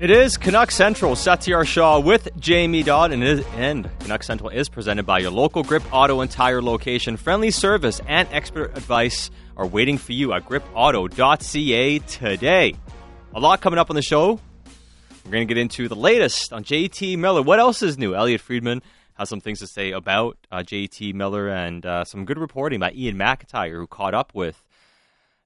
It 0.00 0.10
is 0.10 0.38
Canuck 0.38 0.70
Central, 0.70 1.12
Satiar 1.12 1.66
Shah 1.66 1.98
with 1.98 2.30
Jamie 2.40 2.82
Dodd, 2.82 3.12
and, 3.12 3.22
is, 3.22 3.44
and 3.56 3.86
Canuck 3.98 4.22
Central 4.22 4.48
is 4.48 4.70
presented 4.70 5.04
by 5.04 5.18
your 5.18 5.30
local 5.30 5.62
Grip 5.62 5.82
Auto 5.92 6.22
and 6.22 6.30
Tire 6.30 6.62
location. 6.62 7.18
Friendly 7.18 7.50
service 7.50 8.00
and 8.06 8.26
expert 8.32 8.74
advice 8.78 9.30
are 9.58 9.66
waiting 9.66 9.98
for 9.98 10.12
you 10.12 10.32
at 10.32 10.46
gripauto.ca 10.46 11.98
today. 11.98 12.74
A 13.34 13.40
lot 13.40 13.60
coming 13.60 13.78
up 13.78 13.90
on 13.90 13.94
the 13.94 14.00
show. 14.00 14.40
We're 15.26 15.32
going 15.32 15.46
to 15.46 15.54
get 15.54 15.60
into 15.60 15.86
the 15.86 15.96
latest 15.96 16.50
on 16.54 16.64
JT 16.64 17.18
Miller. 17.18 17.42
What 17.42 17.58
else 17.58 17.82
is 17.82 17.98
new? 17.98 18.14
Elliotte 18.14 18.40
Friedman 18.40 18.80
has 19.18 19.28
some 19.28 19.42
things 19.42 19.58
to 19.58 19.66
say 19.66 19.90
about 19.90 20.38
uh, 20.50 20.60
JT 20.60 21.12
Miller 21.12 21.46
and 21.50 21.84
uh, 21.84 22.04
some 22.06 22.24
good 22.24 22.38
reporting 22.38 22.80
by 22.80 22.90
Iain 22.92 23.18
MacIntyre, 23.18 23.76
who 23.76 23.86
caught 23.86 24.14
up 24.14 24.34
with 24.34 24.64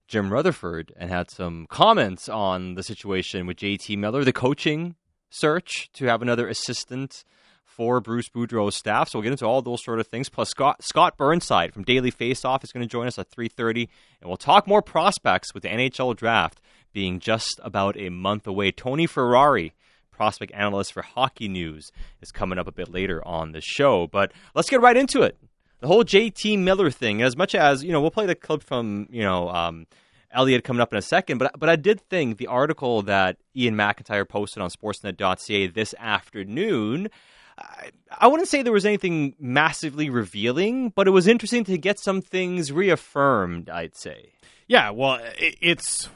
Jim 0.06 0.32
Rutherford 0.32 0.92
and 0.96 1.10
had 1.10 1.30
some 1.30 1.66
comments 1.68 2.28
on 2.28 2.74
the 2.74 2.82
situation 2.82 3.46
with 3.46 3.56
JT 3.56 3.96
Miller, 3.96 4.24
the 4.24 4.32
coaching 4.32 4.96
search 5.30 5.90
to 5.94 6.06
have 6.06 6.22
another 6.22 6.46
assistant 6.46 7.24
for 7.64 8.00
Bruce 8.00 8.28
Boudreau's 8.28 8.77
staff. 8.77 9.08
So 9.08 9.18
we'll 9.18 9.24
get 9.24 9.32
into 9.32 9.46
all 9.46 9.62
those 9.62 9.82
sort 9.82 9.98
of 9.98 10.06
things. 10.06 10.28
Plus, 10.28 10.50
Scott, 10.50 10.82
Scott 10.84 11.16
Burnside 11.16 11.72
from 11.72 11.82
Daily 11.82 12.12
Faceoff 12.12 12.62
is 12.62 12.70
going 12.70 12.86
to 12.86 12.90
join 12.90 13.06
us 13.06 13.18
at 13.18 13.30
3.30, 13.30 13.88
and 14.20 14.28
we'll 14.28 14.36
talk 14.36 14.66
more 14.66 14.82
prospects 14.82 15.52
with 15.52 15.62
the 15.62 15.68
NHL 15.68 16.14
draft 16.14 16.60
being 16.92 17.18
just 17.18 17.60
about 17.64 17.98
a 17.98 18.10
month 18.10 18.46
away. 18.46 18.70
Tony 18.70 19.06
Ferrari, 19.06 19.74
prospect 20.12 20.52
analyst 20.55 20.92
for 20.92 21.02
Hockey 21.02 21.48
News, 21.48 21.91
is 22.20 22.30
coming 22.30 22.58
up 22.58 22.68
a 22.68 22.72
bit 22.72 22.92
later 22.92 23.27
on 23.27 23.52
the 23.52 23.60
show. 23.60 24.06
But 24.06 24.32
let's 24.55 24.70
get 24.70 24.80
right 24.80 24.96
into 24.96 25.22
it 25.22 25.36
the 25.84 25.88
whole 25.88 26.02
JT 26.02 26.58
Miller 26.60 26.90
thing, 26.90 27.20
as 27.20 27.36
much 27.36 27.54
as, 27.54 27.84
you 27.84 27.92
know, 27.92 28.00
we'll 28.00 28.10
play 28.10 28.24
the 28.24 28.34
clip 28.34 28.62
from, 28.62 29.06
you 29.10 29.22
know, 29.22 29.50
um, 29.50 29.86
Elliotte 30.32 30.64
coming 30.64 30.80
up 30.80 30.91
in 30.94 30.98
a 30.98 31.02
second, 31.02 31.36
but 31.36 31.52
but 31.58 31.68
I 31.68 31.76
did 31.76 32.00
think 32.00 32.38
the 32.38 32.46
article 32.46 33.02
that 33.02 33.36
Iain 33.54 33.76
MacIntyre 33.76 34.24
posted 34.24 34.62
on 34.62 34.70
Sportsnet.ca 34.70 35.66
this 35.66 35.94
afternoon. 35.98 37.10
I, 37.58 37.91
I 38.10 38.28
wouldn't 38.28 38.48
say 38.48 38.62
there 38.62 38.72
was 38.72 38.86
anything 38.86 39.34
massively 39.38 40.08
revealing, 40.08 40.88
but 40.88 41.06
it 41.06 41.10
was 41.10 41.26
interesting 41.26 41.64
to 41.64 41.76
get 41.76 41.98
some 41.98 42.22
things 42.22 42.72
reaffirmed. 42.72 43.69
I'd 43.69 43.94
say. 43.94 44.32
Yeah, 44.66 44.88
well, 44.88 45.20
it, 45.38 45.56
it's 45.60 46.08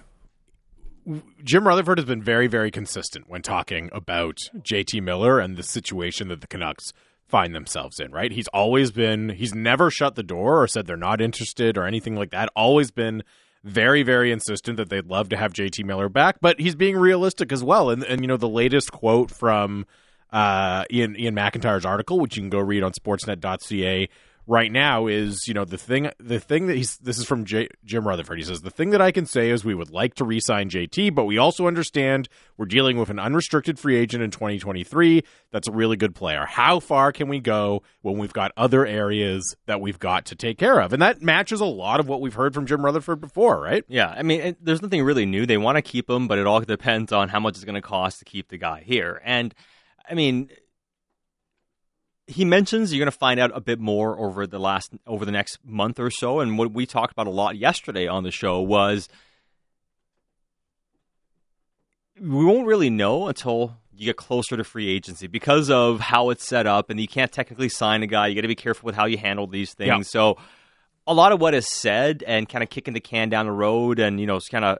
Jim 1.45 1.69
Rutherford 1.69 1.99
has 1.99 2.07
been 2.07 2.23
very, 2.23 2.47
very 2.47 2.71
consistent 2.71 3.29
when 3.29 3.43
talking 3.43 3.91
about 3.93 4.39
JT 4.57 5.03
Miller 5.03 5.39
and 5.41 5.59
the 5.59 5.63
situation 5.63 6.29
that 6.29 6.41
the 6.41 6.47
Canucks 6.47 6.95
find 7.29 7.55
themselves 7.55 8.01
in, 8.01 8.11
right? 8.11 8.33
He's 8.33 8.49
always 8.49 8.91
been, 8.91 9.29
he's 9.29 9.55
never 9.55 9.91
shut 9.91 10.15
the 10.15 10.23
door 10.23 10.63
or 10.63 10.67
said 10.67 10.87
they're 10.87 10.97
not 10.97 11.21
interested 11.21 11.77
or 11.77 11.85
anything 11.85 12.17
like 12.17 12.31
that. 12.31 12.49
Always 12.57 12.91
been 12.91 13.23
very, 13.65 14.03
very 14.03 14.33
insistent 14.33 14.77
that 14.79 14.89
they'd 14.89 15.07
love 15.07 15.29
to 15.29 15.37
have 15.37 15.53
JT 15.53 15.85
Miller 15.85 16.09
back, 16.09 16.39
but 16.41 16.59
he's 16.59 16.75
being 16.75 16.97
realistic 16.97 17.53
as 17.53 17.63
well. 17.63 17.91
And, 17.91 18.03
and 18.05 18.23
you 18.23 18.27
know, 18.27 18.37
the 18.37 18.49
latest 18.49 18.93
quote 18.93 19.31
from 19.31 19.85
uh, 20.33 20.85
Ian, 20.91 21.17
Iain 21.17 21.35
MacIntyre's 21.35 21.85
article, 21.85 22.19
which 22.19 22.37
you 22.37 22.43
can 22.43 22.51
go 22.51 22.61
read 22.61 22.83
on 22.83 22.93
sportsnet.ca 22.93 24.09
right 24.49 24.73
now 24.73 25.07
is 25.07 25.47
you 25.47 25.53
know 25.53 25.67
the 25.67 25.77
thing 25.77 26.11
the 26.19 26.41
thing 26.41 26.67
that 26.67 26.77
he's 26.77 26.97
this 26.99 27.19
is 27.19 27.27
from 27.27 27.45
J, 27.45 27.69
Jim 27.85 28.09
Rutherford. 28.09 28.39
He 28.39 28.45
says 28.45 28.63
the 28.63 28.71
thing 28.71 28.91
that 28.91 29.03
I 29.03 29.13
can 29.13 29.27
say 29.27 29.51
is 29.51 29.65
we 29.65 29.75
would 29.75 29.91
like 29.91 30.15
to 30.15 30.25
re-sign 30.25 30.71
JT, 30.71 31.15
but 31.15 31.27
we 31.27 31.37
also 31.37 31.67
understand 31.67 32.29
we're 32.57 32.67
dealing 32.67 32.97
with 32.97 33.11
an 33.11 33.19
unrestricted 33.19 33.79
free 33.79 33.97
agent 33.97 34.25
in 34.25 34.31
2023. 34.31 35.23
That's 35.53 35.69
a 35.69 35.73
really 35.73 35.97
good 35.97 36.15
player. 36.15 36.47
How 36.47 36.81
far 36.81 37.13
can 37.13 37.29
we 37.29 37.41
go 37.41 37.83
when 38.01 38.17
we've 38.17 38.33
got 38.33 38.53
other 38.57 38.87
areas 38.87 39.55
that 39.67 39.81
we've 39.81 39.99
got 39.99 40.25
to 40.27 40.35
take 40.35 40.59
care 40.59 40.81
of? 40.81 40.93
And 40.95 41.03
that 41.03 41.21
matches 41.21 41.61
a 41.61 41.67
lot 41.67 42.01
of 42.01 42.09
what 42.09 42.23
we've 42.23 42.35
heard 42.35 42.55
from 42.55 42.67
Jim 42.67 42.85
Rutherford 42.85 43.21
before, 43.21 43.61
right? 43.61 43.85
Yeah, 43.87 44.09
I 44.09 44.23
mean, 44.23 44.41
it, 44.41 44.65
there's 44.65 44.83
nothing 44.83 45.03
really 45.05 45.27
new. 45.27 45.45
They 45.45 45.59
want 45.59 45.77
to 45.77 45.83
keep 45.83 46.09
him, 46.09 46.27
but 46.27 46.39
it 46.39 46.47
all 46.47 46.61
depends 46.61 47.13
on 47.13 47.29
how 47.29 47.39
much 47.39 47.57
it's 47.57 47.65
going 47.65 47.75
to 47.75 47.83
cost 47.83 48.21
to 48.21 48.25
keep 48.25 48.49
the 48.49 48.59
guy 48.59 48.83
here. 48.85 49.21
And 49.25 49.55
I 50.09 50.15
mean 50.15 50.49
he 52.29 52.45
mentions 52.45 52.93
you're 52.93 53.01
going 53.05 53.11
to 53.11 53.19
find 53.19 53.41
out 53.41 53.51
a 53.55 53.61
bit 53.61 53.81
more 53.81 54.19
over 54.19 54.47
the 54.47 54.59
last 54.59 54.93
over 55.07 55.25
the 55.25 55.33
next 55.33 55.59
month 55.65 55.99
or 55.99 56.11
so 56.11 56.41
and 56.41 56.59
what 56.59 56.73
we 56.73 56.87
talked 56.87 57.13
about 57.13 57.27
a 57.27 57.31
lot 57.31 57.57
yesterday 57.57 58.07
on 58.07 58.23
the 58.23 58.31
show 58.31 58.61
was 58.61 59.09
we 62.21 62.45
won't 62.45 62.67
really 62.67 62.91
know 62.91 63.29
until 63.29 63.77
you 63.97 64.05
get 64.05 64.17
closer 64.17 64.57
to 64.57 64.63
free 64.63 64.89
agency 64.89 65.27
because 65.27 65.71
of 65.71 66.01
how 66.01 66.31
it's 66.31 66.45
set 66.45 66.67
up 66.67 66.91
and 66.91 67.01
you 67.01 67.09
can't 67.09 67.33
technically 67.33 67.69
sign 67.69 68.03
a 68.03 68.07
guy 68.07 68.27
you 68.27 68.35
got 68.35 68.43
to 68.43 68.49
be 68.49 68.55
careful 68.55 68.87
with 68.87 68.95
how 68.95 69.07
you 69.07 69.17
handle 69.17 69.47
these 69.47 69.73
things 69.73 69.89
yeah. 69.89 70.03
so 70.03 70.37
a 71.07 71.15
lot 71.15 71.33
of 71.33 71.41
what 71.41 71.55
is 71.55 71.67
said 71.67 72.23
and 72.27 72.47
kind 72.49 72.63
of 72.63 72.69
kicking 72.69 72.93
the 72.93 73.01
can 73.01 73.31
down 73.31 73.47
the 73.47 73.53
road 73.53 73.99
and 73.99 74.21
you 74.21 74.27
know 74.27 74.37
it's 74.37 74.49
kind 74.49 74.67
of 74.67 74.79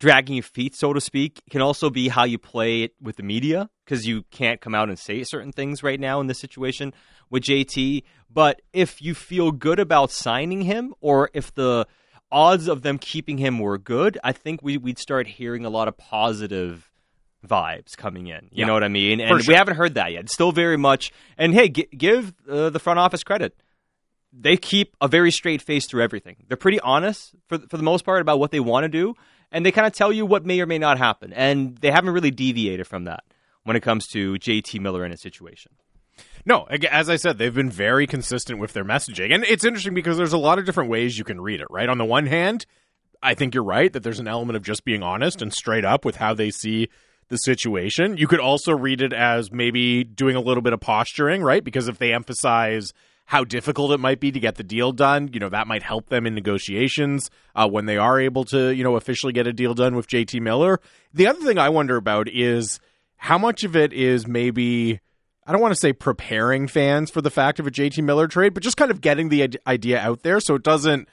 dragging 0.00 0.34
your 0.34 0.42
feet, 0.42 0.74
so 0.74 0.92
to 0.92 1.00
speak, 1.00 1.42
can 1.50 1.60
also 1.60 1.90
be 1.90 2.08
how 2.08 2.24
you 2.24 2.38
play 2.38 2.82
it 2.82 2.94
with 3.00 3.16
the 3.16 3.22
media 3.22 3.70
because 3.84 4.06
you 4.06 4.22
can't 4.30 4.60
come 4.60 4.74
out 4.74 4.88
and 4.88 4.98
say 4.98 5.22
certain 5.22 5.52
things 5.52 5.82
right 5.82 6.00
now 6.00 6.20
in 6.20 6.26
this 6.26 6.40
situation 6.40 6.92
with 7.28 7.44
JT. 7.44 8.02
But 8.32 8.62
if 8.72 9.02
you 9.02 9.14
feel 9.14 9.52
good 9.52 9.78
about 9.78 10.10
signing 10.10 10.62
him, 10.62 10.94
or 11.00 11.30
if 11.34 11.54
the 11.54 11.86
odds 12.32 12.66
of 12.66 12.82
them 12.82 12.98
keeping 12.98 13.38
him 13.38 13.58
were 13.58 13.76
good, 13.76 14.18
I 14.24 14.32
think 14.32 14.62
we, 14.62 14.78
would 14.78 14.98
start 14.98 15.26
hearing 15.26 15.64
a 15.64 15.70
lot 15.70 15.86
of 15.86 15.98
positive 15.98 16.90
vibes 17.46 17.96
coming 17.96 18.28
in. 18.28 18.44
You 18.44 18.60
yeah, 18.60 18.66
know 18.66 18.74
what 18.74 18.84
I 18.84 18.88
mean? 18.88 19.20
And 19.20 19.42
sure. 19.42 19.52
we 19.52 19.56
haven't 19.56 19.76
heard 19.76 19.94
that 19.94 20.12
yet. 20.12 20.24
It's 20.24 20.32
still 20.32 20.52
very 20.52 20.76
much. 20.78 21.12
And 21.36 21.54
hey, 21.54 21.68
g- 21.68 21.88
give 21.96 22.32
uh, 22.48 22.70
the 22.70 22.78
front 22.78 22.98
office 22.98 23.22
credit. 23.22 23.54
They 24.32 24.56
keep 24.56 24.96
a 25.00 25.08
very 25.08 25.32
straight 25.32 25.60
face 25.60 25.86
through 25.86 26.04
everything. 26.04 26.36
They're 26.46 26.56
pretty 26.56 26.78
honest 26.80 27.34
for 27.48 27.58
for 27.58 27.76
the 27.76 27.82
most 27.82 28.04
part 28.04 28.20
about 28.20 28.38
what 28.38 28.52
they 28.52 28.60
want 28.60 28.84
to 28.84 28.88
do, 28.88 29.14
and 29.52 29.64
they 29.64 29.72
kind 29.72 29.86
of 29.86 29.92
tell 29.92 30.12
you 30.12 30.26
what 30.26 30.44
may 30.44 30.60
or 30.60 30.66
may 30.66 30.78
not 30.78 30.98
happen. 30.98 31.32
And 31.32 31.76
they 31.78 31.90
haven't 31.90 32.10
really 32.10 32.30
deviated 32.30 32.86
from 32.86 33.04
that 33.04 33.24
when 33.64 33.76
it 33.76 33.82
comes 33.82 34.06
to 34.08 34.34
JT 34.34 34.80
Miller 34.80 35.04
in 35.04 35.12
a 35.12 35.16
situation. 35.16 35.72
No, 36.46 36.64
as 36.64 37.10
I 37.10 37.16
said, 37.16 37.38
they've 37.38 37.54
been 37.54 37.70
very 37.70 38.06
consistent 38.06 38.58
with 38.58 38.72
their 38.72 38.84
messaging. 38.84 39.34
And 39.34 39.44
it's 39.44 39.64
interesting 39.64 39.94
because 39.94 40.16
there's 40.16 40.32
a 40.32 40.38
lot 40.38 40.58
of 40.58 40.64
different 40.64 40.90
ways 40.90 41.18
you 41.18 41.24
can 41.24 41.40
read 41.40 41.60
it, 41.60 41.66
right? 41.70 41.88
On 41.88 41.98
the 41.98 42.04
one 42.04 42.26
hand, 42.26 42.66
I 43.22 43.34
think 43.34 43.54
you're 43.54 43.64
right 43.64 43.92
that 43.92 44.02
there's 44.02 44.20
an 44.20 44.28
element 44.28 44.56
of 44.56 44.62
just 44.62 44.84
being 44.84 45.02
honest 45.02 45.42
and 45.42 45.52
straight 45.52 45.84
up 45.84 46.04
with 46.04 46.16
how 46.16 46.32
they 46.32 46.50
see 46.50 46.88
the 47.28 47.36
situation. 47.36 48.16
You 48.16 48.26
could 48.26 48.40
also 48.40 48.72
read 48.72 49.02
it 49.02 49.12
as 49.12 49.52
maybe 49.52 50.04
doing 50.04 50.36
a 50.36 50.40
little 50.40 50.62
bit 50.62 50.72
of 50.72 50.80
posturing, 50.80 51.42
right? 51.42 51.62
Because 51.62 51.88
if 51.88 51.98
they 51.98 52.12
emphasize 52.12 52.92
how 53.30 53.44
difficult 53.44 53.92
it 53.92 54.00
might 54.00 54.18
be 54.18 54.32
to 54.32 54.40
get 54.40 54.56
the 54.56 54.64
deal 54.64 54.90
done. 54.90 55.30
You 55.32 55.38
know, 55.38 55.50
that 55.50 55.68
might 55.68 55.84
help 55.84 56.08
them 56.08 56.26
in 56.26 56.34
negotiations 56.34 57.30
uh, 57.54 57.68
when 57.68 57.86
they 57.86 57.96
are 57.96 58.18
able 58.18 58.42
to, 58.46 58.74
you 58.74 58.82
know, 58.82 58.96
officially 58.96 59.32
get 59.32 59.46
a 59.46 59.52
deal 59.52 59.72
done 59.72 59.94
with 59.94 60.08
JT 60.08 60.40
Miller. 60.40 60.80
The 61.14 61.28
other 61.28 61.38
thing 61.38 61.56
I 61.56 61.68
wonder 61.68 61.94
about 61.94 62.28
is 62.28 62.80
how 63.18 63.38
much 63.38 63.62
of 63.62 63.76
it 63.76 63.92
is 63.92 64.26
maybe. 64.26 64.98
I 65.46 65.52
don't 65.52 65.60
want 65.60 65.72
to 65.72 65.80
say 65.80 65.92
preparing 65.92 66.66
fans 66.66 67.08
for 67.08 67.22
the 67.22 67.30
fact 67.30 67.60
of 67.60 67.68
a 67.68 67.70
JT 67.70 68.02
Miller 68.02 68.26
trade, 68.26 68.52
but 68.52 68.64
just 68.64 68.76
kind 68.76 68.90
of 68.90 69.00
getting 69.00 69.28
the 69.28 69.60
idea 69.64 70.00
out 70.00 70.24
there 70.24 70.40
so 70.40 70.56
it 70.56 70.64
doesn't 70.64 71.08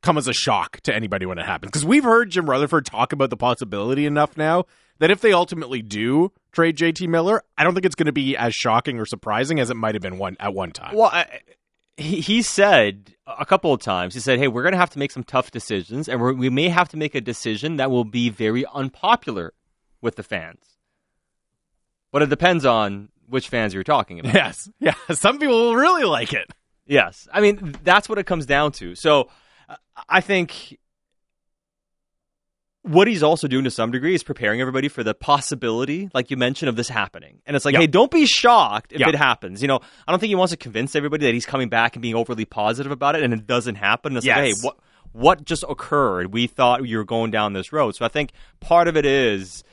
come 0.00 0.16
as 0.16 0.26
a 0.26 0.32
shock 0.32 0.80
to 0.82 0.94
anybody 0.94 1.26
when 1.26 1.38
it 1.38 1.44
happens. 1.44 1.70
Because 1.70 1.84
we've 1.84 2.04
heard 2.04 2.30
Jim 2.30 2.48
Rutherford 2.48 2.86
talk 2.86 3.12
about 3.12 3.28
the 3.28 3.36
possibility 3.36 4.06
enough 4.06 4.38
now 4.38 4.64
that 5.00 5.10
if 5.10 5.20
they 5.20 5.32
ultimately 5.32 5.82
do 5.82 6.32
trade 6.52 6.76
JT 6.76 7.08
Miller, 7.08 7.42
I 7.56 7.64
don't 7.64 7.74
think 7.74 7.86
it's 7.86 7.94
going 7.94 8.06
to 8.06 8.12
be 8.12 8.36
as 8.36 8.54
shocking 8.54 8.98
or 8.98 9.06
surprising 9.06 9.60
as 9.60 9.70
it 9.70 9.76
might 9.76 9.94
have 9.94 10.02
been 10.02 10.18
one 10.18 10.36
at 10.40 10.54
one 10.54 10.72
time. 10.72 10.94
Well, 10.94 11.10
I, 11.12 11.40
he, 11.98 12.20
he 12.20 12.42
said 12.42 13.14
a 13.26 13.44
couple 13.44 13.72
of 13.72 13.80
times, 13.80 14.14
he 14.14 14.20
said, 14.20 14.38
hey, 14.38 14.48
we're 14.48 14.62
going 14.62 14.72
to 14.72 14.78
have 14.78 14.90
to 14.90 14.98
make 14.98 15.10
some 15.10 15.24
tough 15.24 15.50
decisions, 15.50 16.08
and 16.08 16.20
we 16.38 16.48
may 16.48 16.68
have 16.68 16.88
to 16.90 16.96
make 16.96 17.14
a 17.14 17.20
decision 17.20 17.76
that 17.76 17.90
will 17.90 18.04
be 18.04 18.30
very 18.30 18.64
unpopular 18.72 19.52
with 20.00 20.16
the 20.16 20.22
fans. 20.22 20.60
But 22.12 22.22
it 22.22 22.30
depends 22.30 22.64
on 22.64 23.10
which 23.28 23.48
fans 23.48 23.74
you're 23.74 23.84
talking 23.84 24.20
about. 24.20 24.34
Yes. 24.34 24.70
Yeah. 24.80 24.94
Some 25.10 25.38
people 25.38 25.56
will 25.56 25.76
really 25.76 26.04
like 26.04 26.32
it. 26.32 26.50
Yes. 26.86 27.28
I 27.32 27.40
mean, 27.40 27.76
that's 27.82 28.08
what 28.08 28.18
it 28.18 28.24
comes 28.24 28.46
down 28.46 28.72
to. 28.72 28.94
So 28.94 29.28
I 30.08 30.20
think 30.20 30.78
what 32.88 33.06
he's 33.06 33.22
also 33.22 33.46
doing 33.48 33.64
to 33.64 33.70
some 33.70 33.90
degree 33.90 34.14
is 34.14 34.22
preparing 34.22 34.60
everybody 34.60 34.88
for 34.88 35.04
the 35.04 35.14
possibility, 35.14 36.08
like 36.14 36.30
you 36.30 36.36
mentioned, 36.36 36.70
of 36.70 36.76
this 36.76 36.88
happening. 36.88 37.40
And 37.46 37.54
it's 37.54 37.64
like, 37.64 37.74
yep. 37.74 37.82
hey, 37.82 37.86
don't 37.86 38.10
be 38.10 38.24
shocked 38.24 38.92
if 38.92 39.00
yep. 39.00 39.10
it 39.10 39.14
happens. 39.14 39.60
You 39.60 39.68
know, 39.68 39.80
I 40.06 40.12
don't 40.12 40.18
think 40.18 40.28
he 40.28 40.34
wants 40.34 40.52
to 40.52 40.56
convince 40.56 40.96
everybody 40.96 41.26
that 41.26 41.34
he's 41.34 41.46
coming 41.46 41.68
back 41.68 41.96
and 41.96 42.02
being 42.02 42.14
overly 42.14 42.46
positive 42.46 42.90
about 42.90 43.14
it, 43.14 43.22
and 43.22 43.34
it 43.34 43.46
doesn't 43.46 43.74
happen. 43.74 44.16
It's 44.16 44.24
yes. 44.24 44.36
like, 44.36 44.44
hey, 44.44 44.54
what 44.62 44.78
what 45.12 45.44
just 45.44 45.64
occurred? 45.68 46.32
We 46.32 46.46
thought 46.46 46.86
you 46.86 46.98
were 46.98 47.04
going 47.04 47.30
down 47.30 47.52
this 47.52 47.72
road. 47.72 47.94
So 47.94 48.04
I 48.04 48.08
think 48.08 48.32
part 48.60 48.88
of 48.88 48.96
it 48.96 49.04
is, 49.04 49.64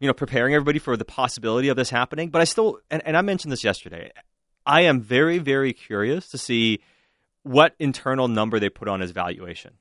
you 0.00 0.06
know, 0.06 0.14
preparing 0.14 0.54
everybody 0.54 0.78
for 0.78 0.96
the 0.96 1.04
possibility 1.04 1.68
of 1.68 1.76
this 1.76 1.90
happening. 1.90 2.30
But 2.30 2.40
I 2.40 2.44
still, 2.44 2.78
and, 2.90 3.02
and 3.06 3.16
I 3.16 3.22
mentioned 3.22 3.52
this 3.52 3.64
yesterday, 3.64 4.12
I 4.64 4.82
am 4.82 5.00
very, 5.00 5.38
very 5.38 5.72
curious 5.72 6.28
to 6.28 6.38
see 6.38 6.80
what 7.42 7.74
internal 7.78 8.28
number 8.28 8.58
they 8.58 8.68
put 8.68 8.88
on 8.88 9.00
his 9.00 9.12
valuation. 9.12 9.74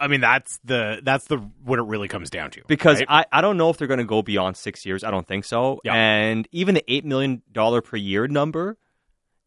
I 0.00 0.08
mean, 0.08 0.20
that's 0.20 0.58
the 0.64 1.00
that's 1.02 1.26
the 1.26 1.38
what 1.64 1.78
it 1.78 1.82
really 1.82 2.08
comes 2.08 2.30
down 2.30 2.50
to. 2.52 2.62
Because 2.66 3.00
right? 3.00 3.26
I, 3.32 3.38
I 3.38 3.40
don't 3.40 3.56
know 3.56 3.70
if 3.70 3.78
they're 3.78 3.88
going 3.88 3.98
to 3.98 4.04
go 4.04 4.22
beyond 4.22 4.56
six 4.56 4.86
years. 4.86 5.04
I 5.04 5.10
don't 5.10 5.26
think 5.26 5.44
so. 5.44 5.80
Yep. 5.84 5.94
And 5.94 6.48
even 6.52 6.74
the 6.74 6.84
eight 6.92 7.04
million 7.04 7.42
dollar 7.50 7.82
per 7.82 7.96
year 7.96 8.28
number 8.28 8.76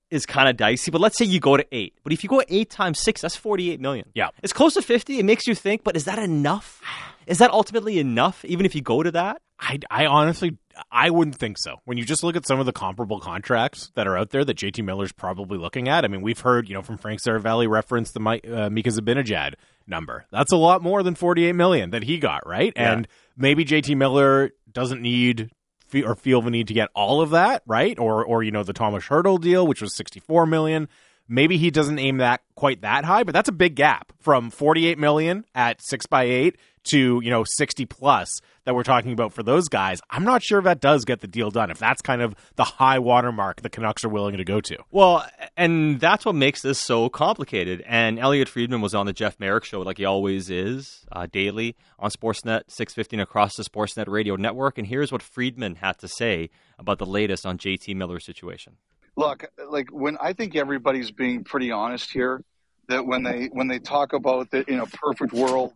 is 0.09 0.25
kind 0.25 0.49
of 0.49 0.57
dicey. 0.57 0.91
But 0.91 1.01
let's 1.01 1.17
say 1.17 1.25
you 1.25 1.39
go 1.39 1.57
to 1.57 1.65
eight. 1.71 1.95
But 2.03 2.13
if 2.13 2.23
you 2.23 2.29
go 2.29 2.41
eight 2.49 2.69
times 2.69 2.99
six, 2.99 3.21
that's 3.21 3.35
forty 3.35 3.71
eight 3.71 3.79
million. 3.79 4.09
Yeah, 4.13 4.29
it's 4.43 4.53
close 4.53 4.73
to 4.75 4.81
fifty. 4.81 5.19
It 5.19 5.25
makes 5.25 5.47
you 5.47 5.55
think. 5.55 5.83
But 5.83 5.95
is 5.95 6.05
that 6.05 6.19
enough? 6.19 6.81
Is 7.27 7.37
that 7.37 7.51
ultimately 7.51 7.99
enough? 7.99 8.43
Even 8.45 8.65
if 8.65 8.75
you 8.75 8.81
go 8.81 9.03
to 9.03 9.11
that, 9.11 9.41
I, 9.59 9.79
I 9.89 10.05
honestly, 10.07 10.57
I 10.91 11.11
wouldn't 11.11 11.37
think 11.37 11.57
so. 11.59 11.77
When 11.85 11.97
you 11.97 12.03
just 12.03 12.23
look 12.23 12.35
at 12.35 12.47
some 12.47 12.59
of 12.59 12.65
the 12.65 12.73
comparable 12.73 13.19
contracts 13.19 13.91
that 13.95 14.07
are 14.07 14.17
out 14.17 14.31
there 14.31 14.43
that 14.43 14.57
JT 14.57 14.83
Miller's 14.83 15.11
probably 15.11 15.57
looking 15.57 15.87
at, 15.87 16.03
I 16.03 16.07
mean, 16.07 16.21
we've 16.21 16.39
heard, 16.39 16.67
you 16.67 16.73
know, 16.73 16.81
from 16.81 16.97
Frank 16.97 17.21
Seravalli 17.21 17.69
reference 17.69 18.11
the 18.11 18.19
uh, 18.19 18.69
Mika 18.71 18.89
Zibanejad 18.89 19.53
number. 19.87 20.25
That's 20.31 20.51
a 20.51 20.57
lot 20.57 20.81
more 20.81 21.03
than 21.03 21.15
48 21.15 21.53
million 21.53 21.91
that 21.91 22.03
he 22.03 22.17
got, 22.17 22.47
right? 22.47 22.73
Yeah. 22.75 22.93
And 22.93 23.07
maybe 23.37 23.65
JT 23.65 23.95
Miller 23.97 24.51
doesn't 24.71 25.01
need 25.01 25.51
or 25.93 26.15
feel 26.15 26.41
the 26.41 26.49
need 26.49 26.67
to 26.67 26.73
get 26.73 26.89
all 26.95 27.21
of 27.21 27.31
that, 27.31 27.63
right? 27.65 27.99
Or, 27.99 28.23
or 28.23 28.43
you 28.43 28.51
know, 28.51 28.63
the 28.63 28.73
Tomas 28.73 29.05
Hertl 29.05 29.41
deal, 29.41 29.67
which 29.67 29.81
was 29.81 29.93
64 29.95 30.45
million. 30.45 30.87
Maybe 31.31 31.57
he 31.57 31.71
doesn't 31.71 31.97
aim 31.97 32.17
that 32.17 32.41
quite 32.55 32.81
that 32.81 33.05
high, 33.05 33.23
but 33.23 33.31
that's 33.31 33.47
a 33.47 33.53
big 33.53 33.75
gap 33.75 34.11
from 34.19 34.49
48 34.49 34.99
million 34.99 35.45
at 35.55 35.81
six 35.81 36.05
by 36.05 36.23
eight 36.23 36.57
to 36.83 37.21
you 37.23 37.29
know 37.29 37.45
60 37.45 37.85
plus 37.85 38.41
that 38.65 38.75
we're 38.75 38.83
talking 38.83 39.13
about 39.13 39.31
for 39.31 39.41
those 39.41 39.69
guys. 39.69 40.01
I'm 40.09 40.25
not 40.25 40.43
sure 40.43 40.59
if 40.59 40.65
that 40.65 40.81
does 40.81 41.05
get 41.05 41.21
the 41.21 41.27
deal 41.27 41.49
done. 41.49 41.71
If 41.71 41.79
that's 41.79 42.01
kind 42.01 42.21
of 42.21 42.35
the 42.57 42.65
high 42.65 42.99
watermark 42.99 43.61
the 43.61 43.69
Canucks 43.69 44.03
are 44.03 44.09
willing 44.09 44.35
to 44.35 44.43
go 44.43 44.59
to. 44.59 44.77
Well, 44.91 45.25
and 45.55 46.01
that's 46.01 46.25
what 46.25 46.35
makes 46.35 46.61
this 46.61 46.79
so 46.79 47.07
complicated. 47.07 47.81
And 47.87 48.19
Elliotte 48.19 48.49
Friedman 48.49 48.81
was 48.81 48.93
on 48.93 49.05
the 49.05 49.13
Jeff 49.13 49.39
Marek 49.39 49.63
show, 49.63 49.79
like 49.81 49.99
he 49.99 50.05
always 50.05 50.49
is, 50.49 51.05
uh, 51.13 51.27
daily 51.31 51.77
on 51.97 52.11
Sportsnet 52.11 52.63
650 52.67 53.21
across 53.21 53.55
the 53.55 53.63
Sportsnet 53.63 54.09
radio 54.09 54.35
network. 54.35 54.77
And 54.77 54.85
here's 54.85 55.13
what 55.13 55.21
Friedman 55.21 55.75
had 55.75 55.97
to 55.99 56.09
say 56.09 56.49
about 56.77 56.97
the 56.97 57.05
latest 57.05 57.45
on 57.45 57.57
JT 57.57 57.95
Miller's 57.95 58.25
situation 58.25 58.73
look, 59.15 59.45
like 59.69 59.89
when 59.91 60.17
I 60.19 60.33
think 60.33 60.55
everybody's 60.55 61.11
being 61.11 61.43
pretty 61.43 61.71
honest 61.71 62.11
here, 62.11 62.43
that 62.87 63.05
when 63.05 63.23
they 63.23 63.47
when 63.47 63.67
they 63.67 63.79
talk 63.79 64.13
about 64.13 64.51
that 64.51 64.67
in 64.67 64.79
a 64.79 64.85
perfect 64.85 65.33
world 65.33 65.73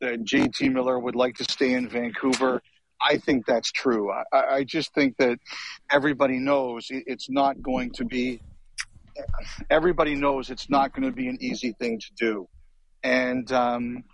that 0.00 0.22
JT 0.22 0.72
Miller 0.72 0.98
would 0.98 1.16
like 1.16 1.36
to 1.36 1.44
stay 1.44 1.72
in 1.72 1.88
Vancouver, 1.88 2.62
I 3.00 3.18
think 3.18 3.46
that's 3.46 3.70
true. 3.72 4.12
I, 4.12 4.24
I 4.32 4.64
just 4.64 4.92
think 4.94 5.16
that 5.18 5.38
everybody 5.90 6.38
knows 6.38 6.88
it's 6.90 7.30
not 7.30 7.60
going 7.62 7.92
to 7.92 8.04
be. 8.04 8.40
Everybody 9.68 10.14
knows 10.14 10.50
it's 10.50 10.70
not 10.70 10.92
going 10.92 11.08
to 11.08 11.14
be 11.14 11.28
an 11.28 11.38
easy 11.40 11.72
thing 11.72 11.98
to 11.98 12.14
do, 12.16 12.48
and 13.02 13.50
um, 13.52 14.04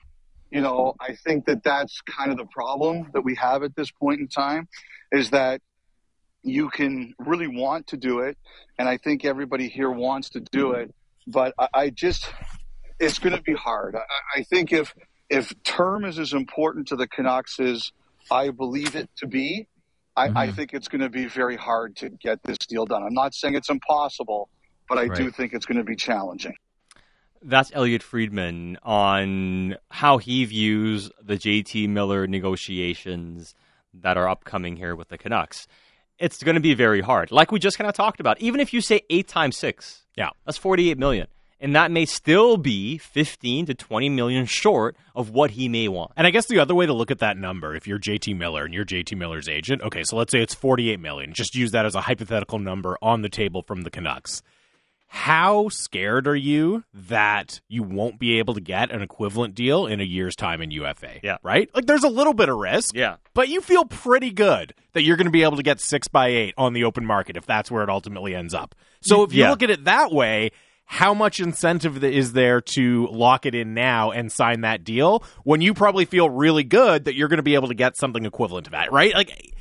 you 0.50 0.60
know 0.60 0.94
I 1.00 1.14
think 1.14 1.46
that 1.46 1.62
that's 1.62 2.00
kind 2.02 2.30
of 2.30 2.38
the 2.38 2.46
problem 2.46 3.10
that 3.12 3.22
we 3.22 3.34
have 3.34 3.62
at 3.62 3.76
this 3.76 3.90
point 3.90 4.20
in 4.20 4.28
time, 4.28 4.68
is 5.12 5.30
that 5.30 5.60
you 6.44 6.68
can 6.68 7.14
really 7.18 7.48
want 7.48 7.88
to 7.88 7.96
do 7.96 8.20
it, 8.20 8.36
and 8.78 8.88
I 8.88 8.98
think 8.98 9.24
everybody 9.24 9.68
here 9.68 9.90
wants 9.90 10.30
to 10.30 10.40
do 10.40 10.72
it. 10.72 10.94
But 11.26 11.54
I, 11.58 11.68
I 11.74 11.90
just, 11.90 12.30
it's 13.00 13.18
going 13.18 13.34
to 13.34 13.42
be 13.42 13.54
hard. 13.54 13.96
I, 13.96 14.40
I, 14.40 14.42
think 14.42 14.72
if 14.72 14.94
if 15.30 15.52
term 15.64 16.04
is 16.04 16.18
as 16.18 16.34
important 16.34 16.88
to 16.88 16.96
the 16.96 17.08
Canucks 17.08 17.58
as 17.58 17.92
I 18.30 18.50
believe 18.50 18.94
it 18.94 19.08
to 19.16 19.26
be, 19.26 19.66
I, 20.16 20.28
mm-hmm. 20.28 20.36
I 20.36 20.52
think 20.52 20.74
it's 20.74 20.88
going 20.88 21.00
to 21.00 21.08
be 21.08 21.26
very 21.26 21.56
hard 21.56 21.96
to 21.96 22.10
get 22.10 22.42
this 22.42 22.58
deal 22.58 22.84
done. 22.84 23.02
I'm 23.02 23.14
not 23.14 23.34
saying 23.34 23.54
it's 23.54 23.70
impossible, 23.70 24.50
but 24.86 24.98
I 24.98 25.06
right. 25.06 25.16
do 25.16 25.30
think 25.30 25.54
it's 25.54 25.66
going 25.66 25.78
to 25.78 25.84
be 25.84 25.96
challenging. 25.96 26.54
That's 27.42 27.70
Elliotte 27.74 28.02
Friedman 28.02 28.78
on 28.82 29.76
how 29.90 30.18
he 30.18 30.44
views 30.44 31.10
the 31.22 31.34
JT 31.34 31.88
Miller 31.88 32.26
negotiations 32.26 33.54
that 33.92 34.16
are 34.16 34.28
upcoming 34.28 34.76
here 34.76 34.96
with 34.96 35.08
the 35.08 35.18
Canucks 35.18 35.66
it's 36.18 36.42
going 36.42 36.54
to 36.54 36.60
be 36.60 36.74
very 36.74 37.00
hard. 37.00 37.30
Like 37.30 37.52
we 37.52 37.58
just 37.58 37.78
kind 37.78 37.88
of 37.88 37.94
talked 37.94 38.20
about. 38.20 38.40
Even 38.40 38.60
if 38.60 38.72
you 38.72 38.80
say 38.80 39.02
eight 39.10 39.28
times 39.28 39.56
six, 39.56 40.04
yeah, 40.16 40.30
that's 40.44 40.58
48 40.58 40.98
million. 40.98 41.26
And 41.60 41.74
that 41.76 41.90
may 41.90 42.04
still 42.04 42.58
be 42.58 42.98
15 42.98 43.66
to 43.66 43.74
20 43.74 44.08
million 44.10 44.44
short 44.44 44.96
of 45.14 45.30
what 45.30 45.52
he 45.52 45.68
may 45.68 45.88
want. 45.88 46.12
And 46.16 46.26
I 46.26 46.30
guess 46.30 46.46
the 46.46 46.58
other 46.58 46.74
way 46.74 46.84
to 46.84 46.92
look 46.92 47.10
at 47.10 47.20
that 47.20 47.38
number, 47.38 47.74
if 47.74 47.86
you're 47.86 47.98
JT 47.98 48.36
Miller 48.36 48.64
and 48.64 48.74
you're 48.74 48.84
JT 48.84 49.16
Miller's 49.16 49.48
agent, 49.48 49.80
okay, 49.80 50.02
so 50.04 50.16
let's 50.16 50.30
say 50.30 50.42
it's 50.42 50.54
48 50.54 51.00
million. 51.00 51.32
Just 51.32 51.54
use 51.54 51.70
that 51.70 51.86
as 51.86 51.94
a 51.94 52.02
hypothetical 52.02 52.58
number 52.58 52.98
on 53.00 53.22
the 53.22 53.30
table 53.30 53.62
from 53.62 53.82
the 53.82 53.90
Canucks 53.90 54.42
how 55.14 55.68
scared 55.68 56.26
are 56.26 56.34
you 56.34 56.82
that 56.92 57.60
you 57.68 57.84
won't 57.84 58.18
be 58.18 58.40
able 58.40 58.52
to 58.54 58.60
get 58.60 58.90
an 58.90 59.00
equivalent 59.00 59.54
deal 59.54 59.86
in 59.86 60.00
a 60.00 60.04
year's 60.04 60.34
time 60.34 60.60
in 60.60 60.72
UFA? 60.72 61.20
Yeah. 61.22 61.36
Right? 61.40 61.70
Like 61.72 61.86
there's 61.86 62.02
a 62.02 62.08
little 62.08 62.34
bit 62.34 62.48
of 62.48 62.56
risk. 62.56 62.96
Yeah. 62.96 63.18
But 63.32 63.48
you 63.48 63.60
feel 63.60 63.84
pretty 63.84 64.32
good 64.32 64.74
that 64.92 65.04
you're 65.04 65.16
going 65.16 65.28
to 65.28 65.30
be 65.30 65.44
able 65.44 65.56
to 65.56 65.62
get 65.62 65.80
six 65.80 66.08
by 66.08 66.30
eight 66.30 66.54
on 66.58 66.72
the 66.72 66.82
open 66.82 67.06
market 67.06 67.36
if 67.36 67.46
that's 67.46 67.70
where 67.70 67.84
it 67.84 67.88
ultimately 67.88 68.34
ends 68.34 68.54
up. 68.54 68.74
So 69.02 69.22
if 69.22 69.32
you 69.32 69.42
yeah. 69.42 69.50
look 69.50 69.62
at 69.62 69.70
it 69.70 69.84
that 69.84 70.10
way, 70.10 70.50
how 70.84 71.14
much 71.14 71.38
incentive 71.38 72.02
is 72.02 72.32
there 72.32 72.60
to 72.60 73.06
lock 73.06 73.46
it 73.46 73.54
in 73.54 73.72
now 73.72 74.10
and 74.10 74.32
sign 74.32 74.62
that 74.62 74.82
deal 74.82 75.22
when 75.44 75.60
you 75.60 75.74
probably 75.74 76.06
feel 76.06 76.28
really 76.28 76.64
good 76.64 77.04
that 77.04 77.14
you're 77.14 77.28
going 77.28 77.36
to 77.36 77.44
be 77.44 77.54
able 77.54 77.68
to 77.68 77.74
get 77.74 77.96
something 77.96 78.26
equivalent 78.26 78.64
to 78.64 78.72
that, 78.72 78.90
right? 78.90 79.14
Like 79.14 79.53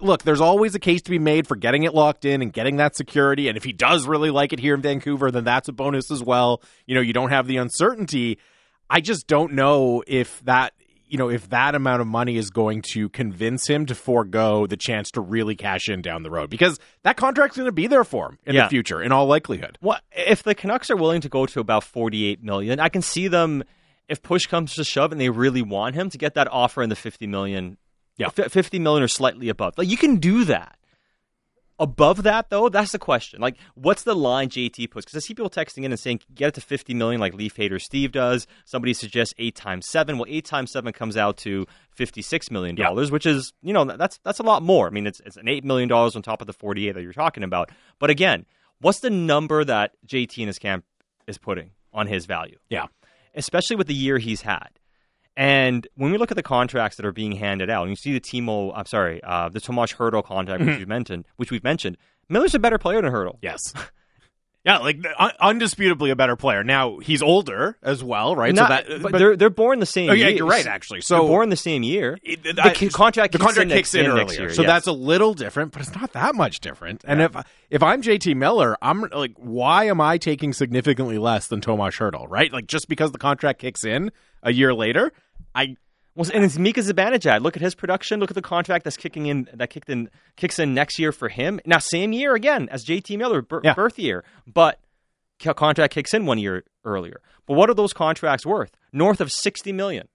look, 0.00 0.22
there's 0.22 0.40
always 0.40 0.74
a 0.74 0.78
case 0.78 1.02
to 1.02 1.10
be 1.10 1.18
made 1.18 1.46
for 1.46 1.56
getting 1.56 1.84
it 1.84 1.94
locked 1.94 2.24
in 2.24 2.42
and 2.42 2.52
getting 2.52 2.76
that 2.76 2.96
security. 2.96 3.48
And 3.48 3.56
if 3.56 3.64
he 3.64 3.72
does 3.72 4.06
really 4.06 4.30
like 4.30 4.52
it 4.52 4.58
here 4.58 4.74
in 4.74 4.82
Vancouver, 4.82 5.30
then 5.30 5.44
that's 5.44 5.68
a 5.68 5.72
bonus 5.72 6.10
as 6.10 6.22
well. 6.22 6.62
You 6.86 6.94
know, 6.94 7.00
you 7.00 7.12
don't 7.12 7.30
have 7.30 7.46
the 7.46 7.58
uncertainty. 7.58 8.38
I 8.90 9.00
just 9.00 9.26
don't 9.26 9.52
know 9.52 10.02
if 10.06 10.44
that, 10.44 10.74
you 11.06 11.18
know, 11.18 11.30
if 11.30 11.48
that 11.50 11.74
amount 11.74 12.00
of 12.00 12.06
money 12.06 12.36
is 12.36 12.50
going 12.50 12.82
to 12.92 13.08
convince 13.08 13.66
him 13.66 13.86
to 13.86 13.94
forego 13.94 14.66
the 14.66 14.76
chance 14.76 15.12
to 15.12 15.20
really 15.20 15.54
cash 15.54 15.88
in 15.88 16.02
down 16.02 16.22
the 16.22 16.30
road 16.30 16.50
because 16.50 16.78
that 17.02 17.16
contract's 17.16 17.56
going 17.56 17.66
to 17.66 17.72
be 17.72 17.86
there 17.86 18.04
for 18.04 18.30
him 18.30 18.38
in 18.44 18.54
yeah. 18.54 18.64
the 18.64 18.68
future, 18.68 19.00
in 19.00 19.12
all 19.12 19.26
likelihood. 19.26 19.78
Well, 19.80 20.00
if 20.12 20.42
the 20.42 20.54
Canucks 20.54 20.90
are 20.90 20.96
willing 20.96 21.20
to 21.22 21.28
go 21.28 21.46
to 21.46 21.60
about 21.60 21.84
48 21.84 22.42
million, 22.42 22.80
I 22.80 22.88
can 22.88 23.02
see 23.02 23.28
them 23.28 23.62
if 24.08 24.22
push 24.22 24.46
comes 24.46 24.74
to 24.74 24.84
shove 24.84 25.12
and 25.12 25.20
they 25.20 25.30
really 25.30 25.62
want 25.62 25.94
him 25.94 26.10
to 26.10 26.18
get 26.18 26.34
that 26.34 26.48
offer 26.50 26.82
in 26.82 26.90
the 26.90 26.96
50 26.96 27.26
million 27.26 27.78
yeah, 28.16 28.28
F- 28.36 28.52
fifty 28.52 28.78
million 28.78 29.02
or 29.02 29.08
slightly 29.08 29.48
above. 29.48 29.74
Like 29.76 29.88
you 29.88 29.96
can 29.96 30.16
do 30.16 30.44
that. 30.44 30.78
Above 31.80 32.22
that, 32.22 32.50
though, 32.50 32.68
that's 32.68 32.92
the 32.92 33.00
question. 33.00 33.40
Like, 33.40 33.56
what's 33.74 34.04
the 34.04 34.14
line 34.14 34.48
JT 34.48 34.92
puts? 34.92 35.06
Because 35.06 35.16
I 35.16 35.26
see 35.26 35.34
people 35.34 35.50
texting 35.50 35.82
in 35.82 35.90
and 35.90 35.98
saying, 35.98 36.20
get 36.32 36.48
it 36.48 36.54
to 36.54 36.60
50 36.60 36.94
million 36.94 37.20
like 37.20 37.34
Leaf 37.34 37.56
Hater 37.56 37.80
Steve 37.80 38.12
does. 38.12 38.46
Somebody 38.64 38.94
suggests 38.94 39.34
eight 39.38 39.56
times 39.56 39.88
seven. 39.88 40.16
Well, 40.16 40.26
eight 40.28 40.44
times 40.44 40.70
seven 40.70 40.92
comes 40.92 41.16
out 41.16 41.36
to 41.38 41.66
$56 41.98 42.50
million, 42.52 42.76
yeah. 42.76 42.90
which 42.90 43.26
is, 43.26 43.52
you 43.60 43.72
know, 43.72 43.84
that's 43.84 44.18
that's 44.22 44.38
a 44.38 44.44
lot 44.44 44.62
more. 44.62 44.86
I 44.86 44.90
mean, 44.90 45.08
it's, 45.08 45.18
it's 45.26 45.36
an 45.36 45.46
$8 45.46 45.64
million 45.64 45.90
on 45.90 46.22
top 46.22 46.40
of 46.40 46.46
the 46.46 46.52
48 46.52 46.92
that 46.92 47.02
you're 47.02 47.12
talking 47.12 47.42
about. 47.42 47.72
But 47.98 48.08
again, 48.08 48.46
what's 48.80 49.00
the 49.00 49.10
number 49.10 49.64
that 49.64 49.96
JT 50.06 50.38
in 50.38 50.46
his 50.46 50.60
camp 50.60 50.84
is 51.26 51.38
putting 51.38 51.72
on 51.92 52.06
his 52.06 52.24
value? 52.26 52.58
Yeah. 52.70 52.86
Especially 53.34 53.74
with 53.74 53.88
the 53.88 53.94
year 53.94 54.18
he's 54.18 54.42
had. 54.42 54.68
And 55.36 55.86
when 55.96 56.12
we 56.12 56.18
look 56.18 56.30
at 56.30 56.36
the 56.36 56.42
contracts 56.42 56.96
that 56.96 57.06
are 57.06 57.12
being 57.12 57.32
handed 57.32 57.68
out, 57.68 57.82
and 57.82 57.90
you 57.90 57.96
see 57.96 58.12
the 58.12 58.20
Timo, 58.20 58.72
I'm 58.74 58.86
sorry, 58.86 59.22
uh, 59.24 59.48
the 59.48 59.60
Tomas 59.60 59.92
Hertl 59.92 60.24
contract, 60.24 60.60
which 60.60 60.70
mm-hmm. 60.70 60.78
we 60.78 60.84
mentioned, 60.84 61.26
which 61.36 61.50
we've 61.50 61.64
mentioned, 61.64 61.96
Miller's 62.28 62.54
a 62.54 62.58
better 62.58 62.78
player 62.78 63.02
than 63.02 63.12
Hertl. 63.12 63.38
Yes. 63.42 63.74
Yeah, 64.64 64.78
like 64.78 65.04
un- 65.18 65.58
undisputably 65.60 66.10
a 66.10 66.16
better 66.16 66.36
player. 66.36 66.64
Now 66.64 66.98
he's 66.98 67.20
older 67.20 67.76
as 67.82 68.02
well, 68.02 68.34
right? 68.34 68.54
Not, 68.54 68.64
so 68.64 68.68
that, 68.68 69.02
but, 69.02 69.12
but, 69.12 69.18
they're 69.18 69.36
they're 69.36 69.50
born 69.50 69.78
the 69.78 69.84
same. 69.84 70.08
Oh 70.08 70.14
yeah, 70.14 70.28
year. 70.28 70.38
you're 70.38 70.46
right. 70.46 70.66
Actually, 70.66 71.02
so 71.02 71.18
they're 71.18 71.28
born 71.28 71.50
the 71.50 71.56
same 71.56 71.82
year. 71.82 72.18
It, 72.22 72.42
the 72.42 72.62
I, 72.62 72.72
contract 72.88 73.32
the 73.32 73.38
contract 73.38 73.70
kicks 73.70 73.94
in, 73.94 74.06
in 74.06 74.12
earlier, 74.12 74.40
year, 74.40 74.50
so 74.54 74.62
yes. 74.62 74.70
that's 74.70 74.86
a 74.86 74.92
little 74.92 75.34
different, 75.34 75.72
but 75.72 75.82
it's 75.82 75.94
not 75.94 76.14
that 76.14 76.34
much 76.34 76.60
different. 76.60 77.04
And 77.06 77.20
yeah. 77.20 77.26
if 77.26 77.46
if 77.68 77.82
I'm 77.82 78.00
JT 78.00 78.36
Miller, 78.36 78.74
I'm 78.80 79.02
like, 79.02 79.34
why 79.36 79.84
am 79.84 80.00
I 80.00 80.16
taking 80.16 80.54
significantly 80.54 81.18
less 81.18 81.46
than 81.48 81.60
Tomas 81.60 81.96
Hertl? 81.96 82.26
Right? 82.30 82.50
Like 82.50 82.66
just 82.66 82.88
because 82.88 83.12
the 83.12 83.18
contract 83.18 83.60
kicks 83.60 83.84
in 83.84 84.12
a 84.42 84.52
year 84.52 84.72
later, 84.72 85.12
I 85.54 85.76
well, 86.14 86.30
and 86.32 86.44
it's 86.44 86.58
Mika 86.58 86.80
Zibanejad. 86.80 87.40
Look 87.40 87.56
at 87.56 87.62
his 87.62 87.74
production. 87.74 88.20
Look 88.20 88.30
at 88.30 88.34
the 88.34 88.42
contract 88.42 88.84
that's 88.84 88.96
kicking 88.96 89.26
in 89.26 89.48
that 89.52 89.70
kicked 89.70 89.90
in 89.90 90.10
kicks 90.36 90.58
in 90.58 90.72
next 90.72 90.98
year 90.98 91.10
for 91.10 91.28
him. 91.28 91.60
Now, 91.66 91.78
same 91.78 92.12
year 92.12 92.34
again 92.34 92.68
as 92.70 92.84
JT 92.84 93.18
Miller, 93.18 93.44
yeah. 93.62 93.74
birth 93.74 93.98
year, 93.98 94.24
but 94.46 94.78
contract 95.38 95.92
kicks 95.92 96.14
in 96.14 96.26
one 96.26 96.38
year 96.38 96.64
earlier. 96.84 97.20
But 97.46 97.54
what 97.54 97.68
are 97.68 97.74
those 97.74 97.92
contracts 97.92 98.46
worth? 98.46 98.70
North 98.92 99.20
of 99.20 99.32
sixty 99.32 99.72
million. 99.72 100.08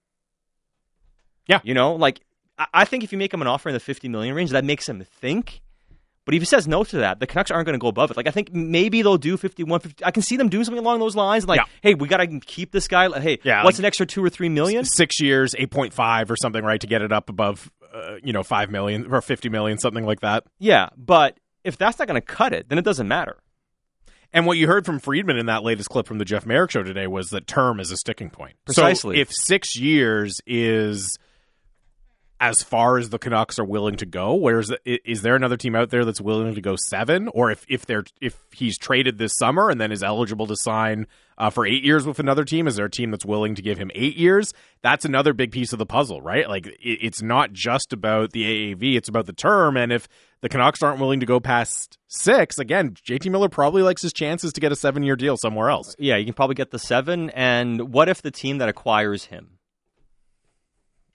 Yeah, 1.46 1.60
you 1.64 1.74
know, 1.74 1.94
like 1.94 2.20
I 2.72 2.84
think 2.84 3.04
if 3.04 3.12
you 3.12 3.18
make 3.18 3.34
him 3.34 3.42
an 3.42 3.48
offer 3.48 3.68
in 3.68 3.74
the 3.74 3.80
fifty 3.80 4.08
million 4.08 4.34
range, 4.34 4.50
that 4.50 4.64
makes 4.64 4.88
him 4.88 5.04
think 5.04 5.60
but 6.30 6.36
if 6.36 6.42
he 6.42 6.46
says 6.46 6.68
no 6.68 6.84
to 6.84 6.98
that, 6.98 7.18
the 7.18 7.26
Canucks 7.26 7.50
aren't 7.50 7.66
going 7.66 7.74
to 7.74 7.80
go 7.80 7.88
above 7.88 8.12
it. 8.12 8.16
Like 8.16 8.28
I 8.28 8.30
think 8.30 8.54
maybe 8.54 9.02
they'll 9.02 9.18
do 9.18 9.36
51, 9.36 9.80
50. 9.80 10.04
I 10.04 10.12
can 10.12 10.22
see 10.22 10.36
them 10.36 10.48
doing 10.48 10.62
something 10.62 10.78
along 10.78 11.00
those 11.00 11.16
lines. 11.16 11.44
Like, 11.44 11.58
yeah. 11.58 11.64
hey, 11.82 11.94
we 11.94 12.06
got 12.06 12.18
to 12.18 12.38
keep 12.38 12.70
this 12.70 12.86
guy. 12.86 13.10
Hey, 13.18 13.40
yeah, 13.42 13.64
what's 13.64 13.78
like 13.78 13.80
an 13.80 13.84
extra 13.86 14.06
two 14.06 14.24
or 14.24 14.30
three 14.30 14.48
million? 14.48 14.84
Six 14.84 15.20
years, 15.20 15.56
eight 15.58 15.72
point 15.72 15.92
five 15.92 16.30
or 16.30 16.36
something, 16.36 16.62
right, 16.62 16.80
to 16.80 16.86
get 16.86 17.02
it 17.02 17.10
up 17.10 17.30
above, 17.30 17.68
uh, 17.92 18.18
you 18.22 18.32
know, 18.32 18.44
five 18.44 18.70
million 18.70 19.12
or 19.12 19.20
fifty 19.20 19.48
million, 19.48 19.76
something 19.78 20.06
like 20.06 20.20
that. 20.20 20.44
Yeah, 20.60 20.90
but 20.96 21.36
if 21.64 21.76
that's 21.76 21.98
not 21.98 22.06
going 22.06 22.20
to 22.20 22.24
cut 22.24 22.52
it, 22.52 22.68
then 22.68 22.78
it 22.78 22.84
doesn't 22.84 23.08
matter. 23.08 23.36
And 24.32 24.46
what 24.46 24.56
you 24.56 24.68
heard 24.68 24.86
from 24.86 25.00
Friedman 25.00 25.36
in 25.36 25.46
that 25.46 25.64
latest 25.64 25.88
clip 25.88 26.06
from 26.06 26.18
the 26.18 26.24
Jeff 26.24 26.46
Marek 26.46 26.70
show 26.70 26.84
today 26.84 27.08
was 27.08 27.30
that 27.30 27.48
term 27.48 27.80
is 27.80 27.90
a 27.90 27.96
sticking 27.96 28.30
point. 28.30 28.54
Precisely. 28.66 29.16
So 29.16 29.20
if 29.20 29.32
six 29.32 29.76
years 29.76 30.36
is 30.46 31.18
as 32.40 32.62
far 32.62 32.96
as 32.96 33.10
the 33.10 33.18
Canucks 33.18 33.58
are 33.58 33.64
willing 33.64 33.96
to 33.96 34.06
go? 34.06 34.34
Where's 34.34 34.72
is 34.86 35.20
there 35.20 35.36
another 35.36 35.58
team 35.58 35.76
out 35.76 35.90
there 35.90 36.06
that's 36.06 36.22
willing 36.22 36.54
to 36.54 36.60
go 36.62 36.74
seven, 36.74 37.28
or 37.28 37.50
if 37.50 37.66
if 37.68 37.84
they're 37.84 38.04
if 38.20 38.36
he's 38.50 38.78
traded 38.78 39.18
this 39.18 39.36
summer 39.36 39.68
and 39.68 39.78
then 39.78 39.92
is 39.92 40.02
eligible 40.02 40.46
to 40.46 40.56
sign 40.56 41.06
uh, 41.36 41.50
for 41.50 41.66
eight 41.66 41.84
years 41.84 42.06
with 42.06 42.18
another 42.18 42.44
team, 42.44 42.66
is 42.66 42.76
there 42.76 42.86
a 42.86 42.90
team 42.90 43.10
that's 43.10 43.26
willing 43.26 43.54
to 43.54 43.62
give 43.62 43.76
him 43.76 43.90
eight 43.94 44.16
years? 44.16 44.54
That's 44.80 45.04
another 45.04 45.34
big 45.34 45.52
piece 45.52 45.74
of 45.74 45.78
the 45.78 45.86
puzzle, 45.86 46.22
right? 46.22 46.48
Like 46.48 46.66
it, 46.66 46.78
it's 46.80 47.20
not 47.20 47.52
just 47.52 47.92
about 47.92 48.32
the 48.32 48.74
AAV; 48.74 48.96
it's 48.96 49.08
about 49.10 49.26
the 49.26 49.34
term. 49.34 49.76
And 49.76 49.92
if 49.92 50.08
the 50.40 50.48
Canucks 50.48 50.82
aren't 50.82 50.98
willing 50.98 51.20
to 51.20 51.26
go 51.26 51.40
past 51.40 51.98
six, 52.08 52.58
again, 52.58 52.92
JT 52.92 53.30
Miller 53.30 53.50
probably 53.50 53.82
likes 53.82 54.00
his 54.00 54.14
chances 54.14 54.54
to 54.54 54.60
get 54.62 54.72
a 54.72 54.76
seven 54.76 55.02
year 55.02 55.16
deal 55.16 55.36
somewhere 55.36 55.68
else. 55.68 55.94
Yeah, 55.98 56.16
you 56.16 56.24
can 56.24 56.34
probably 56.34 56.54
get 56.54 56.70
the 56.70 56.78
seven. 56.78 57.28
And 57.30 57.92
what 57.92 58.08
if 58.08 58.22
the 58.22 58.30
team 58.30 58.58
that 58.58 58.70
acquires 58.70 59.26
him? 59.26 59.58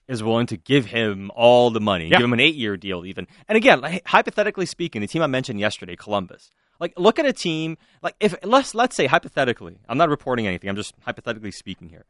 Is 0.08 0.22
willing 0.22 0.46
to 0.46 0.56
give 0.56 0.86
him 0.86 1.30
all 1.34 1.70
the 1.70 1.80
money, 1.80 2.08
yeah. 2.08 2.18
give 2.18 2.24
him 2.24 2.32
an 2.32 2.40
eight 2.40 2.54
year 2.54 2.76
deal, 2.76 3.04
even. 3.04 3.26
And 3.48 3.56
again, 3.56 3.80
like, 3.80 4.06
hypothetically 4.06 4.66
speaking, 4.66 5.00
the 5.00 5.06
team 5.06 5.22
I 5.22 5.26
mentioned 5.26 5.60
yesterday, 5.60 5.96
Columbus. 5.96 6.50
Like, 6.78 6.92
look 6.98 7.18
at 7.18 7.26
a 7.26 7.32
team. 7.32 7.78
Like, 8.02 8.14
if 8.20 8.34
let's 8.44 8.74
let's 8.74 8.94
say 8.94 9.06
hypothetically, 9.06 9.78
I'm 9.88 9.98
not 9.98 10.10
reporting 10.10 10.46
anything. 10.46 10.68
I'm 10.68 10.76
just 10.76 10.94
hypothetically 11.00 11.50
speaking 11.50 11.88
here. 11.88 12.04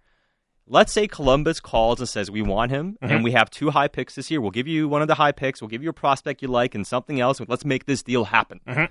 Let's 0.68 0.92
say 0.92 1.06
Columbus 1.06 1.60
calls 1.60 2.00
and 2.00 2.08
says 2.08 2.28
we 2.28 2.42
want 2.42 2.72
him, 2.72 2.98
mm-hmm. 3.00 3.14
and 3.14 3.24
we 3.24 3.32
have 3.32 3.50
two 3.50 3.70
high 3.70 3.86
picks 3.86 4.16
this 4.16 4.30
year. 4.30 4.40
We'll 4.40 4.50
give 4.50 4.66
you 4.66 4.88
one 4.88 5.00
of 5.00 5.06
the 5.06 5.14
high 5.14 5.30
picks. 5.30 5.60
We'll 5.60 5.68
give 5.68 5.84
you 5.84 5.90
a 5.90 5.94
prospect 5.94 6.42
you 6.42 6.48
like 6.48 6.74
and 6.74 6.84
something 6.84 7.20
else. 7.20 7.40
Let's 7.46 7.64
make 7.64 7.86
this 7.86 8.02
deal 8.02 8.24
happen. 8.24 8.60
Mm-hmm. 8.66 8.84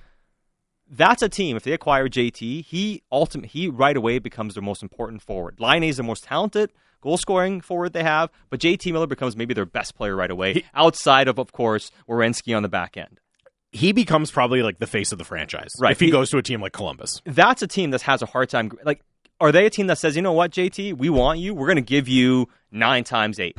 That's 0.89 1.21
a 1.21 1.29
team. 1.29 1.57
If 1.57 1.63
they 1.63 1.73
acquire 1.73 2.07
JT, 2.07 2.65
he 2.65 3.03
ultimate 3.11 3.49
he 3.49 3.67
right 3.67 3.95
away 3.95 4.19
becomes 4.19 4.53
their 4.53 4.63
most 4.63 4.83
important 4.83 5.21
forward. 5.21 5.59
Laine 5.59 5.83
is 5.83 5.97
the 5.97 6.03
most 6.03 6.23
talented 6.23 6.71
goal 7.01 7.17
scoring 7.17 7.61
forward 7.61 7.93
they 7.93 8.03
have, 8.03 8.31
but 8.49 8.59
JT 8.59 8.91
Miller 8.91 9.07
becomes 9.07 9.35
maybe 9.35 9.53
their 9.53 9.65
best 9.65 9.95
player 9.95 10.15
right 10.15 10.31
away, 10.31 10.53
he, 10.53 10.65
outside 10.73 11.27
of, 11.27 11.39
of 11.39 11.51
course, 11.51 11.91
Werenski 12.09 12.55
on 12.55 12.63
the 12.63 12.69
back 12.69 12.97
end. 12.97 13.19
He 13.71 13.91
becomes 13.91 14.31
probably 14.31 14.63
like 14.63 14.79
the 14.79 14.87
face 14.87 15.11
of 15.11 15.17
the 15.17 15.25
franchise, 15.25 15.71
right? 15.79 15.91
If 15.91 15.99
he, 15.99 16.07
he 16.07 16.11
goes 16.11 16.29
to 16.31 16.37
a 16.37 16.41
team 16.41 16.61
like 16.61 16.71
Columbus, 16.71 17.21
that's 17.25 17.61
a 17.61 17.67
team 17.67 17.91
that 17.91 18.01
has 18.03 18.21
a 18.21 18.25
hard 18.25 18.49
time. 18.49 18.71
Like, 18.83 19.01
are 19.39 19.51
they 19.51 19.65
a 19.65 19.69
team 19.69 19.87
that 19.87 19.97
says, 19.97 20.15
you 20.15 20.21
know 20.21 20.33
what, 20.33 20.51
JT, 20.51 20.97
we 20.97 21.09
want 21.09 21.39
you. 21.39 21.53
We're 21.53 21.67
going 21.67 21.75
to 21.75 21.81
give 21.81 22.07
you 22.07 22.47
nine 22.71 23.03
times 23.03 23.39
eight 23.39 23.57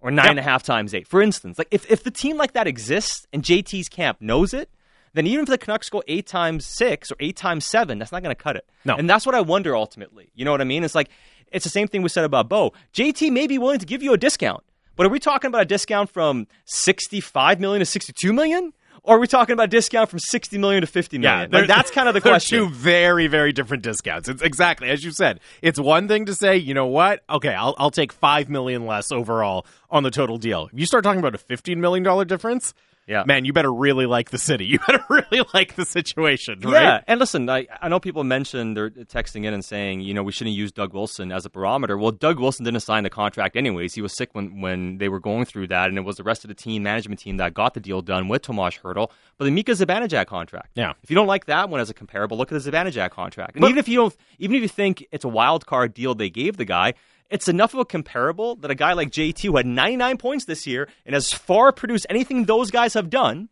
or 0.00 0.10
nine 0.10 0.30
and 0.30 0.38
a 0.38 0.42
half 0.42 0.62
times 0.62 0.94
eight. 0.94 1.06
For 1.06 1.22
instance, 1.22 1.58
like 1.58 1.68
if, 1.70 1.90
if 1.90 2.02
the 2.02 2.10
team 2.10 2.36
like 2.36 2.52
that 2.52 2.66
exists 2.66 3.26
and 3.32 3.42
JT's 3.42 3.88
camp 3.88 4.20
knows 4.20 4.52
it, 4.52 4.68
then 5.14 5.26
even 5.26 5.42
if 5.42 5.48
the 5.48 5.58
Canucks 5.58 5.88
go 5.88 6.02
eight 6.08 6.26
times 6.26 6.64
six 6.66 7.10
or 7.10 7.16
eight 7.20 7.36
times 7.36 7.66
seven, 7.66 7.98
that's 7.98 8.12
not 8.12 8.22
going 8.22 8.34
to 8.34 8.40
cut 8.40 8.56
it. 8.56 8.66
No. 8.84 8.96
And 8.96 9.08
that's 9.08 9.26
what 9.26 9.34
I 9.34 9.40
wonder 9.40 9.74
ultimately. 9.76 10.30
You 10.34 10.44
know 10.44 10.52
what 10.52 10.60
I 10.60 10.64
mean? 10.64 10.84
It's 10.84 10.94
like 10.94 11.10
it's 11.52 11.64
the 11.64 11.70
same 11.70 11.88
thing 11.88 12.02
we 12.02 12.08
said 12.08 12.24
about 12.24 12.48
Bo. 12.48 12.72
JT 12.94 13.32
may 13.32 13.46
be 13.46 13.58
willing 13.58 13.78
to 13.78 13.86
give 13.86 14.02
you 14.02 14.12
a 14.12 14.18
discount, 14.18 14.62
but 14.96 15.06
are 15.06 15.10
we 15.10 15.18
talking 15.18 15.48
about 15.48 15.62
a 15.62 15.66
discount 15.66 16.10
from 16.10 16.46
65 16.66 17.60
million 17.60 17.80
to 17.80 17.86
62 17.86 18.32
million? 18.32 18.72
Or 19.02 19.16
are 19.16 19.18
we 19.18 19.26
talking 19.26 19.54
about 19.54 19.64
a 19.64 19.68
discount 19.68 20.10
from 20.10 20.18
60 20.18 20.58
million 20.58 20.82
to 20.82 20.86
50 20.86 21.18
million? 21.18 21.50
Yeah, 21.50 21.58
like, 21.60 21.68
that's 21.68 21.90
kind 21.90 22.06
of 22.06 22.14
the 22.14 22.20
question. 22.20 22.58
two 22.58 22.68
very, 22.68 23.28
very 23.28 23.50
different 23.52 23.82
discounts. 23.82 24.28
It's 24.28 24.42
exactly 24.42 24.90
as 24.90 25.02
you 25.02 25.10
said. 25.10 25.40
It's 25.62 25.80
one 25.80 26.06
thing 26.06 26.26
to 26.26 26.34
say, 26.34 26.58
you 26.58 26.74
know 26.74 26.86
what? 26.86 27.22
Okay, 27.30 27.54
I'll, 27.54 27.74
I'll 27.78 27.90
take 27.90 28.12
5 28.12 28.50
million 28.50 28.86
less 28.86 29.10
overall 29.10 29.64
on 29.88 30.02
the 30.02 30.10
total 30.10 30.36
deal. 30.36 30.68
You 30.72 30.84
start 30.84 31.02
talking 31.02 31.18
about 31.20 31.34
a 31.34 31.38
$15 31.38 31.78
million 31.78 32.26
difference, 32.26 32.74
yeah. 33.10 33.24
man, 33.26 33.44
you 33.44 33.52
better 33.52 33.72
really 33.72 34.06
like 34.06 34.30
the 34.30 34.38
city. 34.38 34.60
You 34.70 34.78
better 34.86 35.04
really 35.08 35.44
like 35.52 35.74
the 35.74 35.84
situation, 35.84 36.60
right? 36.60 36.82
Yeah, 36.82 37.00
and 37.08 37.18
listen, 37.18 37.50
I, 37.50 37.66
I 37.82 37.88
know 37.88 37.98
people 37.98 38.22
mentioned 38.22 38.76
they're 38.76 38.90
texting 38.90 39.44
in 39.44 39.52
and 39.52 39.64
saying, 39.64 40.02
you 40.02 40.14
know, 40.14 40.22
we 40.22 40.30
shouldn't 40.30 40.54
use 40.54 40.70
Doug 40.70 40.94
Wilson 40.94 41.32
as 41.32 41.44
a 41.44 41.50
barometer. 41.50 41.98
Well, 41.98 42.12
Doug 42.12 42.38
Wilson 42.38 42.64
didn't 42.64 42.80
sign 42.80 43.02
the 43.02 43.10
contract 43.10 43.56
anyways. 43.56 43.94
He 43.94 44.00
was 44.00 44.12
sick 44.12 44.30
when, 44.32 44.60
when 44.60 44.98
they 44.98 45.08
were 45.08 45.18
going 45.18 45.44
through 45.44 45.66
that, 45.68 45.88
and 45.88 45.98
it 45.98 46.02
was 46.02 46.18
the 46.18 46.22
rest 46.22 46.44
of 46.44 46.48
the 46.48 46.54
team 46.54 46.84
management 46.84 47.18
team 47.18 47.38
that 47.38 47.52
got 47.52 47.74
the 47.74 47.80
deal 47.80 48.00
done 48.00 48.28
with 48.28 48.42
Tomas 48.42 48.78
Hertl. 48.78 49.10
But 49.38 49.46
the 49.46 49.50
Mika 49.50 49.72
Zibanejad 49.72 50.26
contract. 50.26 50.70
Yeah. 50.76 50.92
If 51.02 51.10
you 51.10 51.16
don't 51.16 51.26
like 51.26 51.46
that 51.46 51.68
one 51.68 51.80
as 51.80 51.90
a 51.90 51.94
comparable, 51.94 52.36
look 52.36 52.52
at 52.52 52.62
the 52.62 52.70
Zibanejad 52.70 53.10
contract. 53.10 53.56
And 53.56 53.62
but, 53.62 53.70
even 53.70 53.78
if 53.78 53.88
you 53.88 53.96
don't, 53.96 54.16
even 54.38 54.54
if 54.54 54.62
you 54.62 54.68
think 54.68 55.04
it's 55.10 55.24
a 55.24 55.28
wild 55.28 55.66
card 55.66 55.94
deal 55.94 56.14
they 56.14 56.30
gave 56.30 56.58
the 56.58 56.64
guy, 56.64 56.94
it's 57.30 57.48
enough 57.48 57.74
of 57.74 57.80
a 57.80 57.84
comparable 57.84 58.56
that 58.56 58.70
a 58.70 58.74
guy 58.74 58.92
like 58.92 59.10
JT, 59.10 59.42
who 59.42 59.56
had 59.56 59.66
99 59.66 60.16
points 60.18 60.44
this 60.44 60.66
year 60.66 60.88
and 61.06 61.14
has 61.14 61.32
far 61.32 61.72
produced 61.72 62.06
anything 62.10 62.44
those 62.44 62.70
guys 62.70 62.94
have 62.94 63.08
done, 63.08 63.48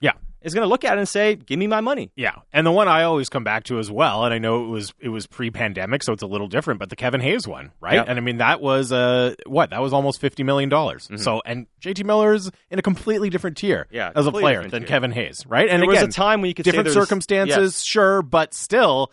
yeah, 0.00 0.12
is 0.40 0.54
going 0.54 0.64
to 0.64 0.68
look 0.68 0.84
at 0.84 0.96
it 0.96 0.98
and 0.98 1.08
say, 1.08 1.34
"Give 1.34 1.58
me 1.58 1.66
my 1.66 1.80
money." 1.80 2.10
Yeah, 2.16 2.36
and 2.52 2.66
the 2.66 2.70
one 2.72 2.88
I 2.88 3.02
always 3.02 3.28
come 3.28 3.44
back 3.44 3.64
to 3.64 3.78
as 3.78 3.90
well, 3.90 4.24
and 4.24 4.32
I 4.32 4.38
know 4.38 4.64
it 4.64 4.68
was 4.68 4.94
it 4.98 5.08
was 5.08 5.26
pre-pandemic, 5.26 6.02
so 6.02 6.12
it's 6.12 6.22
a 6.22 6.26
little 6.26 6.48
different, 6.48 6.80
but 6.80 6.90
the 6.90 6.96
Kevin 6.96 7.20
Hayes 7.20 7.46
one, 7.46 7.72
right? 7.80 7.94
Yeah. 7.94 8.04
And 8.06 8.18
I 8.18 8.20
mean 8.20 8.38
that 8.38 8.60
was 8.60 8.92
uh 8.92 9.34
what 9.46 9.70
that 9.70 9.82
was 9.82 9.92
almost 9.92 10.20
fifty 10.20 10.42
million 10.42 10.68
dollars. 10.68 11.04
Mm-hmm. 11.04 11.16
So 11.16 11.42
and 11.44 11.66
JT 11.82 12.04
Miller 12.04 12.34
is 12.34 12.50
in 12.70 12.78
a 12.78 12.82
completely 12.82 13.30
different 13.30 13.56
tier, 13.56 13.86
yeah, 13.90 14.12
as 14.14 14.26
a 14.26 14.32
player 14.32 14.62
than 14.62 14.82
tier. 14.82 14.88
Kevin 14.88 15.12
Hayes, 15.12 15.44
right? 15.46 15.68
And 15.68 15.82
there 15.82 15.90
again, 15.90 16.06
was 16.06 16.14
a 16.14 16.18
time 16.18 16.40
when 16.40 16.48
you 16.48 16.54
could 16.54 16.64
different 16.64 16.90
circumstances, 16.90 17.84
sure, 17.84 18.22
but 18.22 18.54
still 18.54 19.12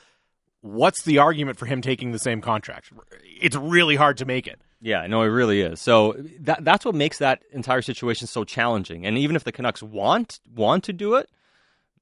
what's 0.65 1.03
the 1.03 1.19
argument 1.19 1.57
for 1.59 1.65
him 1.67 1.81
taking 1.81 2.11
the 2.11 2.19
same 2.19 2.41
contract? 2.41 2.91
It's 3.23 3.55
really 3.55 3.95
hard 3.95 4.17
to 4.17 4.25
make 4.25 4.47
it. 4.47 4.59
Yeah, 4.81 5.05
no, 5.07 5.21
it 5.21 5.27
really 5.27 5.61
is. 5.61 5.79
So 5.79 6.15
that 6.41 6.63
that's 6.63 6.83
what 6.85 6.95
makes 6.95 7.19
that 7.19 7.43
entire 7.51 7.81
situation 7.81 8.27
so 8.27 8.43
challenging. 8.43 9.05
And 9.05 9.17
even 9.17 9.35
if 9.35 9.43
the 9.43 9.51
Canucks 9.51 9.81
want 9.81 10.39
want 10.53 10.83
to 10.85 10.93
do 10.93 11.15
it, 11.15 11.29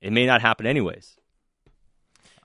it 0.01 0.11
may 0.11 0.25
not 0.25 0.41
happen 0.41 0.65
anyways. 0.65 1.15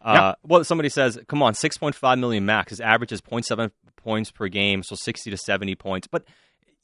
Uh, 0.01 0.35
Well, 0.47 0.63
somebody 0.65 0.89
says, 0.91 1.19
"Come 1.29 1.43
on, 1.43 1.55
six 1.55 1.77
point 1.77 1.95
five 1.95 2.19
million 2.19 2.45
max. 2.45 2.71
His 2.71 2.81
average 2.81 3.13
is 3.13 3.21
0.7 3.21 3.71
points 3.97 4.31
per 4.31 4.49
game, 4.49 4.83
so 4.83 4.95
sixty 4.97 5.31
to 5.31 5.37
seventy 5.37 5.75
points." 5.75 6.07
But 6.07 6.25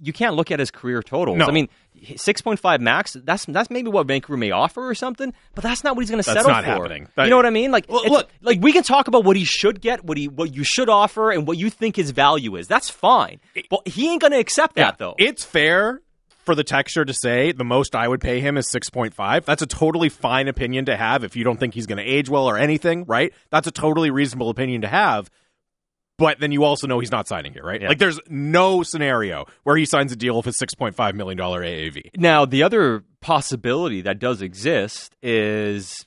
you 0.00 0.12
can't 0.12 0.34
look 0.34 0.50
at 0.50 0.58
his 0.58 0.70
career 0.70 1.02
totals. 1.02 1.38
No. 1.38 1.46
I 1.46 1.50
mean, 1.50 1.68
six 2.16 2.40
point 2.40 2.60
five 2.60 2.80
max. 2.80 3.12
That's 3.12 3.44
that's 3.46 3.70
maybe 3.70 3.90
what 3.90 4.06
Vancouver 4.06 4.36
may 4.36 4.50
offer 4.50 4.88
or 4.88 4.94
something, 4.94 5.32
but 5.54 5.62
that's 5.62 5.84
not 5.84 5.96
what 5.96 6.02
he's 6.02 6.10
going 6.10 6.22
to 6.22 6.28
settle 6.28 6.50
not 6.50 6.64
for. 6.64 6.70
Happening. 6.70 7.08
you 7.18 7.28
know 7.28 7.36
what 7.36 7.46
I 7.46 7.50
mean? 7.50 7.70
Like, 7.70 7.86
well, 7.88 8.04
look, 8.04 8.30
like 8.40 8.60
we 8.60 8.72
can 8.72 8.82
talk 8.82 9.08
about 9.08 9.24
what 9.24 9.36
he 9.36 9.44
should 9.44 9.80
get, 9.80 10.04
what 10.04 10.18
he 10.18 10.28
what 10.28 10.54
you 10.54 10.64
should 10.64 10.88
offer, 10.88 11.30
and 11.30 11.46
what 11.46 11.58
you 11.58 11.70
think 11.70 11.96
his 11.96 12.10
value 12.10 12.56
is. 12.56 12.66
That's 12.68 12.90
fine, 12.90 13.40
but 13.70 13.86
he 13.86 14.10
ain't 14.10 14.20
going 14.20 14.32
to 14.32 14.38
accept 14.38 14.76
yeah, 14.76 14.84
that 14.84 14.98
though. 14.98 15.14
It's 15.18 15.44
fair 15.44 16.00
for 16.44 16.54
the 16.54 16.64
texture 16.64 17.04
to 17.04 17.14
say 17.14 17.52
the 17.52 17.64
most 17.64 17.94
I 17.94 18.06
would 18.06 18.20
pay 18.20 18.40
him 18.40 18.56
is 18.58 18.68
6.5. 18.68 19.44
That's 19.44 19.62
a 19.62 19.66
totally 19.66 20.10
fine 20.10 20.46
opinion 20.46 20.84
to 20.86 20.96
have 20.96 21.24
if 21.24 21.36
you 21.36 21.44
don't 21.44 21.58
think 21.58 21.74
he's 21.74 21.86
going 21.86 21.98
to 21.98 22.04
age 22.04 22.28
well 22.28 22.48
or 22.48 22.58
anything, 22.58 23.04
right? 23.06 23.32
That's 23.50 23.66
a 23.66 23.70
totally 23.70 24.10
reasonable 24.10 24.50
opinion 24.50 24.82
to 24.82 24.88
have 24.88 25.30
but 26.16 26.38
then 26.40 26.52
you 26.52 26.64
also 26.64 26.86
know 26.86 27.00
he's 27.00 27.10
not 27.10 27.26
signing 27.26 27.52
here, 27.52 27.64
right? 27.64 27.80
Yeah. 27.82 27.88
Like 27.88 27.98
there's 27.98 28.20
no 28.28 28.82
scenario 28.82 29.46
where 29.64 29.76
he 29.76 29.84
signs 29.84 30.12
a 30.12 30.16
deal 30.16 30.36
with 30.36 30.46
a 30.46 30.50
$6.5 30.50 31.14
million 31.14 31.38
AAV. 31.38 32.16
Now, 32.16 32.44
the 32.44 32.62
other 32.62 33.04
possibility 33.20 34.00
that 34.02 34.18
does 34.18 34.42
exist 34.42 35.16
is 35.22 36.06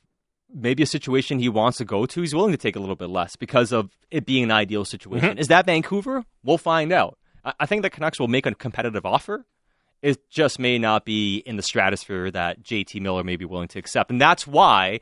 maybe 0.53 0.83
a 0.83 0.87
situation 0.87 1.39
he 1.39 1.49
wants 1.49 1.77
to 1.79 1.85
go 1.85 2.05
to. 2.05 2.21
He's 2.21 2.33
willing 2.33 2.51
to 2.53 2.57
take 2.57 2.75
a 2.75 2.79
little 2.79 2.95
bit 2.95 3.09
less 3.09 3.35
because 3.35 3.71
of 3.73 3.91
it 4.09 4.25
being 4.25 4.43
an 4.43 4.51
ideal 4.51 4.85
situation. 4.85 5.31
Mm-hmm. 5.31 5.39
Is 5.39 5.49
that 5.49 5.65
Vancouver? 5.65 6.23
We'll 6.43 6.57
find 6.57 6.91
out. 6.93 7.17
I 7.59 7.65
think 7.65 7.81
the 7.81 7.89
Canucks 7.89 8.19
will 8.19 8.27
make 8.27 8.45
a 8.45 8.55
competitive 8.55 9.05
offer. 9.05 9.45
It 10.01 10.29
just 10.29 10.59
may 10.59 10.77
not 10.77 11.05
be 11.05 11.37
in 11.37 11.55
the 11.55 11.63
stratosphere 11.63 12.29
that 12.31 12.61
JT 12.61 13.01
Miller 13.01 13.23
may 13.23 13.35
be 13.35 13.45
willing 13.45 13.67
to 13.69 13.79
accept. 13.79 14.11
And 14.11 14.21
that's 14.21 14.45
why 14.45 14.99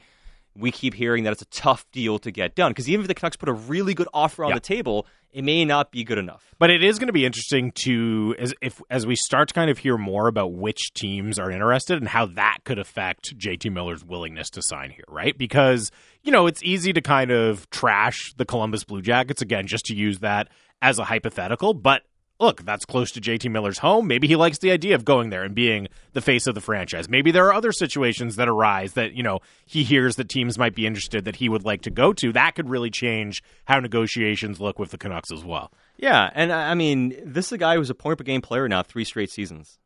we 0.57 0.71
keep 0.71 0.93
hearing 0.93 1.24
that 1.25 1.33
it's 1.33 1.41
a 1.41 1.47
tough 1.47 1.85
deal 1.91 2.17
to 2.19 2.31
get 2.31 2.55
done 2.55 2.71
because 2.71 2.89
even 2.89 3.01
if 3.01 3.07
the 3.07 3.13
Canucks 3.13 3.35
put 3.35 3.50
a 3.50 3.53
really 3.53 3.93
good 3.93 4.07
offer 4.13 4.43
on 4.43 4.50
yeah. 4.50 4.55
the 4.55 4.62
table, 4.62 5.05
it 5.31 5.43
may 5.43 5.65
not 5.65 5.91
be 5.91 6.03
good 6.03 6.17
enough. 6.17 6.55
But 6.57 6.69
it 6.69 6.81
is 6.81 6.97
going 6.97 7.07
to 7.07 7.13
be 7.13 7.25
interesting 7.25 7.71
to 7.83 8.35
as 8.39 8.53
if 8.62 8.81
as 8.89 9.05
we 9.05 9.15
start 9.15 9.50
to 9.50 9.53
kind 9.53 9.69
of 9.69 9.77
hear 9.77 9.97
more 9.97 10.27
about 10.27 10.53
which 10.53 10.93
teams 10.93 11.38
are 11.38 11.51
interested 11.51 11.97
and 11.97 12.07
how 12.07 12.27
that 12.27 12.59
could 12.63 12.79
affect 12.79 13.38
JT 13.38 13.71
Miller's 13.71 14.03
willingness 14.03 14.50
to 14.51 14.62
sign 14.62 14.91
here, 14.91 15.05
right? 15.09 15.38
Because 15.38 15.91
you 16.24 16.31
know 16.31 16.47
it's 16.47 16.63
easy 16.63 16.93
to 16.93 17.01
kind 17.01 17.31
of 17.31 17.69
trash 17.69 18.33
the 18.38 18.45
Columbus 18.45 18.85
Blue 18.85 19.01
Jackets 19.01 19.41
again, 19.41 19.67
just 19.67 19.85
to 19.85 19.95
use 19.95 20.19
that 20.19 20.47
as 20.81 21.00
a 21.00 21.03
hypothetical, 21.03 21.74
but 21.74 22.03
look, 22.39 22.63
that's 22.63 22.86
close 22.86 23.12
to 23.12 23.22
JT 23.22 23.50
Miller's 23.50 23.80
home. 23.80 24.08
Maybe 24.08 24.27
he 24.27 24.36
likes 24.36 24.58
the 24.58 24.72
idea 24.72 24.96
of 24.96 25.06
going 25.06 25.30
there 25.30 25.44
and 25.44 25.56
being 25.56 25.88
the 26.13 26.22
face 26.22 26.48
of 26.48 26.56
the 26.56 26.62
franchise. 26.62 27.08
Maybe 27.08 27.32
there 27.32 27.46
are 27.48 27.54
other 27.54 27.72
situations 27.72 28.36
that 28.36 28.48
arise 28.48 28.94
that, 28.94 29.13
you 29.13 29.24
know, 29.24 29.39
he 29.65 29.84
hears 29.84 30.15
that 30.18 30.30
teams 30.30 30.58
might 30.58 30.75
be 30.75 30.86
interested 30.86 31.25
that 31.25 31.38
he 31.38 31.50
would 31.50 31.63
like 31.63 31.82
to 31.84 31.89
go 31.89 32.13
to. 32.13 32.34
That 32.34 32.56
could 32.56 32.70
really 32.70 32.89
change 32.89 33.42
how 33.65 33.80
negotiations 33.80 34.60
look 34.60 34.80
with 34.80 34.92
the 34.92 34.98
Canucks 34.98 35.32
as 35.32 35.44
well. 35.44 35.72
Yeah, 35.98 36.30
and 36.34 36.51
I 36.51 36.74
mean, 36.74 37.15
this 37.24 37.48
is 37.48 37.51
a 37.54 37.58
guy 37.58 37.75
who's 37.75 37.89
a 37.89 37.96
point 37.96 38.18
per 38.18 38.24
game 38.24 38.42
player 38.42 38.68
now, 38.68 38.84
three 38.84 39.06
straight 39.06 39.32
seasons. 39.32 39.80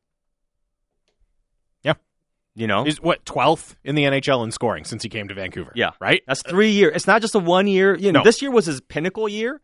Yeah. 1.83 1.93
You 2.55 2.65
know, 2.65 2.83
he's 2.83 2.99
what 2.99 3.23
twelfth 3.25 3.75
in 3.83 3.95
the 3.95 4.03
NHL 4.03 4.43
in 4.43 4.51
scoring 4.51 4.85
since 4.85 5.03
he 5.03 5.09
came 5.09 5.27
to 5.27 5.35
Vancouver. 5.35 5.71
Yeah, 5.75 5.91
right. 6.01 6.23
That's 6.27 6.41
three 6.41 6.71
years. 6.71 6.93
It's 6.95 7.07
not 7.07 7.21
just 7.21 7.35
a 7.35 7.39
one 7.39 7.67
year. 7.67 7.95
You 7.95 8.11
know, 8.11 8.19
no. 8.19 8.23
this 8.23 8.41
year 8.41 8.49
was 8.49 8.65
his 8.65 8.81
pinnacle 8.81 9.29
year. 9.29 9.61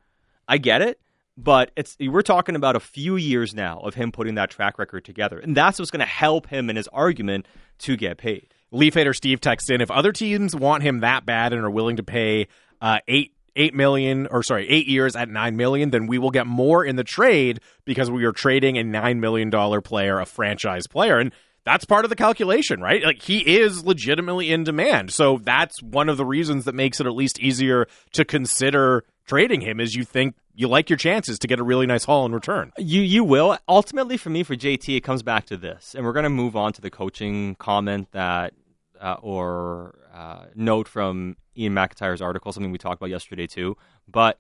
I 0.48 0.60
get 0.60 0.84
it, 0.84 1.00
but 1.38 1.72
it's 1.76 1.98
we're 2.00 2.22
talking 2.22 2.56
about 2.56 2.76
a 2.76 2.80
few 2.80 3.16
years 3.16 3.54
now 3.54 3.80
of 3.80 3.94
him 3.94 4.12
putting 4.12 4.36
that 4.36 4.50
track 4.50 4.80
record 4.80 5.06
together, 5.06 5.40
and 5.40 5.56
that's 5.56 5.80
what's 5.80 5.92
going 5.92 6.00
to 6.00 6.06
help 6.06 6.48
him 6.48 6.70
in 6.70 6.76
his 6.76 6.88
argument 6.90 7.48
to 7.80 7.98
get 7.98 8.18
paid. 8.18 8.48
Leaf 8.72 8.94
hater 8.94 9.14
Steve 9.14 9.42
texts 9.42 9.70
in: 9.70 9.82
If 9.82 9.92
other 9.92 10.12
teams 10.12 10.56
want 10.56 10.84
him 10.84 11.02
that 11.02 11.26
bad 11.26 11.54
and 11.54 11.64
are 11.64 11.70
willing 11.70 11.98
to 11.98 12.04
pay 12.04 12.48
uh, 12.82 13.00
eight 13.08 13.34
eight 13.56 13.74
million 13.74 14.28
or 14.28 14.44
sorry, 14.44 14.70
eight 14.70 14.88
years 14.88 15.16
at 15.16 15.30
nine 15.30 15.56
million, 15.56 15.90
then 15.90 16.08
we 16.08 16.18
will 16.18 16.32
get 16.32 16.48
more 16.48 16.84
in 16.84 16.96
the 16.96 17.04
trade 17.04 17.60
because 17.86 18.10
we 18.10 18.26
are 18.26 18.32
trading 18.32 18.78
a 18.78 18.84
nine 18.84 19.20
million 19.20 19.50
dollar 19.50 19.82
player, 19.82 20.20
a 20.20 20.26
franchise 20.26 20.88
player. 20.88 21.20
And 21.20 21.32
that's 21.66 21.84
part 21.86 22.06
of 22.06 22.10
the 22.10 22.16
calculation, 22.16 22.80
right? 22.80 23.04
Like 23.04 23.22
he 23.22 23.40
is 23.58 23.84
legitimately 23.84 24.52
in 24.52 24.64
demand. 24.64 25.12
So 25.12 25.40
that's 25.42 25.82
one 25.82 26.10
of 26.10 26.18
the 26.18 26.26
reasons 26.26 26.66
that 26.66 26.76
makes 26.76 27.00
it 27.00 27.08
at 27.08 27.14
least 27.14 27.40
easier 27.40 27.88
to 28.14 28.24
consider 28.24 29.04
trading 29.26 29.62
him 29.62 29.80
is 29.80 29.96
you 29.96 30.04
think 30.04 30.36
you 30.54 30.68
like 30.68 30.90
your 30.90 30.98
chances 30.98 31.38
to 31.40 31.48
get 31.48 31.60
a 31.60 31.64
really 31.64 31.86
nice 31.86 32.06
haul 32.06 32.26
in 32.26 32.32
return. 32.32 32.72
You 32.78 33.02
you 33.02 33.24
will 33.24 33.58
ultimately 33.68 34.18
for 34.18 34.30
me 34.30 34.44
for 34.44 34.56
JT 34.56 34.96
it 34.96 35.02
comes 35.02 35.24
back 35.24 35.46
to 35.48 35.58
this, 35.58 35.96
and 35.96 36.06
we're 36.06 36.14
going 36.14 36.24
to 36.24 36.30
move 36.30 36.56
on 36.56 36.74
to 36.74 36.82
the 36.82 36.90
coaching 36.90 37.56
comment 37.56 38.12
that 38.12 38.54
uh, 39.02 39.18
or 39.22 39.96
uh, 40.14 40.46
note 40.56 40.88
from 40.88 41.36
Iain 41.58 41.74
MacIntyre's 41.74 42.22
article, 42.22 42.52
something 42.52 42.72
we 42.72 42.78
talked 42.78 43.02
about 43.02 43.10
yesterday 43.10 43.48
too. 43.48 43.76
But 44.08 44.40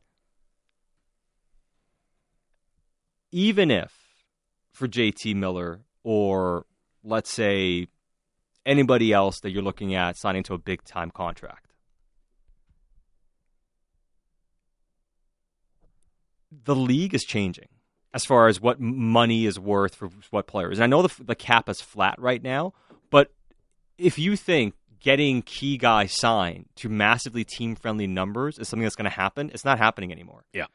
even 3.32 3.72
if 3.72 3.94
for 4.72 4.88
JT 4.88 5.36
Miller 5.36 5.82
or 6.04 6.65
let's 7.04 7.30
say 7.30 7.88
anybody 8.65 9.13
else 9.13 9.39
that 9.42 9.51
you're 9.51 9.63
looking 9.63 9.96
at 9.96 10.18
signing 10.18 10.44
to 10.44 10.54
a 10.54 10.58
big 10.58 10.84
time 10.84 11.12
contract. 11.12 11.64
The 16.64 16.76
league 16.76 17.14
is 17.14 17.24
changing 17.24 17.68
as 18.14 18.24
far 18.24 18.48
as 18.48 18.62
what 18.62 18.80
money 18.80 19.46
is 19.46 19.60
worth 19.60 19.96
for 19.96 20.10
what 20.30 20.48
players. 20.48 20.78
And 20.78 20.84
I 20.84 20.88
know 20.88 21.02
the, 21.02 21.24
the 21.24 21.36
cap 21.36 21.68
is 21.70 21.82
flat 21.82 22.16
right 22.18 22.42
now, 22.42 22.74
but 23.10 23.34
if 23.98 24.18
you 24.18 24.36
think 24.36 24.74
getting 25.00 25.42
key 25.42 25.78
guys 25.78 26.14
signed 26.18 26.66
to 26.78 26.90
massively 26.90 27.44
team 27.44 27.76
friendly 27.76 28.08
numbers 28.08 28.58
is 28.58 28.68
something 28.68 28.84
that's 28.84 28.96
going 28.96 29.10
to 29.10 29.16
happen, 29.16 29.52
it's 29.54 29.66
not 29.66 29.78
happening 29.78 30.12
anymore. 30.12 30.46
Yeah. 30.54 30.68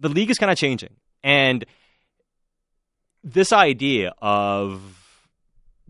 The 0.00 0.08
league 0.08 0.30
is 0.30 0.38
kind 0.38 0.50
of 0.50 0.58
changing. 0.58 0.96
And 1.22 1.64
this 3.22 3.52
idea 3.52 4.14
of 4.22 4.80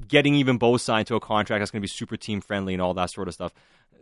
getting 0.07 0.35
even 0.35 0.59
both 0.59 0.81
signed 0.81 1.07
to 1.09 1.15
a 1.15 1.21
contract 1.21 1.61
that's 1.61 1.71
going 1.71 1.81
to 1.81 1.85
be 1.85 1.93
super 1.93 2.17
team 2.17 2.41
friendly 2.41 2.73
and 2.73 2.83
all 2.83 2.95
that 2.95 3.11
sort 3.11 3.29
of 3.29 3.35
stuff. 3.35 3.53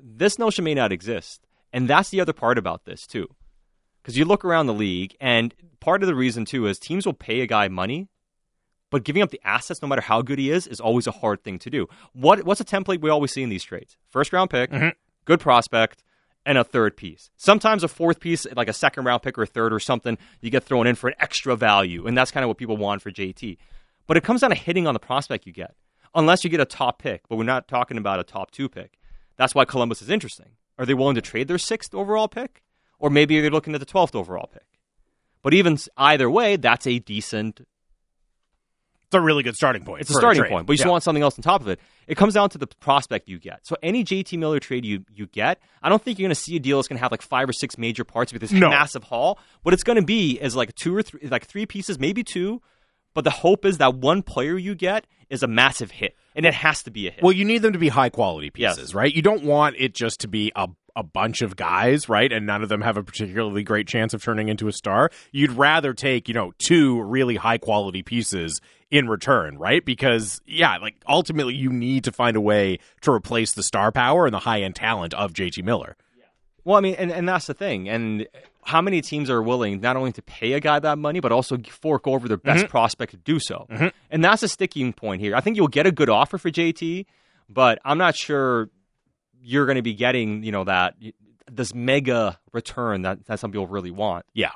This 0.02 0.38
notion 0.38 0.64
may 0.64 0.74
not 0.74 0.92
exist. 0.92 1.46
And 1.72 1.88
that's 1.88 2.10
the 2.10 2.20
other 2.20 2.32
part 2.32 2.58
about 2.58 2.84
this, 2.84 3.06
too. 3.06 3.28
Because 4.06 4.16
you 4.16 4.24
look 4.24 4.44
around 4.44 4.66
the 4.66 4.72
league, 4.72 5.16
and 5.20 5.52
part 5.80 6.00
of 6.00 6.06
the 6.06 6.14
reason, 6.14 6.44
too, 6.44 6.68
is 6.68 6.78
teams 6.78 7.06
will 7.06 7.12
pay 7.12 7.40
a 7.40 7.46
guy 7.48 7.66
money, 7.66 8.06
but 8.88 9.02
giving 9.02 9.20
up 9.20 9.30
the 9.30 9.40
assets, 9.42 9.82
no 9.82 9.88
matter 9.88 10.00
how 10.00 10.22
good 10.22 10.38
he 10.38 10.48
is, 10.48 10.68
is 10.68 10.78
always 10.78 11.08
a 11.08 11.10
hard 11.10 11.42
thing 11.42 11.58
to 11.58 11.70
do. 11.70 11.88
What 12.12 12.44
What's 12.44 12.60
a 12.60 12.64
template 12.64 13.00
we 13.00 13.10
always 13.10 13.32
see 13.32 13.42
in 13.42 13.48
these 13.48 13.64
trades? 13.64 13.96
First 14.10 14.32
round 14.32 14.50
pick, 14.50 14.70
mm-hmm. 14.70 14.90
good 15.24 15.40
prospect, 15.40 16.04
and 16.44 16.56
a 16.56 16.62
third 16.62 16.96
piece. 16.96 17.30
Sometimes 17.36 17.82
a 17.82 17.88
fourth 17.88 18.20
piece, 18.20 18.46
like 18.54 18.68
a 18.68 18.72
second 18.72 19.02
round 19.02 19.24
pick 19.24 19.36
or 19.36 19.42
a 19.42 19.46
third 19.46 19.72
or 19.72 19.80
something, 19.80 20.16
you 20.40 20.50
get 20.50 20.62
thrown 20.62 20.86
in 20.86 20.94
for 20.94 21.08
an 21.08 21.14
extra 21.18 21.56
value. 21.56 22.06
And 22.06 22.16
that's 22.16 22.30
kind 22.30 22.44
of 22.44 22.48
what 22.48 22.58
people 22.58 22.76
want 22.76 23.02
for 23.02 23.10
JT. 23.10 23.58
But 24.06 24.16
it 24.16 24.22
comes 24.22 24.42
down 24.42 24.50
to 24.50 24.56
hitting 24.56 24.86
on 24.86 24.94
the 24.94 25.00
prospect 25.00 25.46
you 25.46 25.52
get 25.52 25.74
unless 26.14 26.44
you 26.44 26.50
get 26.50 26.60
a 26.60 26.64
top 26.64 27.02
pick. 27.02 27.22
But 27.28 27.38
we're 27.38 27.42
not 27.42 27.66
talking 27.66 27.98
about 27.98 28.20
a 28.20 28.24
top 28.24 28.52
two 28.52 28.68
pick. 28.68 29.00
That's 29.36 29.52
why 29.52 29.64
Columbus 29.64 30.00
is 30.00 30.10
interesting. 30.10 30.52
Are 30.78 30.86
they 30.86 30.94
willing 30.94 31.16
to 31.16 31.22
trade 31.22 31.48
their 31.48 31.58
sixth 31.58 31.92
overall 31.92 32.28
pick? 32.28 32.62
Or 32.98 33.10
maybe 33.10 33.40
they're 33.40 33.50
looking 33.50 33.74
at 33.74 33.80
the 33.80 33.86
12th 33.86 34.14
overall 34.14 34.48
pick. 34.52 34.62
But 35.42 35.54
even 35.54 35.78
either 35.96 36.28
way, 36.28 36.56
that's 36.56 36.86
a 36.86 36.98
decent. 36.98 37.60
It's 37.60 39.14
a 39.14 39.20
really 39.20 39.44
good 39.44 39.54
starting 39.54 39.84
point. 39.84 40.00
It's 40.00 40.10
a 40.10 40.14
starting 40.14 40.44
a 40.44 40.48
point, 40.48 40.66
but 40.66 40.72
you 40.72 40.78
yeah. 40.78 40.84
just 40.84 40.90
want 40.90 41.04
something 41.04 41.22
else 41.22 41.38
on 41.38 41.42
top 41.42 41.60
of 41.60 41.68
it. 41.68 41.78
It 42.08 42.16
comes 42.16 42.34
down 42.34 42.50
to 42.50 42.58
the 42.58 42.66
prospect 42.66 43.28
you 43.28 43.38
get. 43.38 43.64
So 43.64 43.76
any 43.80 44.02
JT 44.02 44.36
Miller 44.36 44.58
trade 44.58 44.84
you, 44.84 45.04
you 45.14 45.26
get, 45.28 45.60
I 45.80 45.88
don't 45.88 46.02
think 46.02 46.18
you're 46.18 46.26
going 46.26 46.34
to 46.34 46.40
see 46.40 46.56
a 46.56 46.58
deal 46.58 46.78
that's 46.78 46.88
going 46.88 46.96
to 46.96 47.02
have 47.02 47.12
like 47.12 47.22
five 47.22 47.48
or 47.48 47.52
six 47.52 47.78
major 47.78 48.02
parts 48.02 48.32
with 48.32 48.42
this 48.42 48.50
no. 48.50 48.68
massive 48.68 49.04
haul. 49.04 49.38
What 49.62 49.72
it's 49.72 49.84
going 49.84 50.00
to 50.00 50.04
be 50.04 50.32
is 50.32 50.56
like 50.56 50.74
two 50.74 50.96
or 50.96 51.04
three, 51.04 51.28
like 51.28 51.46
three 51.46 51.66
pieces, 51.66 52.00
maybe 52.00 52.24
two. 52.24 52.60
But 53.14 53.22
the 53.22 53.30
hope 53.30 53.64
is 53.64 53.78
that 53.78 53.94
one 53.94 54.22
player 54.22 54.58
you 54.58 54.74
get 54.74 55.06
is 55.30 55.44
a 55.44 55.46
massive 55.46 55.92
hit, 55.92 56.16
and 56.34 56.44
it 56.44 56.52
has 56.52 56.82
to 56.82 56.90
be 56.90 57.06
a 57.06 57.12
hit. 57.12 57.22
Well, 57.22 57.32
you 57.32 57.44
need 57.44 57.62
them 57.62 57.72
to 57.72 57.78
be 57.78 57.88
high 57.88 58.10
quality 58.10 58.50
pieces, 58.50 58.88
yes. 58.88 58.94
right? 58.94 59.14
You 59.14 59.22
don't 59.22 59.44
want 59.44 59.76
it 59.78 59.94
just 59.94 60.20
to 60.20 60.28
be 60.28 60.50
a 60.56 60.68
a 60.96 61.02
bunch 61.02 61.42
of 61.42 61.54
guys, 61.54 62.08
right? 62.08 62.32
And 62.32 62.46
none 62.46 62.62
of 62.62 62.68
them 62.70 62.80
have 62.80 62.96
a 62.96 63.02
particularly 63.02 63.62
great 63.62 63.86
chance 63.86 64.14
of 64.14 64.22
turning 64.22 64.48
into 64.48 64.66
a 64.66 64.72
star. 64.72 65.10
You'd 65.30 65.52
rather 65.52 65.92
take, 65.92 66.26
you 66.26 66.34
know, 66.34 66.52
two 66.58 67.00
really 67.02 67.36
high 67.36 67.58
quality 67.58 68.02
pieces 68.02 68.60
in 68.90 69.08
return, 69.08 69.58
right? 69.58 69.84
Because 69.84 70.40
yeah, 70.46 70.78
like 70.78 70.96
ultimately 71.06 71.54
you 71.54 71.70
need 71.70 72.04
to 72.04 72.12
find 72.12 72.36
a 72.36 72.40
way 72.40 72.78
to 73.02 73.12
replace 73.12 73.52
the 73.52 73.62
star 73.62 73.92
power 73.92 74.26
and 74.26 74.34
the 74.34 74.40
high 74.40 74.62
end 74.62 74.74
talent 74.74 75.12
of 75.14 75.32
JT 75.32 75.62
Miller. 75.62 75.96
Well, 76.64 76.76
I 76.76 76.80
mean, 76.80 76.96
and, 76.96 77.12
and 77.12 77.28
that's 77.28 77.46
the 77.46 77.54
thing. 77.54 77.88
And 77.88 78.26
how 78.64 78.82
many 78.82 79.00
teams 79.00 79.30
are 79.30 79.40
willing 79.40 79.80
not 79.80 79.96
only 79.96 80.10
to 80.12 80.22
pay 80.22 80.54
a 80.54 80.60
guy 80.60 80.80
that 80.80 80.98
money, 80.98 81.20
but 81.20 81.30
also 81.30 81.56
fork 81.68 82.08
over 82.08 82.26
their 82.26 82.36
best 82.36 82.64
mm-hmm. 82.64 82.70
prospect 82.70 83.12
to 83.12 83.18
do 83.18 83.38
so? 83.38 83.66
Mm-hmm. 83.70 83.88
And 84.10 84.24
that's 84.24 84.42
a 84.42 84.48
sticking 84.48 84.92
point 84.92 85.20
here. 85.20 85.36
I 85.36 85.40
think 85.40 85.56
you'll 85.56 85.68
get 85.68 85.86
a 85.86 85.92
good 85.92 86.10
offer 86.10 86.38
for 86.38 86.50
JT, 86.50 87.06
but 87.48 87.78
I'm 87.84 87.98
not 87.98 88.16
sure 88.16 88.68
you're 89.46 89.64
going 89.66 89.76
to 89.76 89.82
be 89.82 89.94
getting, 89.94 90.42
you 90.42 90.50
know, 90.50 90.64
that 90.64 90.94
this 91.50 91.72
mega 91.72 92.38
return 92.52 93.02
that, 93.02 93.24
that 93.26 93.38
some 93.38 93.52
people 93.52 93.68
really 93.68 93.92
want. 93.92 94.26
Yeah. 94.34 94.50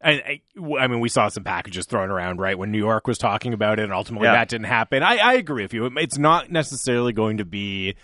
And 0.00 0.22
I 0.26 0.86
mean, 0.86 1.00
we 1.00 1.10
saw 1.10 1.28
some 1.28 1.44
packages 1.44 1.84
thrown 1.84 2.10
around, 2.10 2.40
right, 2.40 2.56
when 2.56 2.70
New 2.70 2.78
York 2.78 3.06
was 3.06 3.18
talking 3.18 3.52
about 3.52 3.78
it, 3.78 3.82
and 3.82 3.92
ultimately 3.92 4.28
yeah. 4.28 4.32
that 4.32 4.48
didn't 4.48 4.64
happen. 4.64 5.02
I, 5.02 5.18
I 5.18 5.34
agree 5.34 5.62
with 5.62 5.74
you. 5.74 5.90
It's 5.98 6.16
not 6.16 6.50
necessarily 6.50 7.12
going 7.12 7.36
to 7.36 7.44
be, 7.44 7.96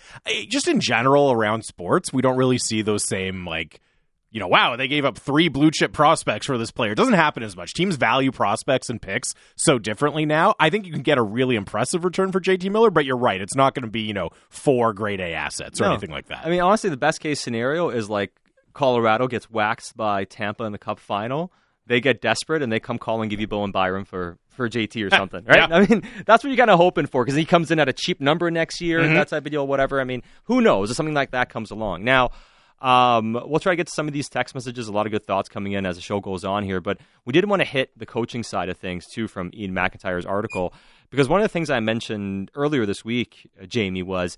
just 0.47 0.67
in 0.67 0.79
general 0.79 1.31
around 1.31 1.65
sports, 1.65 2.13
we 2.13 2.21
don't 2.21 2.37
really 2.37 2.59
see 2.59 2.83
those 2.83 3.03
same, 3.03 3.47
like, 3.47 3.81
you 4.29 4.39
know, 4.39 4.47
wow, 4.47 4.75
they 4.75 4.87
gave 4.87 5.05
up 5.05 5.17
three 5.17 5.47
blue 5.47 5.71
chip 5.71 5.93
prospects 5.93 6.45
for 6.45 6.57
this 6.57 6.71
player. 6.71 6.91
It 6.91 6.95
doesn't 6.95 7.13
happen 7.13 7.43
as 7.43 7.55
much. 7.55 7.73
Teams 7.73 7.95
value 7.95 8.31
prospects 8.31 8.89
and 8.89 9.01
picks 9.01 9.33
so 9.55 9.79
differently 9.79 10.25
now. 10.25 10.53
I 10.59 10.69
think 10.69 10.85
you 10.85 10.91
can 10.91 11.01
get 11.01 11.17
a 11.17 11.23
really 11.23 11.55
impressive 11.55 12.03
return 12.03 12.31
for 12.31 12.41
JT 12.41 12.69
Miller, 12.71 12.91
but 12.91 13.05
you're 13.05 13.17
right. 13.17 13.39
It's 13.39 13.55
not 13.55 13.73
going 13.73 13.85
to 13.85 13.89
be, 13.89 14.01
you 14.01 14.13
know, 14.13 14.29
four 14.49 14.93
grade 14.93 15.21
A 15.21 15.33
assets 15.33 15.79
or 15.79 15.85
no. 15.85 15.91
anything 15.91 16.11
like 16.11 16.27
that. 16.27 16.45
I 16.45 16.49
mean, 16.49 16.61
honestly, 16.61 16.89
the 16.89 16.97
best 16.97 17.21
case 17.21 17.41
scenario 17.41 17.89
is 17.89 18.09
like 18.09 18.31
Colorado 18.73 19.27
gets 19.27 19.49
waxed 19.49 19.95
by 19.95 20.25
Tampa 20.25 20.65
in 20.65 20.71
the 20.73 20.77
Cup 20.77 20.99
final. 20.99 21.51
They 21.85 22.01
get 22.01 22.21
desperate 22.21 22.61
and 22.61 22.69
they 22.69 22.81
come 22.81 22.97
call 22.97 23.21
and 23.21 23.31
give 23.31 23.39
you 23.39 23.47
Bo 23.47 23.63
and 23.63 23.71
Byram 23.71 24.03
for, 24.03 24.37
for 24.49 24.69
JT 24.69 25.05
or 25.05 25.09
something, 25.15 25.45
right? 25.45 25.69
Yeah. 25.69 25.75
I 25.77 25.85
mean, 25.85 26.03
that's 26.25 26.43
what 26.43 26.49
you're 26.49 26.57
kind 26.57 26.69
of 26.69 26.77
hoping 26.77 27.05
for 27.05 27.23
because 27.23 27.37
he 27.37 27.45
comes 27.45 27.71
in 27.71 27.79
at 27.79 27.87
a 27.87 27.93
cheap 27.93 28.19
number 28.19 28.51
next 28.51 28.81
year, 28.81 28.99
mm-hmm. 28.99 29.13
that 29.13 29.29
type 29.29 29.45
of 29.45 29.51
deal, 29.53 29.65
whatever. 29.65 30.01
I 30.01 30.03
mean, 30.03 30.21
who 30.43 30.59
knows 30.59 30.91
if 30.91 30.97
something 30.97 31.15
like 31.15 31.31
that 31.31 31.49
comes 31.49 31.71
along. 31.71 32.03
Now, 32.03 32.31
um, 32.79 33.33
we'll 33.45 33.59
try 33.59 33.71
to 33.71 33.75
get 33.75 33.87
to 33.87 33.93
some 33.93 34.07
of 34.07 34.13
these 34.13 34.29
text 34.29 34.53
messages. 34.53 34.87
A 34.87 34.91
lot 34.91 35.05
of 35.05 35.11
good 35.11 35.25
thoughts 35.25 35.49
coming 35.49 35.73
in 35.73 35.85
as 35.85 35.95
the 35.95 36.01
show 36.01 36.19
goes 36.19 36.45
on 36.45 36.63
here, 36.63 36.79
but 36.79 36.99
we 37.25 37.33
did 37.33 37.45
want 37.49 37.61
to 37.61 37.65
hit 37.65 37.97
the 37.97 38.05
coaching 38.05 38.43
side 38.43 38.69
of 38.69 38.77
things 38.77 39.05
too 39.07 39.27
from 39.27 39.51
Iain 39.57 39.73
MacIntyre's 39.73 40.25
article 40.25 40.73
because 41.09 41.27
one 41.27 41.39
of 41.39 41.45
the 41.45 41.49
things 41.49 41.69
I 41.69 41.79
mentioned 41.79 42.51
earlier 42.55 42.85
this 42.85 43.03
week, 43.03 43.49
uh, 43.61 43.65
Jamie, 43.65 44.03
was 44.03 44.37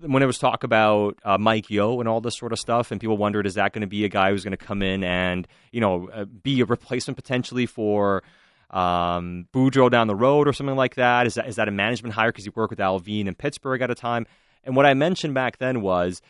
when 0.00 0.22
it 0.22 0.26
was 0.26 0.38
talk 0.38 0.64
about 0.64 1.18
uh, 1.24 1.38
Mike 1.38 1.70
Yeo 1.70 2.00
and 2.00 2.08
all 2.08 2.20
this 2.20 2.36
sort 2.36 2.52
of 2.52 2.58
stuff, 2.58 2.90
and 2.90 3.00
people 3.00 3.16
wondered, 3.16 3.46
is 3.46 3.54
that 3.54 3.72
going 3.72 3.82
to 3.82 3.86
be 3.86 4.04
a 4.04 4.08
guy 4.08 4.30
who's 4.30 4.44
going 4.44 4.56
to 4.56 4.56
come 4.56 4.82
in 4.82 5.04
and 5.04 5.46
you 5.70 5.80
know 5.80 6.08
uh, 6.12 6.24
be 6.24 6.60
a 6.60 6.64
replacement 6.64 7.16
potentially 7.16 7.66
for 7.66 8.22
um, 8.70 9.46
Boudreau 9.52 9.90
down 9.90 10.08
the 10.08 10.14
road 10.14 10.48
or 10.48 10.52
something 10.52 10.76
like 10.76 10.96
that? 10.96 11.26
Is 11.26 11.34
that 11.34 11.48
is 11.48 11.56
that 11.56 11.68
a 11.68 11.72
management 11.72 12.14
hire 12.14 12.30
because 12.30 12.44
he 12.44 12.50
worked 12.54 12.70
with 12.70 12.80
Allvin 12.80 13.26
in 13.26 13.34
Pittsburgh 13.34 13.80
at 13.80 13.90
a 13.90 13.94
time? 13.94 14.26
And 14.64 14.76
what 14.76 14.86
I 14.86 14.94
mentioned 14.94 15.34
back 15.34 15.58
then 15.58 15.80
was 15.80 16.20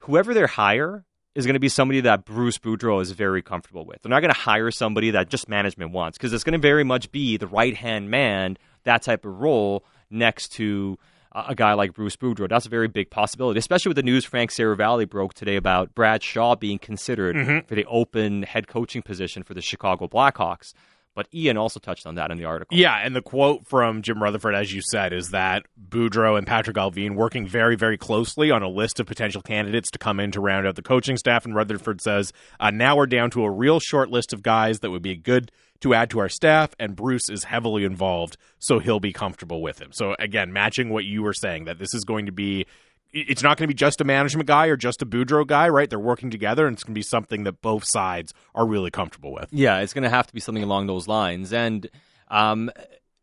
whoever 0.00 0.34
they 0.34 0.44
hire 0.44 1.04
is 1.34 1.46
going 1.46 1.54
to 1.54 1.60
be 1.60 1.68
somebody 1.68 2.00
that 2.00 2.24
Bruce 2.24 2.58
Boudreau 2.58 3.00
is 3.00 3.12
very 3.12 3.42
comfortable 3.42 3.84
with. 3.84 4.02
They're 4.02 4.10
not 4.10 4.20
going 4.20 4.32
to 4.32 4.40
hire 4.40 4.70
somebody 4.70 5.12
that 5.12 5.28
just 5.28 5.48
management 5.48 5.92
wants 5.92 6.18
because 6.18 6.32
it's 6.32 6.44
going 6.44 6.54
to 6.54 6.58
very 6.58 6.84
much 6.84 7.12
be 7.12 7.36
the 7.36 7.46
right 7.46 7.76
hand 7.76 8.10
man, 8.10 8.56
that 8.84 9.02
type 9.02 9.24
of 9.24 9.40
role 9.40 9.84
next 10.10 10.48
to 10.54 10.98
a 11.32 11.54
guy 11.54 11.74
like 11.74 11.92
Bruce 11.92 12.16
Boudreau. 12.16 12.48
That's 12.48 12.66
a 12.66 12.70
very 12.70 12.88
big 12.88 13.10
possibility, 13.10 13.58
especially 13.58 13.90
with 13.90 13.96
the 13.96 14.02
news 14.02 14.24
Frank 14.24 14.50
Seravalli 14.50 15.08
broke 15.08 15.34
today 15.34 15.56
about 15.56 15.94
Brad 15.94 16.22
Shaw 16.22 16.56
being 16.56 16.78
considered 16.78 17.36
mm-hmm. 17.36 17.66
for 17.66 17.76
the 17.76 17.84
open 17.86 18.42
head 18.42 18.66
coaching 18.66 19.02
position 19.02 19.44
for 19.44 19.54
the 19.54 19.62
Chicago 19.62 20.08
Blackhawks. 20.08 20.72
But 21.14 21.26
Ian 21.34 21.56
also 21.56 21.80
touched 21.80 22.06
on 22.06 22.14
that 22.14 22.30
in 22.30 22.38
the 22.38 22.44
article. 22.44 22.76
Yeah, 22.76 22.94
and 22.94 23.14
the 23.16 23.22
quote 23.22 23.66
from 23.66 24.02
Jim 24.02 24.22
Rutherford, 24.22 24.54
as 24.54 24.72
you 24.72 24.80
said, 24.80 25.12
is 25.12 25.30
that 25.30 25.66
Boudreau 25.88 26.38
and 26.38 26.46
Patrick 26.46 26.76
Allvin 26.76 27.16
working 27.16 27.46
very, 27.46 27.76
very 27.76 27.98
closely 27.98 28.50
on 28.50 28.62
a 28.62 28.68
list 28.68 29.00
of 29.00 29.06
potential 29.06 29.42
candidates 29.42 29.90
to 29.90 29.98
come 29.98 30.20
in 30.20 30.30
to 30.30 30.40
round 30.40 30.66
out 30.66 30.76
the 30.76 30.82
coaching 30.82 31.16
staff. 31.16 31.44
And 31.44 31.54
Rutherford 31.54 32.00
says, 32.00 32.32
uh, 32.60 32.70
now 32.70 32.96
we're 32.96 33.06
down 33.06 33.30
to 33.32 33.44
a 33.44 33.50
real 33.50 33.80
short 33.80 34.10
list 34.10 34.32
of 34.32 34.42
guys 34.42 34.80
that 34.80 34.90
would 34.90 35.02
be 35.02 35.16
good 35.16 35.50
to 35.80 35.94
add 35.94 36.10
to 36.10 36.18
our 36.18 36.28
staff, 36.28 36.74
and 36.78 36.94
Bruce 36.94 37.28
is 37.30 37.44
heavily 37.44 37.84
involved, 37.84 38.36
so 38.58 38.78
he'll 38.78 39.00
be 39.00 39.12
comfortable 39.12 39.62
with 39.62 39.80
him. 39.80 39.90
So 39.92 40.14
again, 40.18 40.52
matching 40.52 40.90
what 40.90 41.04
you 41.04 41.22
were 41.22 41.32
saying, 41.32 41.64
that 41.64 41.78
this 41.78 41.94
is 41.94 42.04
going 42.04 42.26
to 42.26 42.32
be 42.32 42.66
it's 43.12 43.42
not 43.42 43.56
going 43.56 43.68
to 43.68 43.74
be 43.74 43.76
just 43.76 44.00
a 44.00 44.04
management 44.04 44.46
guy 44.46 44.66
or 44.66 44.76
just 44.76 45.02
a 45.02 45.06
Boudreau 45.06 45.46
guy, 45.46 45.68
right? 45.68 45.88
They're 45.90 45.98
working 45.98 46.30
together, 46.30 46.66
and 46.66 46.74
it's 46.74 46.84
going 46.84 46.94
to 46.94 46.98
be 46.98 47.02
something 47.02 47.44
that 47.44 47.60
both 47.60 47.84
sides 47.86 48.32
are 48.54 48.66
really 48.66 48.90
comfortable 48.90 49.32
with. 49.32 49.48
Yeah, 49.52 49.78
it's 49.78 49.92
going 49.92 50.04
to 50.04 50.10
have 50.10 50.26
to 50.28 50.34
be 50.34 50.40
something 50.40 50.62
along 50.62 50.86
those 50.86 51.08
lines. 51.08 51.52
And 51.52 51.88
um, 52.28 52.70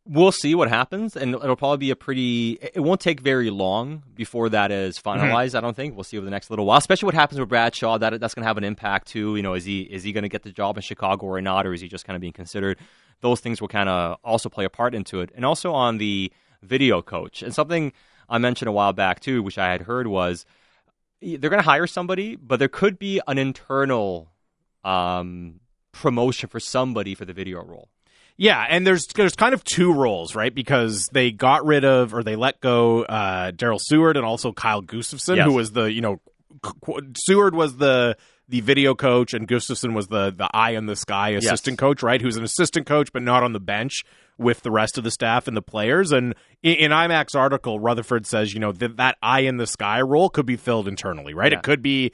we'll 0.05 0.31
see 0.31 0.55
what 0.55 0.69
happens, 0.69 1.15
and 1.15 1.35
it'll 1.35 1.55
probably 1.55 1.77
be 1.77 1.91
a 1.91 1.95
pretty. 1.95 2.59
It 2.61 2.81
won't 2.81 2.99
take 2.99 3.21
very 3.21 3.49
long 3.49 4.03
before 4.13 4.49
that 4.49 4.71
is 4.71 4.99
finalized. 4.99 5.55
I 5.55 5.61
don't 5.61 5.75
think 5.75 5.95
we'll 5.95 6.03
see 6.03 6.17
over 6.17 6.25
the 6.25 6.31
next 6.31 6.49
little 6.49 6.65
while. 6.65 6.77
Especially 6.77 7.07
what 7.07 7.15
happens 7.15 7.39
with 7.39 7.49
Brad 7.49 7.75
Shaw. 7.75 7.97
That 7.97 8.19
that's 8.19 8.33
going 8.33 8.43
to 8.43 8.47
have 8.47 8.57
an 8.57 8.63
impact 8.65 9.07
too. 9.07 9.35
You 9.35 9.43
know, 9.43 9.53
is 9.53 9.65
he 9.65 9.81
is 9.81 10.03
he 10.03 10.11
going 10.11 10.23
to 10.23 10.29
get 10.29 10.43
the 10.43 10.51
job 10.51 10.77
in 10.77 10.81
Chicago 10.81 11.27
or 11.27 11.41
not, 11.41 11.65
or 11.65 11.73
is 11.73 11.81
he 11.81 11.87
just 11.87 12.05
kind 12.05 12.15
of 12.15 12.21
being 12.21 12.33
considered? 12.33 12.77
Those 13.21 13.39
things 13.39 13.61
will 13.61 13.67
kind 13.67 13.89
of 13.89 14.17
also 14.23 14.49
play 14.49 14.65
a 14.65 14.69
part 14.69 14.93
into 14.93 15.21
it, 15.21 15.31
and 15.35 15.45
also 15.45 15.73
on 15.73 15.97
the 15.97 16.31
video 16.61 17.01
coach. 17.01 17.41
And 17.41 17.53
something 17.53 17.93
I 18.29 18.37
mentioned 18.37 18.69
a 18.69 18.71
while 18.71 18.93
back 18.93 19.19
too, 19.19 19.41
which 19.43 19.57
I 19.57 19.71
had 19.71 19.81
heard 19.81 20.07
was 20.07 20.45
they're 21.21 21.37
going 21.49 21.61
to 21.61 21.67
hire 21.67 21.87
somebody, 21.87 22.35
but 22.35 22.59
there 22.59 22.67
could 22.67 22.99
be 22.99 23.19
an 23.27 23.37
internal 23.37 24.29
um, 24.83 25.59
promotion 25.91 26.49
for 26.49 26.59
somebody 26.59 27.15
for 27.15 27.25
the 27.25 27.33
video 27.33 27.63
role. 27.63 27.89
Yeah, 28.39 28.63
and 28.69 28.85
there's 28.85 29.07
there's 29.15 29.35
kind 29.35 29.55
of 29.55 29.63
two 29.63 29.91
roles, 29.93 30.35
right? 30.35 30.53
Because 30.53 31.07
they 31.11 31.31
got 31.31 31.65
rid 31.65 31.83
of 31.83 32.13
or 32.13 32.21
they 32.21 32.35
let 32.35 32.61
go 32.61 33.01
uh, 33.03 33.51
Daryl 33.51 33.79
Seward 33.81 34.15
and 34.15 34.23
also 34.25 34.51
Kyle 34.51 34.81
Gustafson, 34.81 35.37
Yes. 35.37 35.45
who 35.47 35.53
was 35.53 35.71
the 35.71 35.85
you 35.91 36.01
know 36.01 36.19
Seward 37.25 37.55
was 37.55 37.77
the 37.77 38.15
the 38.47 38.61
video 38.61 38.93
coach 38.93 39.33
and 39.33 39.47
Gustafson 39.47 39.93
was 39.95 40.07
the 40.07 40.31
the 40.31 40.47
eye 40.53 40.71
in 40.71 40.85
the 40.85 40.95
sky 40.95 41.29
assistant 41.29 41.79
coach, 41.79 42.03
right? 42.03 42.21
Who's 42.21 42.37
an 42.37 42.43
assistant 42.43 42.85
coach 42.85 43.11
but 43.11 43.23
not 43.23 43.41
on 43.41 43.53
the 43.53 43.59
bench 43.59 44.03
with 44.37 44.61
the 44.61 44.71
rest 44.71 44.97
of 44.97 45.03
the 45.03 45.11
staff 45.11 45.47
and 45.47 45.57
the 45.57 45.61
players. 45.61 46.11
And 46.11 46.35
in, 46.61 46.75
in 46.75 46.91
IMAX 46.91 47.35
article, 47.35 47.79
Rutherford 47.79 48.25
says 48.25 48.53
you 48.53 48.59
know 48.59 48.71
that 48.71 48.97
that 48.97 49.17
eye 49.21 49.41
in 49.41 49.57
the 49.57 49.67
sky 49.67 50.01
role 50.01 50.29
could 50.29 50.45
be 50.45 50.57
filled 50.57 50.87
internally, 50.87 51.33
right? 51.33 51.51
Yeah. 51.51 51.59
It 51.59 51.63
could 51.63 51.81
be 51.81 52.11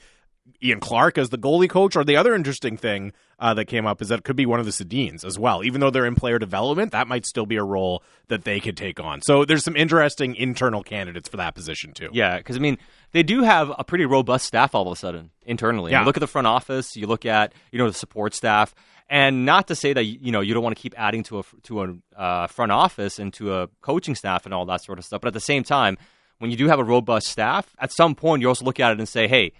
Ian 0.62 0.80
Clark 0.80 1.18
as 1.18 1.30
the 1.30 1.38
goalie 1.38 1.68
coach. 1.68 1.96
Or 1.96 2.04
the 2.04 2.16
other 2.16 2.34
interesting 2.34 2.76
thing 2.76 3.12
uh, 3.38 3.54
that 3.54 3.66
came 3.66 3.86
up 3.86 4.00
is 4.00 4.08
that 4.08 4.20
it 4.20 4.24
could 4.24 4.36
be 4.36 4.46
one 4.46 4.60
of 4.60 4.66
the 4.66 4.72
Sedins 4.72 5.24
as 5.24 5.38
well. 5.38 5.64
Even 5.64 5.80
though 5.80 5.90
they're 5.90 6.06
in 6.06 6.14
player 6.14 6.38
development, 6.38 6.92
that 6.92 7.08
might 7.08 7.26
still 7.26 7.46
be 7.46 7.56
a 7.56 7.64
role 7.64 8.02
that 8.28 8.44
they 8.44 8.60
could 8.60 8.76
take 8.76 9.00
on. 9.00 9.20
So 9.22 9.44
there's 9.44 9.64
some 9.64 9.76
interesting 9.76 10.34
internal 10.34 10.82
candidates 10.82 11.28
for 11.28 11.36
that 11.38 11.54
position 11.54 11.92
too. 11.92 12.08
Yeah, 12.12 12.38
because 12.38 12.56
I 12.56 12.60
mean, 12.60 12.78
they 13.12 13.22
do 13.22 13.42
have 13.42 13.72
a 13.78 13.84
pretty 13.84 14.06
robust 14.06 14.46
staff 14.46 14.74
all 14.74 14.86
of 14.86 14.92
a 14.92 14.96
sudden 14.96 15.30
internally. 15.44 15.92
Yeah. 15.92 16.00
You 16.00 16.06
look 16.06 16.16
at 16.16 16.20
the 16.20 16.26
front 16.26 16.46
office, 16.46 16.96
you 16.96 17.06
look 17.06 17.26
at 17.26 17.52
you 17.70 17.78
know 17.78 17.88
the 17.88 17.94
support 17.94 18.34
staff, 18.34 18.74
and 19.08 19.44
not 19.44 19.68
to 19.68 19.74
say 19.74 19.92
that 19.92 20.04
you 20.04 20.32
know 20.32 20.40
you 20.40 20.54
don't 20.54 20.62
want 20.62 20.76
to 20.76 20.82
keep 20.82 20.94
adding 20.96 21.22
to 21.24 21.40
a 21.40 21.42
to 21.64 21.82
a 21.82 22.20
uh, 22.20 22.46
front 22.46 22.72
office 22.72 23.18
and 23.18 23.32
to 23.34 23.54
a 23.54 23.68
coaching 23.80 24.14
staff 24.14 24.44
and 24.44 24.54
all 24.54 24.66
that 24.66 24.82
sort 24.82 24.98
of 24.98 25.04
stuff. 25.04 25.20
But 25.20 25.28
at 25.28 25.34
the 25.34 25.40
same 25.40 25.64
time, 25.64 25.98
when 26.38 26.50
you 26.50 26.56
do 26.56 26.68
have 26.68 26.78
a 26.78 26.84
robust 26.84 27.28
staff, 27.28 27.74
at 27.78 27.92
some 27.92 28.14
point 28.14 28.42
you 28.42 28.48
also 28.48 28.64
look 28.64 28.80
at 28.80 28.92
it 28.92 28.98
and 28.98 29.08
say, 29.08 29.28
hey, 29.28 29.52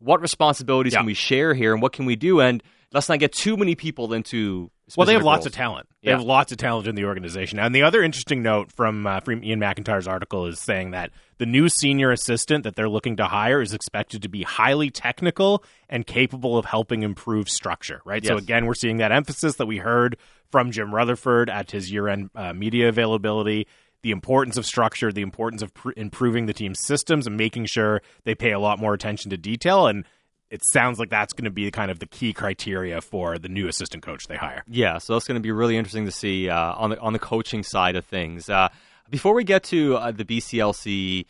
what 0.00 0.20
responsibilities 0.20 0.92
Yeah. 0.94 0.98
can 1.00 1.06
we 1.06 1.14
share 1.14 1.54
here, 1.54 1.72
and 1.72 1.80
what 1.80 1.92
can 1.92 2.04
we 2.06 2.16
do, 2.16 2.40
and 2.40 2.62
let's 2.92 3.08
not 3.08 3.18
get 3.20 3.32
too 3.32 3.56
many 3.56 3.74
people 3.76 4.12
into. 4.12 4.70
Well, 4.96 5.06
they 5.06 5.12
have 5.12 5.20
specific 5.20 5.24
lots 5.24 5.46
of 5.46 5.52
talent. 5.52 5.88
They 6.02 6.10
Yeah. 6.10 6.16
have 6.16 6.26
lots 6.26 6.50
of 6.50 6.58
talent 6.58 6.88
in 6.88 6.96
the 6.96 7.04
organization. 7.04 7.60
And 7.60 7.72
the 7.72 7.82
other 7.84 8.02
interesting 8.02 8.42
note 8.42 8.72
from 8.72 9.06
uh, 9.06 9.20
from 9.20 9.40
Iain 9.44 9.60
MacIntyre's 9.60 10.08
article 10.08 10.46
is 10.46 10.58
saying 10.58 10.90
that 10.90 11.12
the 11.38 11.46
new 11.46 11.68
senior 11.68 12.10
assistant 12.10 12.64
that 12.64 12.74
they're 12.74 12.88
looking 12.88 13.16
to 13.18 13.26
hire 13.26 13.62
is 13.62 13.72
expected 13.72 14.20
to 14.22 14.28
be 14.28 14.42
highly 14.42 14.90
technical 14.90 15.62
and 15.88 16.04
capable 16.08 16.58
of 16.58 16.64
helping 16.64 17.04
improve 17.04 17.48
structure. 17.48 18.00
Right. 18.04 18.26
So 18.26 18.36
again, 18.36 18.66
we're 18.66 18.74
seeing 18.74 18.96
that 18.96 19.12
emphasis 19.12 19.54
that 19.56 19.66
we 19.66 19.76
heard 19.78 20.16
from 20.50 20.72
Jim 20.72 20.92
Rutherford 20.92 21.48
at 21.48 21.70
his 21.70 21.92
year-end 21.92 22.30
uh, 22.34 22.52
media 22.52 22.88
availability. 22.88 23.68
The 24.02 24.10
importance 24.10 24.56
of 24.56 24.64
structure, 24.64 25.12
the 25.12 25.22
importance 25.22 25.62
of 25.62 25.74
pr- 25.74 25.92
improving 25.96 26.46
the 26.46 26.54
team's 26.54 26.78
systems, 26.84 27.26
and 27.26 27.36
making 27.36 27.66
sure 27.66 28.02
they 28.24 28.34
pay 28.34 28.52
a 28.52 28.58
lot 28.58 28.78
more 28.78 28.94
attention 28.94 29.30
to 29.30 29.36
detail. 29.36 29.86
And 29.86 30.04
it 30.50 30.62
sounds 30.64 30.98
like 30.98 31.10
that's 31.10 31.32
going 31.32 31.44
to 31.44 31.50
be 31.50 31.70
kind 31.70 31.90
of 31.90 31.98
the 31.98 32.06
key 32.06 32.32
criteria 32.32 33.00
for 33.00 33.38
the 33.38 33.48
new 33.48 33.68
assistant 33.68 34.02
coach 34.02 34.26
they 34.26 34.36
hire. 34.36 34.64
Yeah, 34.66 34.98
so 34.98 35.12
that's 35.12 35.26
going 35.26 35.36
to 35.36 35.42
be 35.42 35.52
really 35.52 35.76
interesting 35.76 36.06
to 36.06 36.12
see 36.12 36.48
uh, 36.48 36.74
on 36.74 36.90
the 36.90 37.00
on 37.00 37.12
the 37.12 37.18
coaching 37.18 37.62
side 37.62 37.96
of 37.96 38.04
things. 38.04 38.48
Uh, 38.48 38.68
before 39.10 39.34
we 39.34 39.44
get 39.44 39.64
to 39.64 39.96
uh, 39.96 40.10
the 40.12 40.24
BCLC 40.24 41.26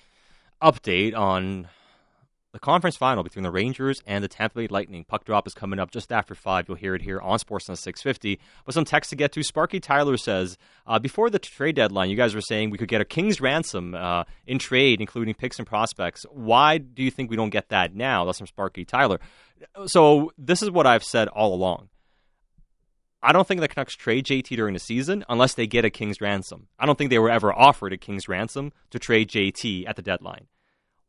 update 0.63 1.17
on 1.17 1.69
the 2.53 2.59
conference 2.59 2.97
final 2.97 3.23
between 3.23 3.45
the 3.45 3.51
Rangers 3.51 4.03
and 4.07 4.25
the 4.25 4.29
Tampa 4.29 4.61
Bay 4.61 4.67
Lightning, 4.67 5.05
puck 5.05 5.25
drop 5.25 5.47
is 5.47 5.55
coming 5.55 5.79
up 5.79 5.91
just 5.91 6.11
after 6.11 6.35
five. 6.35 6.67
You'll 6.69 6.77
hear 6.77 6.95
it 6.95 7.03
here 7.03 7.21
on 7.21 7.39
Sportsnet 7.39 7.79
650. 7.79 8.41
But 8.65 8.75
some 8.75 8.85
text 8.85 9.11
to 9.11 9.17
get 9.17 9.33
to. 9.33 9.43
Sparky 9.43 9.79
Tyler 9.79 10.17
says 10.17 10.59
uh, 10.87 10.99
before 10.99 11.31
the 11.31 11.39
trade 11.39 11.77
deadline, 11.77 12.11
you 12.11 12.17
guys 12.17 12.35
were 12.35 12.41
saying 12.41 12.71
we 12.71 12.79
could 12.79 12.89
get 12.89 13.01
a 13.01 13.05
king's 13.05 13.41
ransom 13.41 13.95
uh, 13.95 14.25
in 14.47 14.59
trade, 14.59 15.01
including 15.01 15.35
picks 15.35 15.59
and 15.59 15.67
prospects. 15.67 16.27
Why 16.31 16.79
do 16.79 17.03
you 17.05 17.11
think 17.11 17.31
we 17.31 17.37
don't 17.37 17.51
get 17.51 17.69
that 17.69 17.95
now? 17.95 18.25
That's 18.25 18.39
from 18.39 18.49
Sparky 18.49 18.85
Tyler. 18.85 19.21
So 19.87 20.33
this 20.37 20.63
is 20.63 20.71
what 20.71 20.87
I've 20.87 21.05
said 21.05 21.29
all 21.29 21.55
along. 21.55 21.89
I 23.23 23.33
don't 23.33 23.47
think 23.47 23.61
the 23.61 23.69
Canucks 23.69 23.95
trade 23.95 24.25
JT 24.25 24.49
during 24.57 24.73
the 24.73 24.81
season 24.81 25.25
unless 25.29 25.55
they 25.55 25.67
get 25.67 25.85
a 25.85 25.91
king's 25.91 26.23
ransom. 26.23 26.69
I 26.79 26.87
don't 26.87 26.97
think 26.97 27.11
they 27.11 27.19
were 27.19 27.31
ever 27.31 27.53
offered 27.53 27.93
a 27.93 27.99
king's 27.99 28.29
ransom 28.29 28.73
to 28.91 28.99
trade 28.99 29.29
JT 29.29 29.87
at 29.87 29.97
the 29.97 30.03
deadline. 30.03 30.47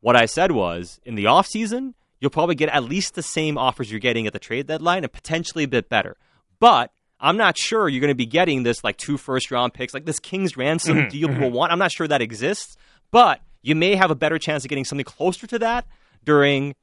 What 0.02 0.16
I 0.16 0.26
said 0.26 0.50
was 0.50 1.00
in 1.04 1.14
the 1.14 1.24
offseason, 1.24 1.94
you'll 2.20 2.30
probably 2.30 2.56
get 2.56 2.68
at 2.68 2.82
least 2.84 3.14
the 3.14 3.22
same 3.22 3.56
offers 3.56 3.90
you're 3.90 4.00
getting 4.00 4.26
at 4.26 4.32
the 4.32 4.40
trade 4.40 4.66
deadline 4.66 5.04
and 5.04 5.12
potentially 5.12 5.64
a 5.64 5.68
bit 5.68 5.88
better. 5.88 6.16
But 6.58 6.90
I'm 7.20 7.36
not 7.36 7.56
sure 7.56 7.88
you're 7.88 8.00
going 8.00 8.08
to 8.08 8.16
be 8.16 8.26
getting 8.26 8.64
this 8.64 8.82
like 8.82 8.96
two 8.96 9.16
first 9.16 9.52
round 9.52 9.74
picks, 9.74 9.94
like 9.94 10.04
this 10.04 10.18
king's 10.18 10.56
ransom 10.56 11.08
deal 11.08 11.28
people 11.28 11.52
want. 11.52 11.70
I'm 11.70 11.78
not 11.78 11.92
sure 11.92 12.08
that 12.08 12.20
exists, 12.20 12.76
but 13.12 13.40
you 13.62 13.76
may 13.76 13.94
have 13.94 14.10
a 14.10 14.16
better 14.16 14.38
chance 14.38 14.64
of 14.64 14.68
getting 14.68 14.84
something 14.84 15.04
closer 15.04 15.46
to 15.46 15.58
that 15.60 15.86
during 16.24 16.74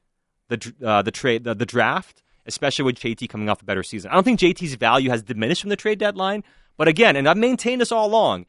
the 0.48 0.74
uh, 0.82 1.02
the 1.02 1.10
trade 1.10 1.44
the, 1.44 1.54
the 1.54 1.66
draft, 1.66 2.22
especially 2.46 2.86
with 2.86 2.96
JT 2.96 3.28
coming 3.28 3.50
off 3.50 3.60
a 3.60 3.66
better 3.66 3.82
season. 3.82 4.10
I 4.10 4.14
don't 4.14 4.24
think 4.24 4.40
JT's 4.40 4.74
value 4.76 5.10
has 5.10 5.22
diminished 5.22 5.60
from 5.60 5.70
the 5.70 5.76
trade 5.76 5.98
deadline, 5.98 6.42
but 6.78 6.88
again, 6.88 7.16
and 7.16 7.28
I've 7.28 7.36
maintained 7.36 7.82
this 7.82 7.92
all 7.92 8.06
along, 8.06 8.46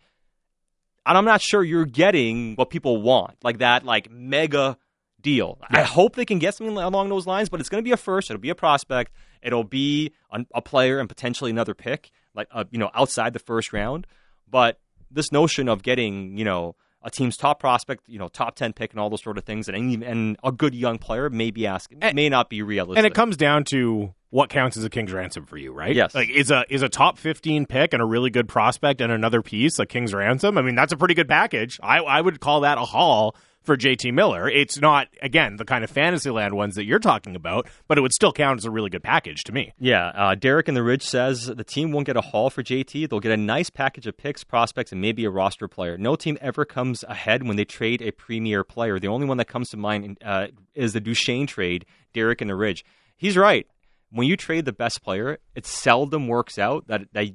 and 1.05 1.17
I'm 1.17 1.25
not 1.25 1.41
sure 1.41 1.63
you're 1.63 1.85
getting 1.85 2.55
what 2.55 2.69
people 2.69 3.01
want, 3.01 3.37
like 3.43 3.59
that 3.59 3.85
like 3.85 4.11
mega 4.11 4.77
deal. 5.21 5.59
I 5.69 5.83
hope 5.83 6.15
they 6.15 6.25
can 6.25 6.39
get 6.39 6.55
something 6.55 6.77
along 6.77 7.09
those 7.09 7.27
lines, 7.27 7.49
but 7.49 7.59
it's 7.59 7.69
going 7.69 7.83
to 7.83 7.87
be 7.87 7.91
a 7.91 7.97
first. 7.97 8.29
It'll 8.29 8.41
be 8.41 8.49
a 8.49 8.55
prospect. 8.55 9.11
It'll 9.41 9.63
be 9.63 10.13
a, 10.31 10.45
a 10.55 10.61
player 10.61 10.99
and 10.99 11.07
potentially 11.07 11.51
another 11.51 11.73
pick, 11.73 12.11
like 12.35 12.47
uh, 12.51 12.65
you 12.71 12.79
know 12.79 12.89
outside 12.93 13.33
the 13.33 13.39
first 13.39 13.73
round. 13.73 14.07
But 14.49 14.79
this 15.09 15.31
notion 15.31 15.67
of 15.67 15.83
getting 15.83 16.37
you 16.37 16.45
know 16.45 16.75
a 17.03 17.09
team's 17.09 17.37
top 17.37 17.59
prospect, 17.59 18.03
you 18.07 18.19
know 18.19 18.27
top 18.27 18.55
ten 18.55 18.73
pick 18.73 18.91
and 18.91 18.99
all 18.99 19.09
those 19.09 19.23
sort 19.23 19.37
of 19.37 19.43
things, 19.43 19.67
and 19.67 20.03
and 20.03 20.37
a 20.43 20.51
good 20.51 20.75
young 20.75 20.97
player 20.97 21.29
may 21.29 21.51
be 21.51 21.65
asking 21.65 21.99
may 22.13 22.29
not 22.29 22.49
be 22.49 22.61
realistic. 22.61 22.97
And 22.97 23.07
it 23.07 23.13
comes 23.13 23.37
down 23.37 23.63
to 23.65 24.13
what 24.31 24.49
counts 24.49 24.77
as 24.77 24.83
a 24.83 24.89
king's 24.89 25.13
ransom 25.13 25.45
for 25.45 25.57
you, 25.57 25.71
right? 25.71 25.95
Yes. 25.95 26.15
Like 26.15 26.29
is 26.29 26.49
a 26.49 26.65
is 26.69 26.81
a 26.81 26.89
top 26.89 27.19
fifteen 27.19 27.65
pick 27.65 27.93
and 27.93 28.01
a 28.01 28.05
really 28.05 28.31
good 28.31 28.47
prospect 28.47 29.01
and 29.01 29.11
another 29.11 29.41
piece 29.41 29.77
a 29.77 29.85
king's 29.85 30.13
ransom. 30.13 30.57
I 30.57 30.61
mean, 30.63 30.75
that's 30.75 30.93
a 30.93 30.97
pretty 30.97 31.13
good 31.13 31.27
package. 31.27 31.79
I 31.83 31.99
I 31.99 32.19
would 32.19 32.39
call 32.39 32.61
that 32.61 32.77
a 32.77 32.85
haul 32.85 33.35
for 33.61 33.77
JT 33.77 34.13
Miller. 34.13 34.49
It's 34.49 34.79
not 34.79 35.07
again 35.21 35.57
the 35.57 35.65
kind 35.65 35.83
of 35.83 35.89
Fantasyland 35.89 36.55
ones 36.55 36.75
that 36.75 36.85
you're 36.85 36.99
talking 36.99 37.35
about, 37.35 37.67
but 37.87 37.97
it 37.97 38.01
would 38.01 38.13
still 38.13 38.31
count 38.31 38.59
as 38.59 38.65
a 38.65 38.71
really 38.71 38.89
good 38.89 39.03
package 39.03 39.43
to 39.43 39.51
me. 39.51 39.73
Yeah, 39.79 40.07
uh, 40.07 40.35
Derek 40.35 40.67
in 40.67 40.75
the 40.75 40.83
Ridge 40.83 41.03
says 41.03 41.45
the 41.45 41.63
team 41.63 41.91
won't 41.91 42.07
get 42.07 42.15
a 42.17 42.21
haul 42.21 42.49
for 42.49 42.63
JT. 42.63 43.09
They'll 43.09 43.19
get 43.19 43.31
a 43.31 43.37
nice 43.37 43.69
package 43.69 44.07
of 44.07 44.17
picks, 44.17 44.43
prospects, 44.43 44.91
and 44.91 45.01
maybe 45.01 45.25
a 45.25 45.29
roster 45.29 45.67
player. 45.67 45.97
No 45.97 46.15
team 46.15 46.37
ever 46.41 46.65
comes 46.65 47.03
ahead 47.03 47.45
when 47.45 47.57
they 47.57 47.65
trade 47.65 48.01
a 48.01 48.11
premier 48.11 48.63
player. 48.63 48.97
The 48.97 49.09
only 49.09 49.27
one 49.27 49.37
that 49.37 49.47
comes 49.47 49.69
to 49.69 49.77
mind 49.77 50.17
uh, 50.23 50.47
is 50.73 50.93
the 50.93 51.01
Duchene 51.01 51.47
trade, 51.47 51.85
Derek 52.13 52.41
in 52.41 52.47
the 52.47 52.55
Ridge. 52.55 52.83
He's 53.17 53.37
right. 53.37 53.67
When 54.12 54.28
you 54.28 54.36
trade 54.38 54.65
the 54.65 54.74
best 54.74 55.02
player, 55.04 55.38
it 55.56 55.65
seldom 55.65 56.28
works 56.28 56.60
out 56.60 56.88
that, 56.88 57.02
that 57.13 57.28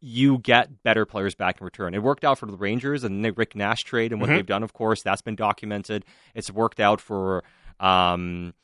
you 0.00 0.38
get 0.38 0.82
better 0.84 1.04
players 1.04 1.34
back 1.34 1.60
in 1.60 1.64
return. 1.64 1.94
It 1.94 2.02
worked 2.02 2.24
out 2.24 2.38
for 2.38 2.46
the 2.46 2.56
Rangers 2.56 3.02
and 3.02 3.24
the 3.24 3.32
Rick 3.32 3.56
Nash 3.56 3.80
trade 3.82 4.12
and 4.12 4.20
what 4.20 4.28
they've 4.30 4.46
done, 4.46 4.62
of 4.62 4.72
course. 4.72 5.02
That's 5.02 5.22
been 5.22 5.34
documented. 5.36 6.04
It's 6.34 6.50
worked 6.50 6.78
out 6.80 7.00
for 7.00 7.42
um, 7.80 8.54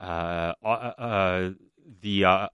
uh, 0.00 0.52
uh, 0.64 0.66
uh, 0.66 1.50
the 2.00 2.24
uh, 2.24 2.46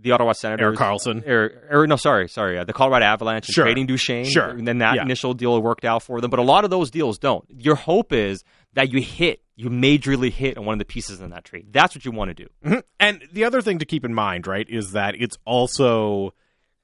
the 0.00 0.12
Ottawa 0.12 0.30
Senators. 0.32 0.62
Erik 0.64 0.78
Karlsson. 0.78 1.26
Or, 1.26 1.66
or 1.72 1.86
no, 1.88 1.96
sorry, 1.96 2.28
sorry. 2.28 2.56
Uh, 2.56 2.62
the 2.62 2.72
Colorado 2.72 3.04
Avalanche 3.04 3.48
and 3.48 3.54
Sure. 3.54 3.64
trading 3.64 3.86
Duchene. 3.86 4.24
Sure. 4.26 4.50
And 4.50 4.66
then 4.66 4.78
that 4.78 4.94
Yeah. 4.94 5.02
initial 5.02 5.34
deal 5.34 5.60
worked 5.60 5.84
out 5.84 6.04
for 6.04 6.20
them. 6.20 6.30
But 6.30 6.38
a 6.38 6.42
lot 6.44 6.62
of 6.62 6.70
those 6.70 6.88
deals 6.90 7.18
don't. 7.18 7.44
Your 7.48 7.74
hope 7.74 8.12
is 8.12 8.44
that 8.74 8.92
you 8.92 9.00
hit, 9.00 9.40
you 9.56 9.70
majorly 9.70 10.30
hit 10.30 10.56
on 10.56 10.64
one 10.64 10.74
of 10.74 10.78
the 10.78 10.84
pieces 10.84 11.20
in 11.20 11.30
that 11.30 11.44
trade. 11.44 11.72
That's 11.72 11.94
what 11.94 12.04
you 12.04 12.12
want 12.12 12.28
to 12.30 12.34
do. 12.34 12.48
Mhm. 12.64 12.82
And 13.00 13.26
the 13.32 13.44
other 13.44 13.60
thing 13.60 13.78
to 13.78 13.84
keep 13.84 14.04
in 14.04 14.14
mind, 14.14 14.46
right, 14.46 14.68
is 14.68 14.92
that 14.92 15.14
it's 15.18 15.36
also 15.44 16.34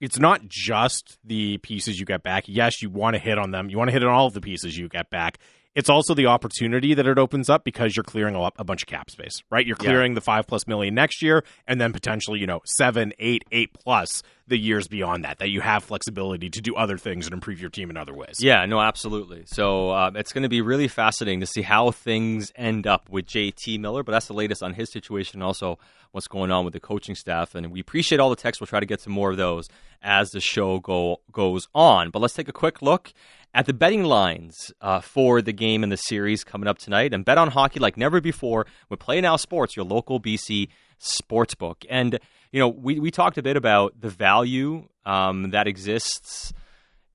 it's 0.00 0.18
not 0.18 0.46
just 0.48 1.18
the 1.24 1.56
pieces 1.58 1.98
you 1.98 2.04
get 2.04 2.22
back. 2.22 2.44
Yes, 2.46 2.82
you 2.82 2.90
want 2.90 3.14
to 3.14 3.20
hit 3.20 3.38
on 3.38 3.52
them. 3.52 3.70
You 3.70 3.78
want 3.78 3.88
to 3.88 3.92
hit 3.92 4.02
on 4.04 4.10
all 4.10 4.26
of 4.26 4.34
the 4.34 4.40
pieces 4.40 4.76
you 4.76 4.88
get 4.88 5.08
back. 5.08 5.38
It's 5.74 5.90
also 5.90 6.14
the 6.14 6.26
opportunity 6.26 6.94
that 6.94 7.06
it 7.06 7.18
opens 7.18 7.50
up 7.50 7.64
because 7.64 7.96
you're 7.96 8.04
clearing 8.04 8.36
a, 8.36 8.50
a 8.58 8.64
bunch 8.64 8.82
of 8.82 8.86
cap 8.86 9.10
space, 9.10 9.42
right? 9.50 9.66
You're 9.66 9.76
clearing 9.76 10.12
yeah. 10.12 10.16
the 10.16 10.20
five 10.20 10.46
plus 10.46 10.66
million 10.68 10.94
next 10.94 11.20
year, 11.20 11.44
and 11.66 11.80
then 11.80 11.92
potentially, 11.92 12.38
you 12.38 12.46
know, 12.46 12.60
seven, 12.64 13.12
eight, 13.18 13.44
eight 13.50 13.72
plus 13.74 14.22
the 14.46 14.56
years 14.56 14.86
beyond 14.86 15.24
that. 15.24 15.38
That 15.38 15.48
you 15.48 15.60
have 15.60 15.82
flexibility 15.82 16.48
to 16.50 16.60
do 16.60 16.76
other 16.76 16.96
things 16.96 17.26
and 17.26 17.34
improve 17.34 17.60
your 17.60 17.70
team 17.70 17.90
in 17.90 17.96
other 17.96 18.14
ways. 18.14 18.36
Yeah, 18.38 18.64
no, 18.66 18.80
absolutely. 18.80 19.44
So 19.46 19.90
uh, 19.90 20.12
it's 20.14 20.32
going 20.32 20.42
to 20.42 20.48
be 20.48 20.60
really 20.60 20.86
fascinating 20.86 21.40
to 21.40 21.46
see 21.46 21.62
how 21.62 21.90
things 21.90 22.52
end 22.54 22.86
up 22.86 23.08
with 23.08 23.26
JT 23.26 23.80
Miller. 23.80 24.04
But 24.04 24.12
that's 24.12 24.26
the 24.26 24.34
latest 24.34 24.62
on 24.62 24.74
his 24.74 24.92
situation, 24.92 25.42
also 25.42 25.78
what's 26.12 26.28
going 26.28 26.52
on 26.52 26.64
with 26.64 26.74
the 26.74 26.80
coaching 26.80 27.16
staff. 27.16 27.56
And 27.56 27.72
we 27.72 27.80
appreciate 27.80 28.20
all 28.20 28.30
the 28.30 28.36
texts. 28.36 28.60
We'll 28.60 28.68
try 28.68 28.80
to 28.80 28.86
get 28.86 29.00
some 29.00 29.12
more 29.12 29.32
of 29.32 29.36
those 29.36 29.68
as 30.02 30.30
the 30.30 30.40
show 30.40 30.78
go 30.78 31.20
goes 31.32 31.66
on. 31.74 32.10
But 32.10 32.20
let's 32.20 32.34
take 32.34 32.48
a 32.48 32.52
quick 32.52 32.82
look 32.82 33.12
at 33.54 33.66
the 33.66 33.72
betting 33.72 34.02
lines 34.02 34.72
uh, 34.80 35.00
for 35.00 35.40
the 35.40 35.52
game 35.52 35.82
and 35.84 35.92
the 35.92 35.96
series 35.96 36.42
coming 36.42 36.66
up 36.66 36.78
tonight. 36.78 37.14
And 37.14 37.24
bet 37.24 37.38
on 37.38 37.50
hockey 37.50 37.78
like 37.78 37.96
never 37.96 38.20
before 38.20 38.66
with 38.90 38.98
Play 38.98 39.20
Now 39.20 39.36
Sports, 39.36 39.76
your 39.76 39.84
local 39.84 40.20
BC 40.20 40.68
sportsbook. 41.00 41.86
And, 41.88 42.18
you 42.50 42.58
know, 42.58 42.68
we, 42.68 42.98
we 42.98 43.10
talked 43.10 43.38
a 43.38 43.42
bit 43.42 43.56
about 43.56 44.00
the 44.00 44.08
value 44.08 44.88
um, 45.06 45.50
that 45.50 45.68
exists 45.68 46.52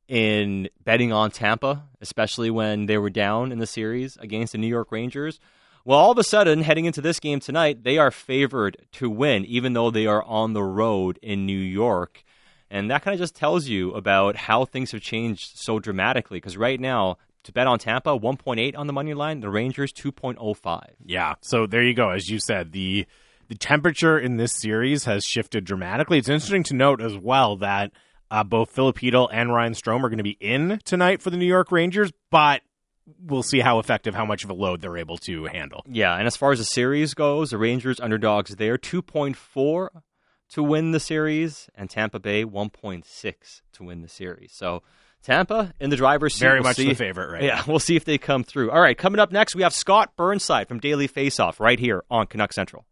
in 0.07 0.69
betting 0.83 1.11
on 1.11 1.29
Tampa, 1.29 1.83
especially 2.01 2.49
when 2.49 2.87
they 2.87 2.97
were 2.97 3.09
down 3.11 3.51
in 3.51 3.59
the 3.59 3.67
series 3.67 4.17
against 4.17 4.53
the 4.53 4.57
New 4.57 4.67
York 4.67 4.91
Rangers. 4.91 5.39
Well, 5.85 5.99
all 5.99 6.11
of 6.11 6.17
a 6.17 6.23
sudden, 6.23 6.61
heading 6.61 6.85
into 6.85 7.01
this 7.01 7.19
game 7.19 7.39
tonight, 7.39 7.83
they 7.83 7.97
are 7.97 8.11
favored 8.11 8.77
to 8.93 9.09
win, 9.09 9.45
even 9.45 9.73
though 9.73 9.91
they 9.91 10.07
are 10.07 10.23
on 10.23 10.53
the 10.53 10.63
road 10.63 11.19
in 11.21 11.45
New 11.45 11.57
York. 11.57 12.23
And 12.71 12.91
that 12.91 13.01
kind 13.01 13.13
of 13.13 13.19
just 13.19 13.35
tells 13.35 13.67
you 13.67 13.93
about 13.93 14.35
how 14.35 14.65
things 14.65 14.91
have 14.91 15.01
changed 15.01 15.57
so 15.57 15.79
dramatically. 15.79 16.37
Because 16.37 16.57
right 16.57 16.79
now, 16.79 17.17
to 17.43 17.51
bet 17.51 17.67
on 17.67 17.79
Tampa, 17.79 18.17
1.8 18.17 18.77
on 18.77 18.87
the 18.87 18.93
money 18.93 19.13
line, 19.13 19.39
the 19.39 19.49
Rangers 19.49 19.91
2.05. 19.93 20.83
Yeah. 21.05 21.35
So 21.41 21.65
there 21.65 21.83
you 21.83 21.93
go. 21.93 22.09
As 22.09 22.29
you 22.29 22.39
said, 22.39 22.71
the 22.71 23.05
the 23.47 23.55
temperature 23.55 24.19
in 24.19 24.37
this 24.37 24.53
series 24.53 25.05
has 25.05 25.25
shifted 25.25 25.65
dramatically. 25.65 26.19
It's 26.19 26.29
interesting 26.29 26.63
to 26.65 26.75
note 26.75 27.01
as 27.01 27.17
well 27.17 27.55
that 27.57 27.91
uh, 28.29 28.43
both 28.43 28.69
Filipino 28.69 29.25
and 29.25 29.51
Ryan 29.51 29.73
Strome 29.73 30.03
are 30.03 30.09
going 30.09 30.17
to 30.17 30.23
be 30.23 30.37
in 30.39 30.79
tonight 30.85 31.21
for 31.21 31.31
the 31.31 31.37
New 31.37 31.47
York 31.47 31.71
Rangers, 31.71 32.11
but 32.29 32.61
we'll 33.19 33.41
see 33.41 33.59
how 33.59 33.79
effective, 33.79 34.13
how 34.13 34.25
much 34.25 34.43
of 34.43 34.51
a 34.51 34.53
load 34.53 34.81
they're 34.81 34.97
able 34.97 35.17
to 35.17 35.45
handle. 35.45 35.83
Yeah, 35.87 36.15
and 36.15 36.27
as 36.27 36.37
far 36.37 36.51
as 36.51 36.59
the 36.59 36.65
series 36.65 37.15
goes, 37.15 37.49
the 37.49 37.57
Rangers 37.57 37.99
underdogs 37.99 38.55
there 38.57 38.77
2.4 38.77 39.89
to 40.49 40.63
win 40.63 40.91
the 40.91 40.99
series, 40.99 41.69
and 41.75 41.89
Tampa 41.89 42.19
Bay 42.19 42.43
1.6 42.43 43.61
to 43.73 43.83
win 43.83 44.01
the 44.01 44.07
series. 44.07 44.51
So 44.53 44.83
Tampa 45.21 45.73
in 45.79 45.89
the 45.89 45.95
driver's 45.95 46.33
seat. 46.33 46.41
Very 46.41 46.59
we'll 46.59 46.69
much 46.69 46.77
see. 46.77 46.87
the 46.87 46.95
favorite, 46.95 47.31
right? 47.31 47.43
Yeah, 47.43 47.55
now. 47.55 47.63
we'll 47.67 47.79
see 47.79 47.95
if 47.95 48.05
they 48.05 48.17
come 48.17 48.43
through. 48.43 48.71
All 48.71 48.81
right, 48.81 48.97
coming 48.97 49.19
up 49.19 49.31
next, 49.31 49.55
we 49.55 49.63
have 49.63 49.73
Scott 49.73 50.15
Burnside 50.15 50.67
from 50.67 50.79
Daily 50.79 51.07
Faceoff 51.07 51.59
right 51.59 51.79
here 51.79 52.03
on 52.09 52.27
Canuck 52.27 52.53
Central. 52.53 52.85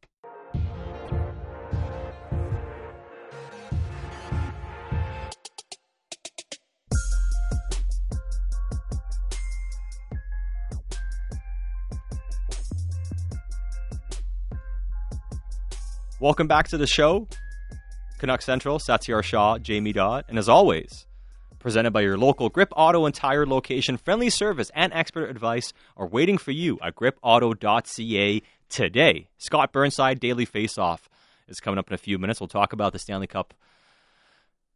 Welcome 16.20 16.48
back 16.48 16.68
to 16.70 16.78
the 16.78 16.88
show. 16.88 17.28
Canuck 18.18 18.42
Central, 18.42 18.80
Satiar 18.80 19.24
Shah, 19.24 19.60
Jamie 19.60 19.94
Dodd, 19.94 20.26
and 20.28 20.38
as 20.38 20.50
always, 20.50 21.06
presented 21.60 21.92
by 21.92 22.02
your 22.02 22.18
local 22.18 22.50
Grip 22.50 22.72
Auto 22.76 23.06
and 23.06 23.14
Tire 23.14 23.46
location. 23.46 23.98
Friendly 23.98 24.30
service 24.30 24.72
and 24.74 24.92
expert 24.94 25.30
advice 25.30 25.74
are 25.96 26.08
waiting 26.08 26.38
for 26.38 26.52
you 26.52 26.80
at 26.82 26.96
gripauto.ca 26.96 28.42
today. 28.70 29.28
Scott 29.38 29.72
Burnside, 29.72 30.20
Daily 30.20 30.46
Faceoff, 30.46 31.02
is 31.48 31.60
coming 31.60 31.78
up 31.78 31.90
in 31.90 31.94
a 31.94 31.98
few 31.98 32.18
minutes. 32.18 32.40
We'll 32.40 32.48
talk 32.48 32.74
about 32.74 32.94
the 32.94 33.00
Stanley 33.00 33.28
Cup 33.28 33.54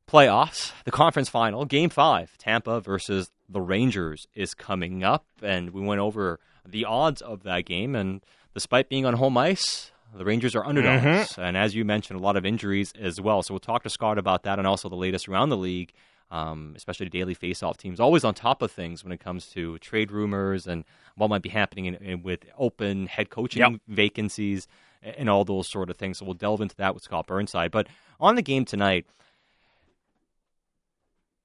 playoffs, 0.07 0.71
the 0.83 0.91
conference 0.91 1.29
final, 1.29 1.65
game 1.65 1.89
five, 1.89 2.37
Tampa 2.37 2.81
versus 2.81 3.31
the 3.47 3.61
Rangers 3.61 4.27
is 4.35 4.53
coming 4.53 5.03
up. 5.03 5.25
And 5.41 5.71
we 5.71 5.81
went 5.81 6.01
over 6.01 6.39
the 6.67 6.85
odds 6.85 7.21
of 7.21 7.43
that 7.43 7.65
game. 7.65 7.95
And 7.95 8.21
despite 8.53 8.89
being 8.89 9.05
on 9.05 9.13
home 9.15 9.37
ice, 9.37 9.90
the 10.15 10.25
Rangers 10.25 10.55
are 10.55 10.65
underdogs, 10.65 11.03
mm-hmm. 11.03 11.41
and 11.41 11.55
as 11.55 11.73
you 11.75 11.85
mentioned, 11.85 12.19
a 12.19 12.23
lot 12.23 12.35
of 12.35 12.45
injuries 12.45 12.93
as 12.99 13.21
well. 13.21 13.43
So 13.43 13.53
we'll 13.53 13.59
talk 13.59 13.83
to 13.83 13.89
Scott 13.89 14.17
about 14.17 14.43
that 14.43 14.59
and 14.59 14.67
also 14.67 14.89
the 14.89 14.95
latest 14.95 15.29
around 15.29 15.49
the 15.49 15.57
league, 15.57 15.93
um, 16.29 16.73
especially 16.75 17.09
daily 17.09 17.33
face-off 17.33 17.77
teams. 17.77 17.99
Always 17.99 18.23
on 18.23 18.33
top 18.33 18.61
of 18.61 18.71
things 18.71 19.03
when 19.03 19.13
it 19.13 19.19
comes 19.19 19.47
to 19.51 19.77
trade 19.79 20.11
rumors 20.11 20.67
and 20.67 20.83
what 21.15 21.29
might 21.29 21.41
be 21.41 21.49
happening 21.49 21.85
in, 21.85 21.95
in, 21.95 22.23
with 22.23 22.45
open 22.57 23.07
head 23.07 23.29
coaching 23.29 23.61
yep. 23.61 23.81
vacancies 23.87 24.67
and 25.01 25.29
all 25.29 25.45
those 25.45 25.69
sort 25.69 25.89
of 25.89 25.97
things. 25.97 26.17
So 26.17 26.25
we'll 26.25 26.35
delve 26.35 26.61
into 26.61 26.75
that 26.77 26.93
with 26.93 27.03
Scott 27.03 27.27
Burnside. 27.27 27.71
But 27.71 27.87
on 28.19 28.35
the 28.35 28.41
game 28.41 28.65
tonight, 28.65 29.05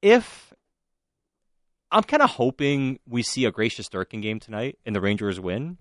if 0.03 0.53
I'm 1.91 2.03
kind 2.03 2.23
of 2.23 2.31
hoping 2.31 2.99
we 3.09 3.23
see 3.23 3.45
a 3.45 3.51
Gray 3.51 3.69
Shesterkin 3.69 4.21
game 4.23 4.41
tonight 4.41 4.79
and 4.85 4.95
the 4.95 5.01
Rangers 5.01 5.41
win 5.41 5.79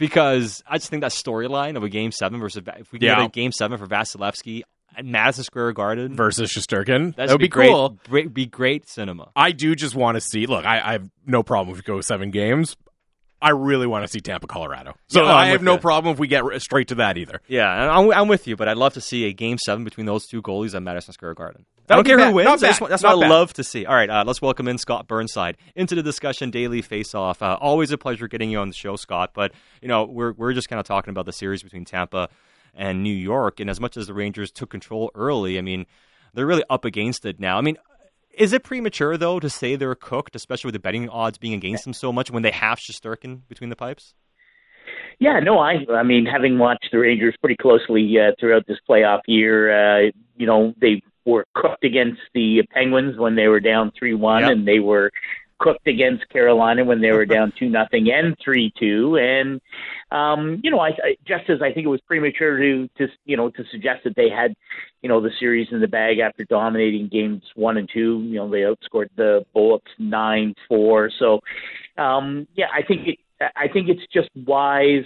because 0.00 0.64
I 0.66 0.78
just 0.78 0.90
think 0.90 1.02
that 1.02 1.12
storyline 1.12 1.76
of 1.76 1.84
a 1.84 1.88
game 1.88 2.10
seven 2.10 2.40
versus 2.40 2.62
if 2.66 2.90
we 2.90 2.98
get 2.98 3.18
yeah. 3.18 3.26
a 3.26 3.28
game 3.28 3.52
seven 3.52 3.78
for 3.78 3.86
Vasilevskiy 3.86 4.62
at 4.96 5.04
Madison 5.04 5.44
Square 5.44 5.74
Garden 5.74 6.16
versus 6.16 6.52
Shesterkin, 6.52 7.14
that 7.14 7.28
would 7.28 7.38
be, 7.38 7.44
be 7.44 7.48
great, 7.48 7.68
cool. 7.68 7.98
Great, 8.08 8.34
be 8.34 8.46
great 8.46 8.88
cinema. 8.88 9.30
I 9.36 9.52
do 9.52 9.76
just 9.76 9.94
want 9.94 10.16
to 10.16 10.20
see. 10.20 10.46
Look, 10.46 10.64
I, 10.64 10.80
I 10.80 10.92
have 10.92 11.08
no 11.26 11.44
problem 11.44 11.76
if 11.76 11.78
we 11.78 11.82
go 11.82 12.00
seven 12.00 12.32
games. 12.32 12.76
I 13.42 13.50
really 13.50 13.86
want 13.86 14.04
to 14.04 14.08
see 14.08 14.20
Tampa, 14.20 14.46
Colorado. 14.46 14.94
So 15.08 15.24
yeah, 15.24 15.34
I 15.34 15.46
have 15.46 15.62
no 15.62 15.78
problem 15.78 16.12
if 16.12 16.18
we 16.18 16.28
get 16.28 16.44
straight 16.60 16.88
to 16.88 16.96
that 16.96 17.16
either. 17.16 17.40
Yeah, 17.48 17.68
I'm, 17.68 18.12
I'm, 18.12 18.28
with 18.28 18.46
you, 18.46 18.54
but 18.54 18.68
I'd 18.68 18.76
love 18.76 18.94
to 18.94 19.00
see 19.00 19.24
a 19.24 19.32
game 19.32 19.56
seven 19.56 19.82
between 19.82 20.06
those 20.06 20.26
two 20.26 20.42
goalies 20.42 20.74
at 20.74 20.82
Madison 20.82 21.14
Square 21.14 21.34
Garden. 21.34 21.64
I 21.88 21.96
don't 21.96 22.04
care 22.04 22.18
bad. 22.18 22.28
who 22.28 22.34
wins. 22.34 22.60
That's 22.60 22.80
what 22.80 23.04
I 23.04 23.14
love 23.14 23.54
to 23.54 23.64
see. 23.64 23.86
All 23.86 23.94
right, 23.94 24.10
uh, 24.10 24.24
let's 24.26 24.42
welcome 24.42 24.68
in 24.68 24.78
Scott 24.78 25.08
Burnside 25.08 25.56
into 25.74 25.94
the 25.94 26.02
discussion 26.02 26.50
daily 26.50 26.82
face 26.82 27.14
off. 27.14 27.42
Uh, 27.42 27.56
always 27.60 27.90
a 27.92 27.98
pleasure 27.98 28.28
getting 28.28 28.50
you 28.50 28.58
on 28.58 28.68
the 28.68 28.74
show, 28.74 28.96
Scott. 28.96 29.30
But 29.34 29.52
you 29.80 29.88
know, 29.88 30.04
we're 30.04 30.32
we're 30.32 30.52
just 30.52 30.68
kind 30.68 30.78
of 30.78 30.86
talking 30.86 31.10
about 31.10 31.26
the 31.26 31.32
series 31.32 31.62
between 31.62 31.84
Tampa 31.84 32.28
and 32.74 33.02
New 33.02 33.14
York, 33.14 33.58
and 33.58 33.70
as 33.70 33.80
much 33.80 33.96
as 33.96 34.06
the 34.06 34.14
Rangers 34.14 34.52
took 34.52 34.70
control 34.70 35.10
early, 35.14 35.58
I 35.58 35.62
mean, 35.62 35.86
they're 36.34 36.46
really 36.46 36.64
up 36.68 36.84
against 36.84 37.24
it 37.24 37.40
now. 37.40 37.58
I 37.58 37.62
mean, 37.62 37.76
is 38.32 38.52
it 38.52 38.62
premature 38.62 39.16
though 39.16 39.40
to 39.40 39.50
say 39.50 39.76
they're 39.76 39.94
cooked, 39.94 40.36
especially 40.36 40.68
with 40.68 40.74
the 40.74 40.80
betting 40.80 41.08
odds 41.08 41.38
being 41.38 41.54
against 41.54 41.84
them 41.84 41.92
so 41.92 42.12
much 42.12 42.30
when 42.30 42.42
they 42.42 42.50
have 42.50 42.78
Shesterkin 42.78 43.42
between 43.48 43.70
the 43.70 43.76
pipes? 43.76 44.14
Yeah, 45.18 45.38
no, 45.40 45.58
I 45.58 45.84
I 45.92 46.02
mean, 46.02 46.24
having 46.24 46.58
watched 46.58 46.88
the 46.92 46.98
Rangers 46.98 47.34
pretty 47.40 47.56
closely 47.56 48.18
uh, 48.18 48.32
throughout 48.40 48.66
this 48.66 48.78
playoff 48.88 49.20
year, 49.26 49.70
uh, 50.06 50.10
you 50.36 50.46
know, 50.46 50.74
they 50.80 51.02
were 51.26 51.44
cooked 51.54 51.84
against 51.84 52.20
the 52.34 52.62
Penguins 52.72 53.18
when 53.18 53.36
they 53.36 53.48
were 53.48 53.60
down 53.60 53.92
three 53.98 54.14
one, 54.14 54.42
yep. 54.42 54.52
and 54.52 54.66
they 54.66 54.78
were 54.78 55.10
cooked 55.60 55.86
against 55.86 56.28
Carolina 56.30 56.84
when 56.84 57.00
they 57.00 57.12
were 57.12 57.26
down 57.36 57.52
two 57.58 57.68
nothing 57.68 58.10
and 58.12 58.36
three 58.42 58.72
two, 58.78 59.16
and 59.16 59.60
um, 60.10 60.60
you 60.64 60.70
know, 60.70 60.80
I, 60.80 60.88
I 60.88 61.16
just 61.26 61.48
as 61.48 61.62
I 61.62 61.72
think 61.72 61.86
it 61.86 61.90
was 61.90 62.00
premature 62.06 62.58
to 62.58 62.88
to 62.98 63.06
you 63.24 63.36
know 63.36 63.50
to 63.50 63.64
suggest 63.70 64.04
that 64.04 64.16
they 64.16 64.28
had 64.28 64.54
you 65.02 65.08
know 65.08 65.20
the 65.20 65.30
series 65.38 65.68
in 65.70 65.80
the 65.80 65.88
bag 65.88 66.18
after 66.18 66.44
dominating 66.44 67.08
games 67.08 67.42
one 67.54 67.76
and 67.76 67.88
two. 67.92 68.22
You 68.22 68.36
know, 68.36 68.50
they 68.50 68.60
outscored 68.60 69.08
the 69.16 69.44
Bolts 69.54 69.86
nine 69.98 70.54
four. 70.68 71.10
So, 71.18 71.40
um, 72.02 72.48
yeah, 72.54 72.66
I 72.74 72.82
think 72.82 73.06
it, 73.06 73.18
I 73.56 73.68
think 73.72 73.88
it's 73.88 74.06
just 74.12 74.28
wise 74.46 75.04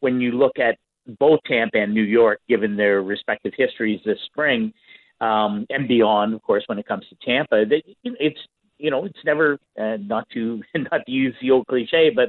when 0.00 0.20
you 0.20 0.32
look 0.32 0.58
at 0.58 0.76
both 1.18 1.40
Tampa 1.46 1.78
and 1.78 1.94
New 1.94 2.02
York, 2.02 2.40
given 2.48 2.76
their 2.76 3.02
respective 3.02 3.52
histories 3.56 4.00
this 4.04 4.18
spring. 4.26 4.72
Um, 5.20 5.66
and 5.70 5.86
beyond, 5.86 6.34
of 6.34 6.42
course, 6.42 6.64
when 6.66 6.80
it 6.80 6.86
comes 6.86 7.04
to 7.08 7.16
Tampa, 7.24 7.64
that 7.64 7.82
it's 8.02 8.40
you 8.82 8.90
know, 8.90 9.04
it's 9.04 9.24
never 9.24 9.58
uh, 9.80 9.96
not 10.00 10.28
to 10.30 10.62
not 10.74 11.06
to 11.06 11.12
use 11.12 11.34
the 11.40 11.52
old 11.52 11.66
cliche, 11.66 12.10
but 12.14 12.28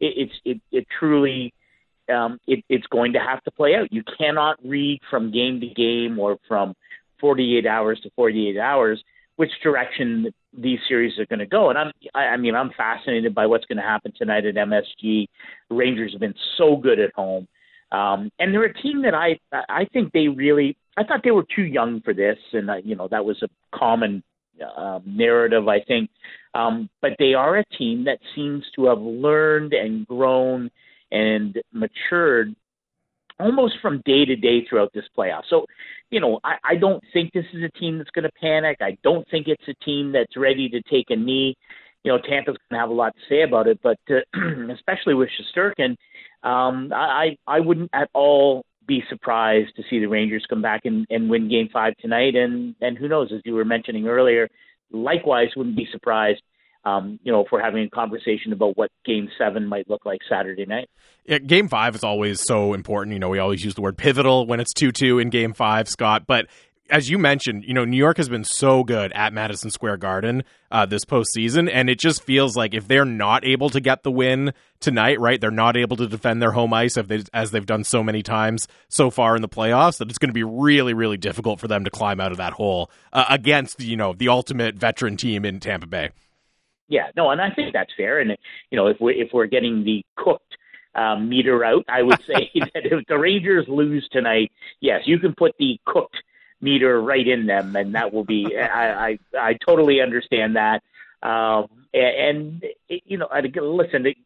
it, 0.00 0.14
it's 0.16 0.32
it 0.44 0.60
it 0.72 0.86
truly 0.98 1.54
um, 2.12 2.38
it, 2.46 2.64
it's 2.68 2.86
going 2.88 3.12
to 3.12 3.20
have 3.20 3.42
to 3.44 3.50
play 3.52 3.76
out. 3.76 3.92
You 3.92 4.02
cannot 4.18 4.58
read 4.64 5.00
from 5.08 5.30
game 5.30 5.60
to 5.60 5.68
game 5.68 6.18
or 6.18 6.38
from 6.48 6.74
48 7.20 7.66
hours 7.66 8.00
to 8.02 8.10
48 8.16 8.58
hours 8.58 9.02
which 9.36 9.50
direction 9.62 10.26
these 10.52 10.78
series 10.88 11.18
are 11.18 11.26
going 11.26 11.38
to 11.38 11.46
go. 11.46 11.70
And 11.70 11.78
I'm, 11.78 11.92
I, 12.14 12.20
I 12.20 12.36
mean, 12.36 12.54
I'm 12.54 12.70
fascinated 12.76 13.34
by 13.34 13.46
what's 13.46 13.64
going 13.64 13.78
to 13.78 13.82
happen 13.82 14.12
tonight 14.16 14.44
at 14.44 14.56
MSG. 14.56 15.26
Rangers 15.70 16.12
have 16.12 16.20
been 16.20 16.34
so 16.58 16.76
good 16.76 17.00
at 17.00 17.14
home, 17.14 17.48
um, 17.92 18.30
and 18.38 18.52
they're 18.52 18.64
a 18.64 18.82
team 18.82 19.02
that 19.02 19.14
I, 19.14 19.38
I 19.68 19.86
think 19.92 20.12
they 20.12 20.28
really, 20.28 20.76
I 20.98 21.04
thought 21.04 21.22
they 21.24 21.30
were 21.30 21.46
too 21.56 21.62
young 21.62 22.02
for 22.02 22.12
this, 22.12 22.36
and 22.52 22.68
uh, 22.68 22.76
you 22.84 22.94
know 22.94 23.08
that 23.08 23.24
was 23.24 23.42
a 23.42 23.48
common 23.76 24.22
uh, 24.76 25.00
narrative, 25.06 25.68
I 25.68 25.80
think. 25.80 26.10
Um, 26.54 26.90
but 27.00 27.12
they 27.18 27.34
are 27.34 27.58
a 27.58 27.64
team 27.78 28.04
that 28.04 28.18
seems 28.34 28.64
to 28.76 28.86
have 28.86 29.00
learned 29.00 29.72
and 29.72 30.06
grown 30.06 30.70
and 31.10 31.58
matured 31.72 32.54
almost 33.40 33.74
from 33.80 34.02
day 34.04 34.24
to 34.24 34.36
day 34.36 34.64
throughout 34.68 34.92
this 34.92 35.04
playoff. 35.16 35.42
So, 35.48 35.66
you 36.10 36.20
know, 36.20 36.38
I, 36.44 36.56
I 36.64 36.74
don't 36.76 37.02
think 37.12 37.32
this 37.32 37.46
is 37.54 37.62
a 37.62 37.78
team 37.78 37.98
that's 37.98 38.10
going 38.10 38.24
to 38.24 38.32
panic. 38.40 38.78
I 38.80 38.96
don't 39.02 39.28
think 39.30 39.48
it's 39.48 39.66
a 39.68 39.84
team 39.84 40.12
that's 40.12 40.36
ready 40.36 40.68
to 40.68 40.82
take 40.82 41.06
a 41.10 41.16
knee. 41.16 41.56
you 42.04 42.12
know, 42.12 42.18
Tampa's 42.18 42.56
going 42.68 42.78
to 42.78 42.78
have 42.78 42.90
a 42.90 42.94
lot 42.94 43.14
to 43.14 43.20
say 43.28 43.42
about 43.42 43.66
it, 43.66 43.80
but 43.82 43.98
uh, 44.10 44.20
especially 44.72 45.14
with 45.14 45.28
Shesterkin, 45.30 45.96
um, 46.42 46.92
I 46.94 47.36
I 47.46 47.60
wouldn't 47.60 47.90
at 47.92 48.10
all 48.12 48.64
be 48.86 49.02
surprised 49.08 49.76
to 49.76 49.82
see 49.88 49.98
the 49.98 50.06
Rangers 50.06 50.44
come 50.48 50.62
back 50.62 50.82
and, 50.84 51.06
and 51.10 51.30
win 51.30 51.48
Game 51.48 51.68
Five 51.72 51.96
tonight, 51.98 52.34
and 52.34 52.74
and 52.80 52.96
who 52.98 53.08
knows, 53.08 53.32
as 53.32 53.40
you 53.44 53.54
were 53.54 53.64
mentioning 53.64 54.06
earlier, 54.06 54.48
likewise 54.90 55.48
wouldn't 55.56 55.76
be 55.76 55.88
surprised 55.90 56.42
um, 56.84 57.20
you 57.22 57.30
know, 57.30 57.44
if 57.44 57.52
we're 57.52 57.62
having 57.62 57.84
a 57.84 57.90
conversation 57.90 58.52
about 58.52 58.76
what 58.76 58.90
Game 59.04 59.28
Seven 59.38 59.66
might 59.66 59.88
look 59.88 60.04
like 60.04 60.20
Saturday 60.28 60.66
night. 60.66 60.90
Yeah, 61.24 61.38
game 61.38 61.68
Five 61.68 61.94
is 61.94 62.02
always 62.02 62.42
so 62.44 62.74
important. 62.74 63.12
You 63.12 63.20
know, 63.20 63.28
we 63.28 63.38
always 63.38 63.64
use 63.64 63.74
the 63.74 63.82
word 63.82 63.96
pivotal 63.96 64.46
when 64.46 64.58
it's 64.58 64.72
two-two 64.72 65.20
in 65.20 65.30
Game 65.30 65.52
Five, 65.52 65.88
Scott. 65.88 66.24
But 66.26 66.46
as 66.92 67.08
you 67.08 67.16
mentioned, 67.16 67.64
you 67.64 67.72
know, 67.72 67.86
New 67.86 67.96
York 67.96 68.18
has 68.18 68.28
been 68.28 68.44
so 68.44 68.84
good 68.84 69.12
at 69.14 69.32
Madison 69.32 69.70
Square 69.70 69.96
Garden 69.96 70.44
uh, 70.70 70.84
this 70.84 71.06
postseason, 71.06 71.70
and 71.72 71.88
it 71.88 71.98
just 71.98 72.22
feels 72.22 72.54
like 72.54 72.74
if 72.74 72.86
they're 72.86 73.06
not 73.06 73.46
able 73.46 73.70
to 73.70 73.80
get 73.80 74.02
the 74.02 74.10
win 74.10 74.52
tonight, 74.78 75.18
right, 75.18 75.40
they're 75.40 75.50
not 75.50 75.74
able 75.76 75.96
to 75.96 76.06
defend 76.06 76.42
their 76.42 76.52
home 76.52 76.74
ice 76.74 76.94
they, 76.94 77.22
as 77.32 77.50
they've 77.50 77.64
done 77.64 77.82
so 77.82 78.04
many 78.04 78.22
times 78.22 78.68
so 78.88 79.10
far 79.10 79.34
in 79.34 79.40
the 79.40 79.48
playoffs, 79.48 79.96
that 79.98 80.10
it's 80.10 80.18
going 80.18 80.28
to 80.28 80.34
be 80.34 80.44
really, 80.44 80.92
really 80.92 81.16
difficult 81.16 81.58
for 81.58 81.66
them 81.66 81.82
to 81.84 81.90
climb 81.90 82.20
out 82.20 82.30
of 82.30 82.36
that 82.36 82.52
hole 82.52 82.90
uh, 83.14 83.24
against, 83.30 83.80
you 83.80 83.96
know, 83.96 84.12
the 84.12 84.28
ultimate 84.28 84.74
veteran 84.74 85.16
team 85.16 85.46
in 85.46 85.60
Tampa 85.60 85.86
Bay. 85.86 86.10
Yeah, 86.88 87.06
no, 87.16 87.30
and 87.30 87.40
I 87.40 87.50
think 87.50 87.72
that's 87.72 87.92
fair. 87.96 88.20
And 88.20 88.36
you 88.70 88.76
know, 88.76 88.86
if 88.88 88.98
we 89.00 89.14
if 89.14 89.30
we're 89.32 89.46
getting 89.46 89.82
the 89.82 90.04
cooked 90.14 90.58
um, 90.94 91.30
meter 91.30 91.64
out, 91.64 91.86
I 91.88 92.02
would 92.02 92.20
say 92.26 92.50
that 92.54 92.84
if 92.84 93.06
the 93.06 93.18
Rangers 93.18 93.64
lose 93.66 94.06
tonight, 94.12 94.52
yes, 94.80 95.00
you 95.06 95.18
can 95.18 95.34
put 95.34 95.52
the 95.58 95.80
cooked 95.86 96.16
meter 96.62 97.00
right 97.02 97.26
in 97.26 97.46
them, 97.46 97.76
and 97.76 97.94
that 97.94 98.12
will 98.12 98.24
be. 98.24 98.56
I 98.56 99.08
I, 99.08 99.18
I 99.38 99.58
totally 99.66 100.00
understand 100.00 100.56
that. 100.56 100.82
Um, 101.22 101.68
and, 101.92 102.62
and 102.62 102.64
you 103.04 103.18
know, 103.18 103.28
listen, 103.32 104.02
the, 104.02 104.16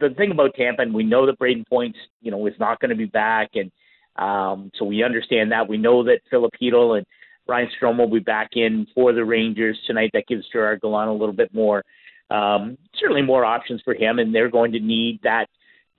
the, 0.00 0.10
thing 0.10 0.30
about 0.30 0.54
Tampa, 0.54 0.82
and 0.82 0.94
we 0.94 1.04
know 1.04 1.26
that 1.26 1.38
Brayden 1.38 1.66
Points, 1.66 1.98
you 2.20 2.30
know, 2.30 2.46
is 2.46 2.54
not 2.58 2.80
going 2.80 2.90
to 2.90 2.96
be 2.96 3.06
back, 3.06 3.50
and 3.54 3.70
um, 4.16 4.70
so 4.78 4.84
we 4.84 5.02
understand 5.02 5.52
that. 5.52 5.68
We 5.68 5.76
know 5.76 6.04
that 6.04 6.20
Filip 6.30 6.52
Chytil 6.60 6.96
and 6.96 7.06
Ryan 7.46 7.68
Strome 7.80 7.98
will 7.98 8.10
be 8.10 8.18
back 8.18 8.50
in 8.54 8.86
for 8.94 9.12
the 9.12 9.24
Rangers 9.24 9.78
tonight. 9.86 10.10
That 10.14 10.26
gives 10.26 10.48
Gerard 10.52 10.80
Gallant 10.80 11.10
a 11.10 11.12
little 11.12 11.34
bit 11.34 11.52
more, 11.54 11.84
um, 12.30 12.78
certainly 12.98 13.22
more 13.22 13.44
options 13.44 13.82
for 13.82 13.94
him, 13.94 14.18
and 14.18 14.34
they're 14.34 14.50
going 14.50 14.72
to 14.72 14.80
need 14.80 15.20
that 15.22 15.48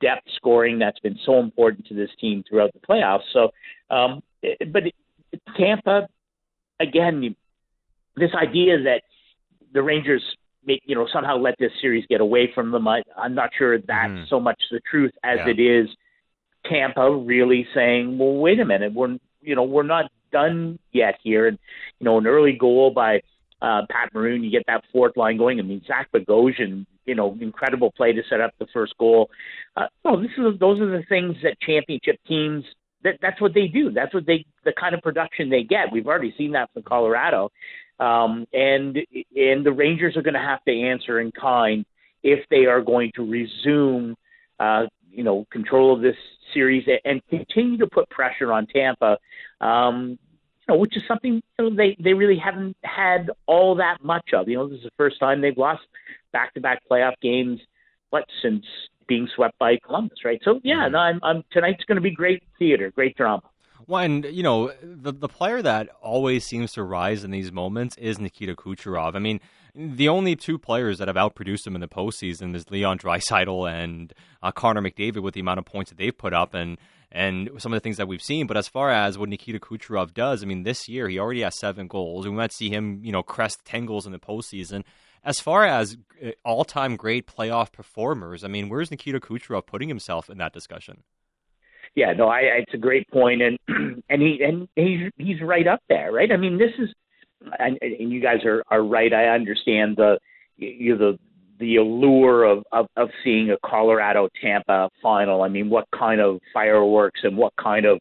depth 0.02 0.28
scoring 0.36 0.80
that's 0.80 1.00
been 1.00 1.18
so 1.26 1.40
important 1.40 1.88
to 1.88 1.94
this 1.94 2.10
team 2.20 2.44
throughout 2.48 2.72
the 2.74 2.80
playoffs. 2.80 3.24
So, 3.34 3.52
um, 3.90 4.22
but 4.72 4.84
Tampa, 5.58 6.08
again, 6.80 7.36
this 8.16 8.32
idea 8.36 8.84
that 8.84 9.02
the 9.74 9.82
Rangers, 9.82 10.24
may 10.66 10.80
you 10.86 10.96
know, 10.96 11.08
somehow 11.12 11.38
let 11.38 11.56
this 11.60 11.72
series 11.82 12.06
get 12.10 12.22
away 12.22 12.52
from 12.54 12.72
them, 12.72 12.88
I, 12.88 13.04
I'm 13.18 13.36
not 13.36 13.52
sure 13.58 13.78
that's 13.78 14.12
mm. 14.12 14.30
so 14.30 14.40
much 14.40 14.62
the 14.72 14.80
truth 14.90 15.12
as 15.24 15.40
yeah. 15.46 15.50
it 15.50 15.60
is 15.60 15.90
Tampa 16.66 17.12
really 17.12 17.68
saying, 17.74 18.18
well, 18.18 18.36
wait 18.36 18.60
a 18.60 18.66
minute, 18.66 18.94
we're 18.94 19.18
you 19.42 19.56
know 19.56 19.64
we're 19.64 19.84
not 19.84 20.12
done 20.32 20.80
yet 20.92 21.16
here. 21.24 21.48
And 21.48 21.58
you 22.00 22.06
know, 22.06 22.18
an 22.18 22.28
early 22.28 22.54
goal 22.54 22.92
by 22.92 23.22
uh, 23.62 23.82
Pat 23.90 24.14
Maroon, 24.14 24.44
you 24.44 24.52
get 24.52 24.64
that 24.68 24.84
fourth 24.92 25.18
line 25.18 25.38
going. 25.38 25.60
I 25.60 25.64
mean, 25.64 25.82
Zach 25.88 26.10
Bogosian, 26.14 26.86
you 27.06 27.16
know, 27.16 27.38
incredible 27.40 27.92
play 27.92 28.14
to 28.14 28.22
set 28.30 28.42
up 28.42 28.52
the 28.60 28.68
first 28.74 28.98
goal. 28.98 29.30
Uh, 29.76 29.88
well, 30.04 30.20
this 30.20 30.32
is 30.38 30.60
those 30.60 30.80
are 30.80 30.90
the 30.90 31.04
things 31.10 31.36
that 31.44 31.60
championship 31.62 32.18
teams. 32.28 32.64
That, 33.04 33.20
that's 33.22 33.40
what 33.40 33.54
they 33.54 33.68
do. 33.68 33.92
That's 33.92 34.14
what 34.14 34.26
they 34.26 34.46
the 34.66 34.74
kind 34.74 34.96
of 34.96 35.02
production 35.02 35.50
they 35.50 35.64
get. 35.64 35.92
We've 35.92 36.08
already 36.08 36.34
seen 36.38 36.52
that 36.54 36.72
from 36.74 36.84
Colorado, 36.84 37.52
um, 38.00 38.48
and 38.54 38.98
and 39.36 39.66
the 39.66 39.72
Rangers 39.72 40.18
are 40.18 40.22
going 40.24 40.34
to 40.34 40.40
have 40.40 40.64
to 40.66 40.72
answer 40.72 41.20
in 41.20 41.32
kind 41.32 41.86
if 42.24 42.48
they 42.50 42.66
are 42.66 42.82
going 42.82 43.12
to 43.16 43.30
resume, 43.30 44.16
uh, 44.60 44.86
you 45.12 45.24
know, 45.24 45.46
control 45.52 45.96
of 45.96 46.02
this 46.02 46.16
series 46.54 46.88
and 47.06 47.22
continue 47.30 47.78
to 47.78 47.88
put 47.88 48.10
pressure 48.10 48.52
on 48.52 48.66
Tampa, 48.68 49.18
um, 49.62 50.18
you 50.68 50.74
know, 50.74 50.78
which 50.78 50.98
is 50.98 51.04
something 51.08 51.42
you 51.60 51.70
know, 51.70 51.76
they 51.76 51.96
they 52.04 52.14
really 52.14 52.38
haven't 52.38 52.76
had 52.84 53.30
all 53.46 53.76
that 53.76 54.04
much 54.04 54.34
of. 54.34 54.48
You 54.48 54.58
know, 54.58 54.68
this 54.68 54.80
is 54.80 54.84
the 54.86 54.92
first 54.98 55.20
time 55.20 55.42
they've 55.42 55.58
lost 55.58 55.84
back-to-back 56.34 56.84
playoff 56.90 57.14
games, 57.22 57.60
what 58.10 58.26
since 58.42 58.66
being 59.08 59.28
swept 59.36 59.58
by 59.60 59.78
Columbus, 59.86 60.20
right? 60.26 60.40
So 60.44 60.60
yeah, 60.64 60.84
mm-hmm. 60.84 60.92
no, 60.94 61.00
I'm, 61.00 61.20
I'm 61.24 61.44
tonight's 61.52 61.84
going 61.86 61.96
to 61.96 62.02
be 62.02 62.12
great 62.12 62.44
theater, 62.60 62.92
great 62.92 63.16
drama. 63.16 63.44
Well, 63.88 64.04
and 64.04 64.26
you 64.26 64.44
know, 64.44 64.74
the 64.82 65.14
the 65.14 65.30
player 65.30 65.62
that 65.62 65.90
always 66.02 66.46
seems 66.46 66.74
to 66.74 66.84
rise 66.84 67.24
in 67.24 67.32
these 67.32 67.52
moments 67.52 67.98
is 67.98 68.20
Nikita 68.20 68.56
Kucherov. 68.56 69.16
I 69.16 69.20
mean, 69.20 69.40
the 69.74 70.10
only 70.10 70.36
two 70.36 70.58
players 70.58 70.98
that 70.98 71.08
have 71.08 71.16
outproduced 71.16 71.66
him 71.66 71.76
in 71.76 71.82
the 71.82 71.88
postseason 71.88 72.54
is 72.56 72.70
Leon 72.70 73.00
Draisaitl 73.00 73.72
and 73.72 74.14
uh, 74.44 74.52
Connor 74.52 74.82
McDavid 74.82 75.22
with 75.22 75.36
the 75.36 75.40
amount 75.40 75.60
of 75.60 75.66
points 75.66 75.90
that 75.92 75.98
they've 75.98 76.18
put 76.18 76.34
up 76.34 76.54
and 76.54 76.78
and 77.12 77.50
some 77.60 77.72
of 77.72 77.78
the 77.78 77.80
things 77.80 77.96
that 77.96 78.10
we've 78.10 78.22
seen. 78.22 78.46
But 78.48 78.58
as 78.58 78.68
far 78.68 78.92
as 78.92 79.18
what 79.18 79.30
Nikita 79.30 79.60
Kucherov 79.60 80.14
does, 80.14 80.44
I 80.44 80.48
mean, 80.48 80.64
this 80.64 80.90
year 80.90 81.08
he 81.08 81.18
already 81.18 81.42
has 81.42 81.58
seven 81.58 81.88
goals. 81.88 82.28
We 82.28 82.34
might 82.34 82.52
see 82.52 82.70
him, 82.70 83.00
you 83.04 83.14
know, 83.14 83.24
crest 83.24 83.64
ten 83.64 83.86
goals 83.86 84.06
in 84.06 84.12
the 84.12 84.20
postseason. 84.20 84.84
As 85.28 85.42
far 85.42 85.66
as 85.66 85.98
uh, 86.26 86.30
all-time 86.46 86.96
great 86.96 87.28
playoff 87.28 87.74
performers, 87.74 88.46
I 88.46 88.48
mean, 88.48 88.70
where's 88.70 88.90
Nikita 88.90 89.20
Kucherov 89.20 89.66
putting 89.66 89.90
himself 89.90 90.30
in 90.30 90.38
that 90.38 90.54
discussion? 90.54 91.04
Yeah, 91.96 92.14
no, 92.14 92.30
I, 92.30 92.40
it's 92.42 92.74
a 92.74 92.78
great 92.78 93.10
point, 93.10 93.42
and 93.42 93.60
and 94.10 94.22
he 94.22 94.40
and 94.42 94.70
he's 94.76 95.12
he's 95.18 95.42
right 95.42 95.68
up 95.68 95.82
there, 95.90 96.14
right? 96.14 96.32
I 96.32 96.38
mean, 96.38 96.58
this 96.58 96.72
is 96.80 96.90
and, 97.60 97.78
and 97.82 98.10
you 98.12 98.22
guys 98.22 98.46
are, 98.46 98.64
are 98.70 98.84
right. 98.84 99.12
I 99.12 99.26
understand 99.26 99.98
the 99.98 100.18
you 100.56 100.96
know, 100.96 101.12
the 101.12 101.20
the 101.60 101.76
allure 101.76 102.44
of, 102.44 102.64
of 102.72 102.88
of 102.96 103.10
seeing 103.24 103.52
a 103.52 103.58
Colorado 103.68 104.30
Tampa 104.42 104.90
final. 105.02 105.42
I 105.42 105.50
mean, 105.50 105.70
what 105.70 105.88
kind 105.98 106.22
of 106.22 106.40
fireworks 106.54 107.22
and 107.24 107.36
what 107.36 107.52
kind 107.62 107.86
of 107.86 108.00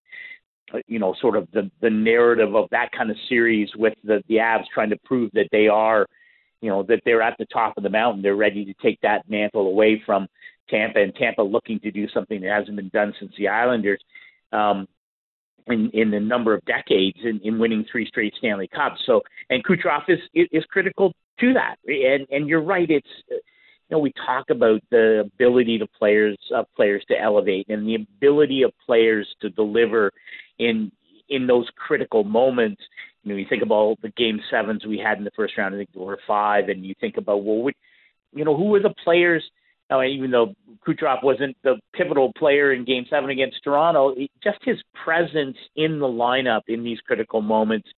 you 0.87 1.01
know 1.01 1.15
sort 1.21 1.37
of 1.37 1.49
the 1.53 1.71
the 1.81 1.91
narrative 1.91 2.55
of 2.55 2.69
that 2.71 2.93
kind 2.93 3.11
of 3.11 3.17
series 3.29 3.71
with 3.77 3.95
the 4.05 4.23
the 4.29 4.37
Avs 4.37 4.65
trying 4.73 4.91
to 4.91 4.99
prove 5.05 5.31
that 5.33 5.49
they 5.51 5.69
are 5.69 6.07
you 6.61 6.71
know 6.71 6.83
that 6.85 7.01
they're 7.05 7.23
at 7.23 7.37
the 7.39 7.47
top 7.47 7.77
of 7.77 7.83
the 7.83 7.91
mountain. 7.91 8.23
They're 8.23 8.37
ready 8.37 8.65
to 8.65 8.75
take 8.83 9.01
that 9.03 9.29
mantle 9.29 9.67
away 9.67 10.03
from 10.05 10.29
Tampa, 10.69 11.01
and 11.01 11.15
Tampa 11.15 11.43
looking 11.43 11.81
to 11.81 11.91
do 11.91 12.09
something 12.13 12.41
that 12.41 12.51
hasn't 12.51 12.77
been 12.77 12.91
done 12.91 13.15
since 13.19 13.33
the 13.39 13.49
Islanders. 13.49 14.01
Um, 14.53 14.87
in, 15.69 15.91
in 15.93 16.11
the 16.11 16.21
number 16.21 16.55
of 16.55 16.65
decades 16.65 17.19
in, 17.25 17.41
in 17.43 17.59
winning 17.59 17.85
three 17.91 18.07
straight 18.07 18.33
Stanley 18.39 18.69
Cups. 18.69 19.01
So, 19.07 19.23
and 19.51 19.65
Kucherov 19.65 20.03
is 20.09 20.21
is 20.35 20.65
critical 20.71 21.13
to 21.41 21.55
that. 21.55 21.77
And 21.87 22.27
and 22.31 22.49
you're 22.49 22.63
right. 22.63 22.89
It's 22.89 23.09
you 23.29 23.41
know 23.91 23.99
we 23.99 24.13
talk 24.25 24.51
about 24.51 24.81
the 24.91 25.25
ability 25.27 25.79
to 25.79 25.87
players 25.87 26.39
of 26.55 26.67
players 26.77 27.05
to 27.09 27.21
elevate 27.21 27.67
and 27.69 27.87
the 27.87 27.97
ability 27.97 28.63
of 28.63 28.73
players 28.85 29.27
to 29.41 29.51
deliver 29.51 30.13
in 30.59 30.93
in 31.29 31.47
those 31.47 31.69
critical 31.77 32.25
moments. 32.25 32.83
You 33.27 33.33
know, 33.33 33.39
you 33.39 33.47
think 33.49 33.65
about 33.65 33.97
the 34.03 34.11
game 34.11 34.41
sevens 34.51 34.87
we 34.87 34.99
had 34.99 35.19
in 35.19 35.25
the 35.25 35.33
first 35.35 35.59
round. 35.59 35.75
I 35.75 35.79
think 35.79 35.91
there 35.93 36.03
were 36.05 36.19
five, 36.29 36.69
and 36.69 36.87
you 36.87 36.95
think 37.01 37.17
about 37.17 37.43
well, 37.43 37.59
which, 37.59 37.77
you 38.33 38.45
know, 38.45 38.57
who 38.57 38.67
were 38.67 38.81
the 38.81 38.95
players 39.03 39.43
now, 39.91 40.03
even 40.03 40.31
though 40.31 40.55
Kucherov 40.87 41.25
wasn't 41.25 41.57
the 41.65 41.77
pivotal 41.93 42.33
player 42.39 42.73
in 42.73 42.85
Game 42.85 43.05
Seven 43.11 43.31
against 43.31 43.63
Toronto, 43.65 44.15
just 44.43 44.59
his 44.63 44.77
presence 45.05 45.57
in 45.75 45.99
the 45.99 46.07
lineup 46.07 46.63
in 46.69 46.85
these 46.85 46.99
critical 47.01 47.41
moments 47.41 47.89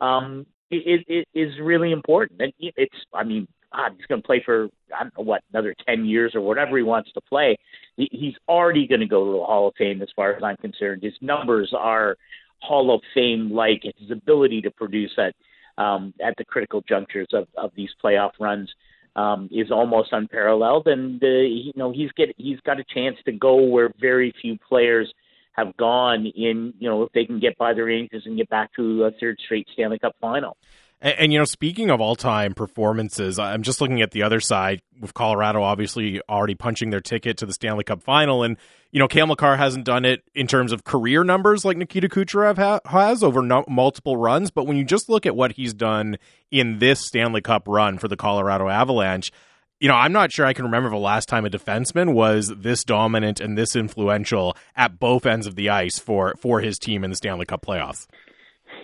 um, 0.00 0.46
is, 0.70 1.00
is 1.34 1.52
really 1.60 1.90
important. 1.90 2.40
And 2.40 2.52
it's, 2.58 2.94
I 3.12 3.24
mean, 3.24 3.48
God, 3.72 3.92
he's 3.96 4.06
going 4.06 4.22
to 4.22 4.26
play 4.26 4.40
for 4.44 4.68
I 4.96 5.02
don't 5.02 5.18
know 5.18 5.24
what 5.24 5.42
another 5.52 5.74
ten 5.86 6.04
years 6.04 6.32
or 6.34 6.40
whatever 6.40 6.76
he 6.76 6.82
wants 6.84 7.10
to 7.12 7.20
play. 7.20 7.56
He's 7.96 8.34
already 8.48 8.86
going 8.86 9.00
to 9.00 9.06
go 9.06 9.24
to 9.24 9.38
the 9.38 9.44
Hall 9.44 9.68
of 9.68 9.74
Fame, 9.76 10.02
as 10.02 10.08
far 10.14 10.32
as 10.32 10.42
I'm 10.42 10.56
concerned. 10.56 11.02
His 11.02 11.14
numbers 11.20 11.72
are 11.76 12.16
Hall 12.60 12.94
of 12.94 13.00
Fame 13.14 13.50
like. 13.52 13.82
His 13.82 14.10
ability 14.10 14.62
to 14.62 14.70
produce 14.70 15.12
at 15.18 15.34
um, 15.78 16.14
at 16.24 16.34
the 16.38 16.44
critical 16.44 16.82
junctures 16.88 17.28
of, 17.32 17.48
of 17.56 17.70
these 17.76 17.90
playoff 18.02 18.32
runs 18.40 18.72
um, 19.14 19.48
is 19.50 19.70
almost 19.70 20.12
unparalleled, 20.12 20.86
and 20.86 21.22
uh, 21.22 21.26
you 21.26 21.72
know 21.74 21.92
he's 21.92 22.10
get 22.12 22.34
he's 22.36 22.60
got 22.60 22.78
a 22.80 22.84
chance 22.84 23.16
to 23.24 23.32
go 23.32 23.56
where 23.62 23.90
very 23.98 24.32
few 24.40 24.58
players 24.58 25.12
have 25.52 25.76
gone 25.76 26.26
in. 26.26 26.74
You 26.78 26.88
know 26.88 27.02
if 27.02 27.12
they 27.12 27.24
can 27.24 27.40
get 27.40 27.56
by 27.58 27.74
their 27.74 27.86
Rangers 27.86 28.22
and 28.26 28.36
get 28.36 28.48
back 28.48 28.74
to 28.76 29.04
a 29.04 29.10
third 29.12 29.38
straight 29.44 29.68
Stanley 29.72 29.98
Cup 29.98 30.14
final. 30.20 30.56
And, 31.00 31.14
and, 31.18 31.32
you 31.32 31.38
know, 31.38 31.44
speaking 31.44 31.90
of 31.90 32.00
all-time 32.00 32.54
performances, 32.54 33.38
I'm 33.38 33.62
just 33.62 33.80
looking 33.80 34.02
at 34.02 34.12
the 34.12 34.22
other 34.22 34.40
side 34.40 34.80
with 35.00 35.14
Colorado 35.14 35.62
obviously 35.62 36.20
already 36.28 36.54
punching 36.54 36.90
their 36.90 37.00
ticket 37.00 37.36
to 37.38 37.46
the 37.46 37.52
Stanley 37.52 37.84
Cup 37.84 38.02
final, 38.02 38.42
and 38.42 38.56
you 38.92 38.98
know, 39.00 39.08
Cale 39.08 39.26
Makar 39.26 39.56
hasn't 39.56 39.84
done 39.84 40.06
it 40.06 40.22
in 40.34 40.46
terms 40.46 40.72
of 40.72 40.84
career 40.84 41.22
numbers 41.22 41.66
like 41.66 41.76
Nikita 41.76 42.08
Kucherov 42.08 42.56
ha- 42.56 42.80
has 42.86 43.22
over 43.22 43.42
no- 43.42 43.64
multiple 43.68 44.16
runs, 44.16 44.50
but 44.50 44.66
when 44.66 44.78
you 44.78 44.84
just 44.84 45.10
look 45.10 45.26
at 45.26 45.36
what 45.36 45.52
he's 45.52 45.74
done 45.74 46.16
in 46.50 46.78
this 46.78 47.00
Stanley 47.00 47.42
Cup 47.42 47.64
run 47.66 47.98
for 47.98 48.08
the 48.08 48.16
Colorado 48.16 48.68
Avalanche, 48.68 49.32
you 49.80 49.88
know, 49.88 49.94
I'm 49.94 50.12
not 50.12 50.32
sure 50.32 50.46
I 50.46 50.54
can 50.54 50.64
remember 50.64 50.88
the 50.88 50.96
last 50.96 51.28
time 51.28 51.44
a 51.44 51.50
defenseman 51.50 52.14
was 52.14 52.48
this 52.56 52.84
dominant 52.84 53.40
and 53.40 53.58
this 53.58 53.76
influential 53.76 54.56
at 54.74 54.98
both 54.98 55.26
ends 55.26 55.46
of 55.46 55.56
the 55.56 55.68
ice 55.68 55.98
for 55.98 56.34
for 56.40 56.60
his 56.60 56.78
team 56.78 57.04
in 57.04 57.10
the 57.10 57.16
Stanley 57.16 57.44
Cup 57.44 57.60
playoffs. 57.60 58.06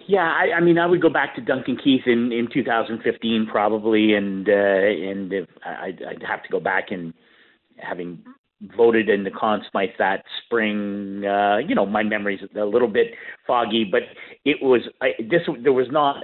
Yeah, 0.09 0.31
I, 0.31 0.57
I 0.57 0.61
mean, 0.61 0.79
I 0.79 0.87
would 0.87 1.01
go 1.03 1.11
back 1.11 1.35
to 1.37 1.41
Duncan 1.41 1.77
Keith 1.83 2.03
in 2.07 2.33
in 2.33 2.49
2015 2.53 3.47
probably, 3.51 4.15
and 4.15 4.49
uh, 4.49 4.53
and 4.53 5.33
if, 5.33 5.49
I'd, 5.65 6.03
I'd 6.03 6.23
have 6.23 6.43
to 6.43 6.49
go 6.51 6.61
back 6.61 6.91
and 6.91 7.13
having 7.79 8.23
voted 8.77 9.09
in 9.09 9.25
the 9.25 9.31
Conn 9.31 9.63
that 9.99 10.25
spring. 10.45 11.25
Uh, 11.25 11.59
you 11.59 11.75
know, 11.75 11.87
my 11.87 12.03
memory's 12.03 12.41
a 12.57 12.65
little 12.65 12.89
bit 12.89 13.09
foggy, 13.47 13.85
but 13.91 14.03
it 14.45 14.59
was 14.63 14.83
I, 15.01 15.11
this. 15.19 15.43
There 15.63 15.73
was 15.73 15.89
not. 15.91 16.17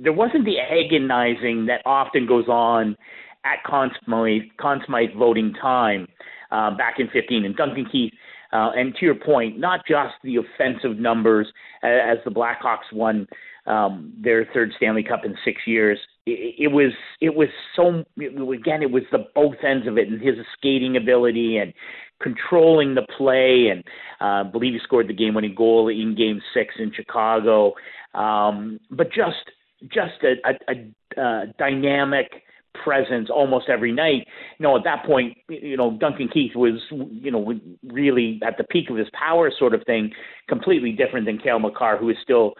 There 0.00 0.12
wasn't 0.12 0.44
the 0.44 0.58
agonizing 0.58 1.66
that 1.66 1.82
often 1.86 2.26
goes 2.26 2.48
on 2.48 2.96
at 3.44 3.62
Conn 3.64 3.90
Smythe 4.04 5.10
voting 5.16 5.54
time 5.60 6.08
uh, 6.50 6.76
back 6.76 6.96
in 6.98 7.08
15. 7.08 7.44
And 7.44 7.56
Duncan 7.56 7.86
Keith 7.90 8.12
uh, 8.52 8.70
and 8.74 8.94
to 8.96 9.04
your 9.04 9.14
point, 9.14 9.58
not 9.58 9.80
just 9.86 10.14
the 10.22 10.36
offensive 10.36 10.98
numbers 10.98 11.46
as 11.82 12.18
the 12.24 12.30
Blackhawks 12.30 12.92
won 12.92 13.26
um, 13.66 14.12
their 14.18 14.46
third 14.54 14.72
Stanley 14.76 15.02
Cup 15.02 15.24
in 15.24 15.36
six 15.44 15.60
years. 15.66 15.98
It, 16.26 16.54
it 16.58 16.68
was 16.68 16.92
it 17.20 17.34
was 17.34 17.48
so 17.76 18.04
again 18.18 18.82
it 18.82 18.90
was 18.90 19.02
the 19.12 19.26
both 19.34 19.56
ends 19.62 19.86
of 19.86 19.98
it 19.98 20.08
and 20.08 20.20
his 20.20 20.36
skating 20.56 20.96
ability 20.96 21.58
and 21.58 21.74
controlling 22.22 22.94
the 22.94 23.06
play 23.16 23.68
and 23.70 23.84
uh, 24.20 24.48
I 24.48 24.50
believe 24.50 24.72
he 24.72 24.80
scored 24.82 25.08
the 25.08 25.14
game 25.14 25.34
winning 25.34 25.54
goal 25.54 25.88
in 25.88 26.16
Game 26.16 26.40
Six 26.54 26.74
in 26.78 26.92
Chicago. 26.94 27.74
Um, 28.14 28.80
but 28.90 29.08
just 29.12 29.36
just 29.82 30.22
a, 30.22 30.34
a, 30.48 30.72
a, 30.72 31.20
a 31.20 31.46
dynamic 31.58 32.42
presence 32.74 33.28
almost 33.30 33.68
every 33.68 33.92
night. 33.92 34.26
You 34.58 34.64
know, 34.64 34.76
at 34.76 34.84
that 34.84 35.04
point, 35.04 35.36
you 35.48 35.76
know, 35.76 35.96
Duncan 35.98 36.28
Keith 36.28 36.54
was, 36.54 36.80
you 36.90 37.30
know, 37.30 37.54
really 37.82 38.40
at 38.46 38.56
the 38.58 38.64
peak 38.64 38.90
of 38.90 38.96
his 38.96 39.08
power, 39.12 39.50
sort 39.56 39.74
of 39.74 39.82
thing, 39.84 40.10
completely 40.48 40.92
different 40.92 41.26
than 41.26 41.38
Cale 41.38 41.58
Makar, 41.58 41.96
who 41.98 42.10
is 42.10 42.16
still 42.22 42.54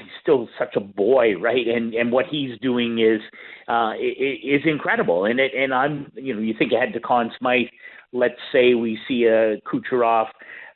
he's 0.00 0.10
still 0.20 0.48
such 0.58 0.76
a 0.76 0.80
boy, 0.80 1.34
right? 1.38 1.66
And 1.66 1.94
and 1.94 2.12
what 2.12 2.26
he's 2.30 2.58
doing 2.60 2.98
is 2.98 3.20
uh, 3.68 3.92
is 3.98 4.62
incredible. 4.64 5.24
And 5.24 5.40
it 5.40 5.52
and 5.56 5.74
I'm 5.74 6.10
you 6.14 6.34
know 6.34 6.40
you 6.40 6.54
think 6.58 6.72
ahead 6.72 6.92
to 6.94 7.00
Conn 7.00 7.30
Smythe. 7.38 7.68
Let's 8.12 8.34
say 8.52 8.74
we 8.74 8.98
see 9.08 9.24
a 9.24 9.56
Kucherov, 9.62 10.26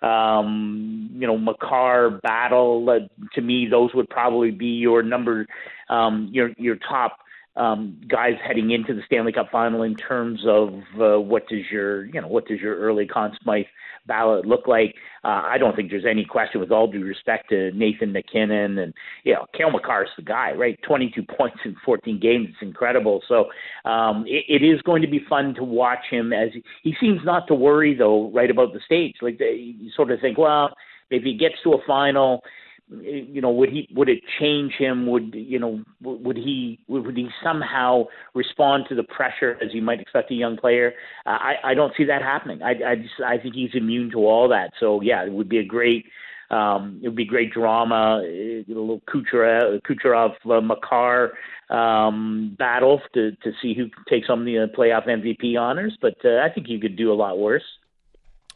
um, 0.02 1.10
you 1.12 1.26
know, 1.26 1.36
Makar 1.36 2.18
battle. 2.22 2.88
Uh, 2.88 3.26
to 3.34 3.42
me, 3.42 3.68
those 3.70 3.90
would 3.94 4.08
probably 4.08 4.50
be 4.50 4.66
your 4.66 5.02
number, 5.02 5.46
um, 5.90 6.30
your 6.32 6.50
your 6.56 6.76
top 6.76 7.18
um, 7.56 7.98
guys 8.08 8.34
heading 8.46 8.70
into 8.70 8.94
the 8.94 9.02
Stanley 9.06 9.32
Cup 9.32 9.48
final 9.50 9.82
in 9.82 9.96
terms 9.96 10.40
of 10.46 10.74
uh, 11.00 11.20
what 11.20 11.48
does 11.48 11.62
your 11.70 12.04
you 12.06 12.20
know 12.20 12.28
what 12.28 12.46
does 12.46 12.60
your 12.60 12.76
early 12.76 13.06
Conn 13.06 13.36
Smythe 13.42 13.64
ballot 14.06 14.46
look 14.46 14.66
like? 14.66 14.94
Uh, 15.24 15.42
I 15.44 15.58
don't 15.58 15.74
think 15.74 15.90
there's 15.90 16.04
any 16.08 16.24
question, 16.24 16.60
with 16.60 16.70
all 16.70 16.90
due 16.90 17.04
respect 17.04 17.48
to 17.50 17.72
Nathan 17.72 18.12
MacKinnon 18.12 18.78
and 18.78 18.94
you 19.24 19.32
know 19.32 19.46
Cale 19.56 19.70
Makar's 19.70 20.10
the 20.16 20.22
guy, 20.22 20.52
right? 20.52 20.78
22 20.86 21.22
points 21.38 21.58
in 21.64 21.76
14 21.84 22.20
games, 22.20 22.48
it's 22.50 22.62
incredible. 22.62 23.22
So 23.26 23.46
um, 23.88 24.24
it, 24.26 24.62
it 24.62 24.64
is 24.64 24.82
going 24.82 25.02
to 25.02 25.08
be 25.08 25.20
fun 25.28 25.54
to 25.54 25.64
watch 25.64 26.04
him 26.10 26.32
as 26.32 26.50
he, 26.52 26.62
he 26.82 26.94
seems 27.00 27.20
not 27.24 27.46
to 27.48 27.54
worry 27.54 27.94
though, 27.94 28.30
right 28.32 28.50
about 28.50 28.72
the 28.72 28.80
stage. 28.84 29.16
Like 29.22 29.38
they, 29.38 29.74
you 29.78 29.90
sort 29.96 30.10
of 30.10 30.20
think, 30.20 30.36
well, 30.38 30.74
if 31.10 31.22
he 31.22 31.36
gets 31.36 31.54
to 31.64 31.72
a 31.72 31.78
final 31.86 32.42
you 32.88 33.40
know 33.40 33.50
would 33.50 33.70
he 33.70 33.88
would 33.94 34.08
it 34.08 34.20
change 34.38 34.72
him? 34.78 35.06
Would 35.08 35.34
you 35.34 35.58
know 35.58 35.82
would 36.02 36.36
he 36.36 36.78
would 36.86 37.16
he 37.16 37.28
somehow 37.42 38.04
respond 38.34 38.84
to 38.88 38.94
the 38.94 39.02
pressure 39.02 39.58
as 39.62 39.74
you 39.74 39.82
might 39.82 40.00
expect 40.00 40.30
a 40.30 40.34
young 40.34 40.56
player? 40.56 40.92
Uh, 41.24 41.30
i 41.30 41.54
i 41.64 41.74
don't 41.74 41.92
see 41.96 42.04
that 42.04 42.22
happening. 42.22 42.62
I 42.62 42.74
i 42.86 42.94
just 42.96 43.14
i 43.26 43.38
think 43.38 43.54
he's 43.54 43.70
immune 43.74 44.10
to 44.12 44.18
all 44.18 44.48
that. 44.48 44.70
So 44.78 45.00
yeah 45.00 45.24
it 45.24 45.32
would 45.32 45.48
be 45.48 45.58
a 45.58 45.64
great 45.64 46.06
um 46.50 47.00
it 47.02 47.08
would 47.08 47.16
be 47.16 47.24
great 47.24 47.52
drama 47.52 48.22
a 48.24 48.64
little 48.68 49.00
Kucherov, 49.12 49.80
Kucherov 49.82 50.34
uh, 50.48 50.60
Makar 50.60 51.32
um 51.70 52.54
battle 52.56 53.00
to 53.14 53.32
to 53.32 53.52
see 53.60 53.74
who 53.74 53.86
takes 54.08 54.28
home 54.28 54.44
the 54.44 54.58
uh, 54.60 54.66
playoff 54.78 55.08
MVP 55.08 55.58
honors. 55.58 55.98
But 56.00 56.14
uh, 56.24 56.38
I 56.38 56.50
think 56.54 56.68
you 56.68 56.78
could 56.78 56.96
do 56.96 57.12
a 57.12 57.14
lot 57.14 57.38
worse 57.38 57.64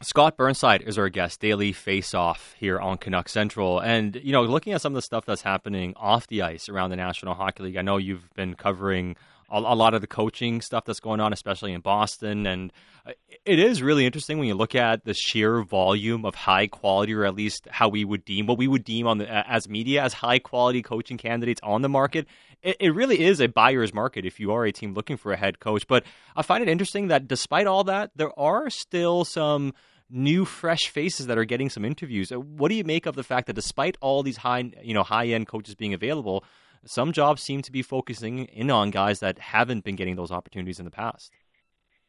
Scott 0.03 0.35
Burnside 0.35 0.81
is 0.81 0.97
our 0.97 1.09
guest, 1.09 1.39
daily 1.39 1.71
face 1.71 2.15
off 2.15 2.55
here 2.57 2.79
on 2.79 2.97
Canuck 2.97 3.29
Central. 3.29 3.79
And, 3.79 4.19
you 4.23 4.31
know, 4.31 4.41
looking 4.43 4.73
at 4.73 4.81
some 4.81 4.93
of 4.93 4.95
the 4.95 5.01
stuff 5.03 5.25
that's 5.25 5.43
happening 5.43 5.93
off 5.95 6.25
the 6.25 6.41
ice 6.41 6.69
around 6.69 6.89
the 6.89 6.95
National 6.95 7.35
Hockey 7.35 7.63
League, 7.63 7.77
I 7.77 7.83
know 7.83 7.97
you've 7.97 8.33
been 8.33 8.55
covering 8.55 9.15
a, 9.51 9.59
a 9.59 9.75
lot 9.75 9.93
of 9.93 10.01
the 10.01 10.07
coaching 10.07 10.59
stuff 10.61 10.85
that's 10.85 10.99
going 10.99 11.19
on, 11.19 11.33
especially 11.33 11.71
in 11.71 11.81
Boston. 11.81 12.47
And 12.47 12.73
uh, 13.05 13.11
it 13.45 13.59
is 13.59 13.83
really 13.83 14.07
interesting 14.07 14.39
when 14.39 14.47
you 14.47 14.55
look 14.55 14.73
at 14.73 15.05
the 15.05 15.13
sheer 15.13 15.61
volume 15.61 16.25
of 16.25 16.33
high 16.33 16.65
quality, 16.65 17.13
or 17.13 17.23
at 17.23 17.35
least 17.35 17.67
how 17.69 17.87
we 17.87 18.03
would 18.03 18.25
deem 18.25 18.47
what 18.47 18.57
we 18.57 18.67
would 18.67 18.83
deem 18.83 19.05
on 19.05 19.19
the, 19.19 19.29
as 19.47 19.69
media 19.69 20.01
as 20.01 20.13
high 20.13 20.39
quality 20.39 20.81
coaching 20.81 21.17
candidates 21.17 21.61
on 21.63 21.83
the 21.83 21.89
market. 21.89 22.25
It, 22.63 22.77
it 22.79 22.95
really 22.95 23.19
is 23.19 23.39
a 23.39 23.47
buyer's 23.47 23.93
market 23.93 24.25
if 24.25 24.39
you 24.39 24.51
are 24.51 24.65
a 24.65 24.71
team 24.71 24.95
looking 24.95 25.17
for 25.17 25.31
a 25.31 25.37
head 25.37 25.59
coach. 25.59 25.85
But 25.87 26.05
I 26.35 26.41
find 26.41 26.63
it 26.63 26.69
interesting 26.69 27.09
that 27.09 27.27
despite 27.27 27.67
all 27.67 27.83
that, 27.83 28.09
there 28.15 28.37
are 28.39 28.71
still 28.71 29.25
some 29.25 29.73
new 30.11 30.45
fresh 30.45 30.89
faces 30.89 31.27
that 31.27 31.37
are 31.37 31.45
getting 31.45 31.69
some 31.69 31.85
interviews. 31.85 32.31
Uh, 32.31 32.39
what 32.39 32.69
do 32.69 32.75
you 32.75 32.83
make 32.83 33.05
of 33.05 33.15
the 33.15 33.23
fact 33.23 33.47
that 33.47 33.53
despite 33.53 33.97
all 34.01 34.23
these 34.23 34.37
high 34.37 34.71
you 34.81 34.93
know 34.93 35.03
high 35.03 35.27
end 35.27 35.47
coaches 35.47 35.75
being 35.75 35.93
available, 35.93 36.43
some 36.85 37.11
jobs 37.11 37.41
seem 37.41 37.61
to 37.61 37.71
be 37.71 37.81
focusing 37.81 38.45
in 38.45 38.69
on 38.69 38.91
guys 38.91 39.19
that 39.19 39.39
haven't 39.39 39.83
been 39.83 39.95
getting 39.95 40.15
those 40.15 40.31
opportunities 40.31 40.79
in 40.79 40.85
the 40.85 40.91
past? 40.91 41.31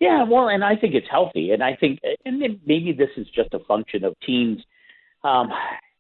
Yeah, 0.01 0.25
well, 0.25 0.49
and 0.49 0.65
I 0.65 0.75
think 0.75 0.95
it's 0.95 1.07
healthy, 1.09 1.53
and 1.53 1.63
I 1.63 1.77
think, 1.77 2.01
and 2.25 2.41
maybe 2.67 2.93
this 2.93 3.11
is 3.17 3.29
just 3.29 3.55
a 3.55 3.61
function 3.61 4.03
of 4.03 4.15
teams. 4.27 4.59
Um, 5.23 5.51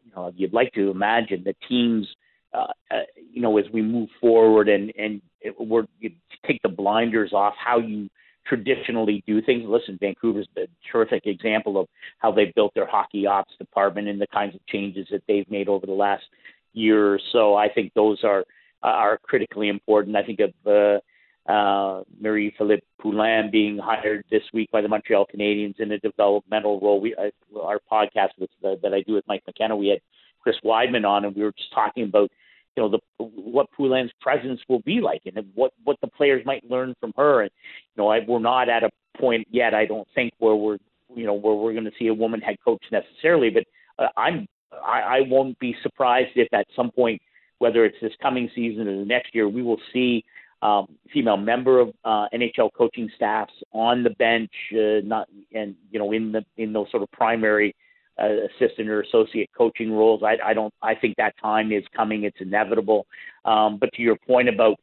you 0.04 0.10
know, 0.16 0.32
you'd 0.34 0.52
like 0.52 0.72
to 0.72 0.90
imagine 0.90 1.44
the 1.44 1.54
teams, 1.68 2.08
uh, 2.52 2.66
uh, 2.90 3.02
you 3.30 3.40
know, 3.40 3.56
as 3.58 3.66
we 3.72 3.80
move 3.80 4.08
forward 4.20 4.68
and 4.68 4.92
and 4.98 5.22
it, 5.40 5.54
we're 5.58 5.84
you 6.00 6.10
take 6.46 6.60
the 6.62 6.68
blinders 6.68 7.32
off 7.32 7.54
how 7.56 7.78
you 7.78 8.08
traditionally 8.46 9.22
do 9.26 9.40
things. 9.42 9.64
Listen, 9.66 9.98
Vancouver's 10.00 10.48
a 10.56 10.66
terrific 10.90 11.26
example 11.26 11.78
of 11.78 11.88
how 12.18 12.32
they've 12.32 12.54
built 12.54 12.74
their 12.74 12.86
hockey 12.86 13.26
ops 13.26 13.52
department 13.58 14.08
and 14.08 14.20
the 14.20 14.26
kinds 14.26 14.54
of 14.54 14.64
changes 14.66 15.06
that 15.10 15.22
they've 15.28 15.50
made 15.50 15.68
over 15.68 15.86
the 15.86 15.92
last 15.92 16.24
year 16.72 17.14
or 17.14 17.20
so. 17.32 17.54
I 17.54 17.68
think 17.68 17.92
those 17.94 18.22
are 18.24 18.44
are 18.82 19.18
critically 19.22 19.68
important. 19.68 20.16
I 20.16 20.24
think 20.24 20.40
of 20.40 20.52
uh, 20.66 21.50
uh, 21.50 22.02
Marie 22.20 22.54
Philip 22.58 22.80
Poulin 23.00 23.50
being 23.50 23.78
hired 23.78 24.24
this 24.30 24.42
week 24.52 24.70
by 24.70 24.80
the 24.80 24.88
Montreal 24.88 25.26
Canadiens 25.32 25.78
in 25.78 25.92
a 25.92 25.98
developmental 25.98 26.80
role. 26.80 27.00
We 27.00 27.14
uh, 27.14 27.30
our 27.60 27.80
podcast 27.90 28.30
with, 28.38 28.50
that 28.62 28.92
I 28.92 29.02
do 29.02 29.14
with 29.14 29.24
Mike 29.28 29.42
McKenna, 29.46 29.76
we 29.76 29.88
had 29.88 30.00
Chris 30.40 30.56
Weidman 30.64 31.06
on, 31.06 31.24
and 31.24 31.34
we 31.34 31.42
were 31.42 31.52
just 31.52 31.72
talking 31.72 32.04
about 32.04 32.30
you 32.76 32.82
know 32.82 32.88
the 32.88 33.24
what 33.24 33.70
Poulin's 33.72 34.12
presence 34.20 34.60
will 34.68 34.80
be 34.80 35.00
like 35.00 35.22
and 35.26 35.46
what 35.54 35.72
what 35.84 35.96
the 36.00 36.08
players 36.08 36.44
might 36.46 36.68
learn 36.68 36.94
from 37.00 37.12
her. 37.16 37.42
And 37.42 37.50
you 37.94 38.02
know 38.02 38.08
I, 38.08 38.20
we're 38.26 38.38
not 38.38 38.68
at 38.68 38.82
a 38.82 38.90
point 39.18 39.46
yet 39.50 39.74
I 39.74 39.86
don't 39.86 40.08
think 40.14 40.32
where 40.38 40.54
we're 40.54 40.78
you 41.14 41.26
know 41.26 41.34
where 41.34 41.54
we're 41.54 41.72
going 41.72 41.84
to 41.84 41.92
see 41.98 42.08
a 42.08 42.14
woman 42.14 42.40
head 42.40 42.56
coach 42.64 42.82
necessarily 42.90 43.50
but 43.50 43.64
uh, 43.98 44.08
I'm 44.16 44.46
I, 44.72 45.00
I 45.00 45.20
won't 45.26 45.58
be 45.58 45.76
surprised 45.82 46.30
if 46.36 46.48
at 46.52 46.66
some 46.74 46.90
point 46.90 47.20
whether 47.58 47.84
it's 47.84 47.96
this 48.00 48.12
coming 48.20 48.50
season 48.54 48.88
or 48.88 48.98
the 48.98 49.04
next 49.04 49.34
year 49.34 49.48
we 49.48 49.62
will 49.62 49.80
see 49.92 50.24
um, 50.62 50.86
female 51.12 51.36
member 51.36 51.80
of 51.80 51.88
uh, 52.04 52.26
NHL 52.32 52.70
coaching 52.76 53.10
staffs 53.16 53.52
on 53.72 54.02
the 54.02 54.10
bench 54.10 54.50
uh, 54.72 55.04
not 55.04 55.28
and 55.52 55.74
you 55.90 55.98
know 55.98 56.12
in 56.12 56.32
the 56.32 56.44
in 56.56 56.72
those 56.72 56.90
sort 56.90 57.02
of 57.02 57.10
primary 57.12 57.74
uh, 58.20 58.28
assistant 58.54 58.88
or 58.88 59.02
associate 59.02 59.50
coaching 59.56 59.92
roles. 59.92 60.22
I, 60.22 60.36
I 60.44 60.54
don't. 60.54 60.72
I 60.82 60.94
think 60.94 61.16
that 61.16 61.34
time 61.40 61.72
is 61.72 61.84
coming. 61.96 62.24
It's 62.24 62.36
inevitable. 62.40 63.06
Um, 63.44 63.78
but 63.78 63.92
to 63.94 64.02
your 64.02 64.16
point 64.16 64.48
about 64.48 64.76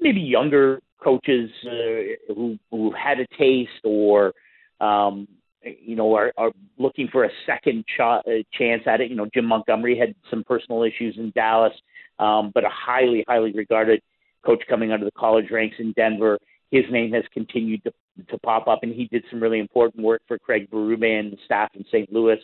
maybe 0.00 0.20
younger 0.20 0.80
coaches 1.02 1.50
uh, 1.66 2.32
who 2.34 2.58
who 2.70 2.92
had 2.92 3.20
a 3.20 3.26
taste 3.38 3.70
or 3.84 4.32
um, 4.80 5.28
you 5.62 5.96
know 5.96 6.14
are, 6.14 6.32
are 6.36 6.52
looking 6.78 7.08
for 7.08 7.24
a 7.24 7.30
second 7.46 7.84
ch- 7.86 8.00
uh, 8.00 8.20
chance 8.52 8.82
at 8.86 9.00
it. 9.00 9.10
You 9.10 9.16
know, 9.16 9.28
Jim 9.32 9.46
Montgomery 9.46 9.98
had 9.98 10.14
some 10.30 10.44
personal 10.44 10.82
issues 10.82 11.16
in 11.18 11.32
Dallas, 11.34 11.74
um, 12.18 12.50
but 12.54 12.64
a 12.64 12.70
highly 12.70 13.24
highly 13.28 13.52
regarded 13.52 14.02
coach 14.44 14.62
coming 14.68 14.92
out 14.92 15.00
of 15.00 15.04
the 15.04 15.12
college 15.12 15.50
ranks 15.50 15.76
in 15.78 15.92
Denver. 15.92 16.38
His 16.70 16.84
name 16.90 17.12
has 17.12 17.24
continued 17.32 17.84
to 17.84 17.92
to 18.28 18.38
pop 18.38 18.68
up, 18.68 18.80
and 18.82 18.94
he 18.94 19.06
did 19.06 19.24
some 19.30 19.42
really 19.42 19.58
important 19.58 20.04
work 20.04 20.22
for 20.28 20.38
Craig 20.38 20.70
Berube 20.70 21.18
and 21.18 21.32
the 21.32 21.38
staff 21.44 21.70
in 21.74 21.84
St. 21.86 22.12
Louis. 22.12 22.38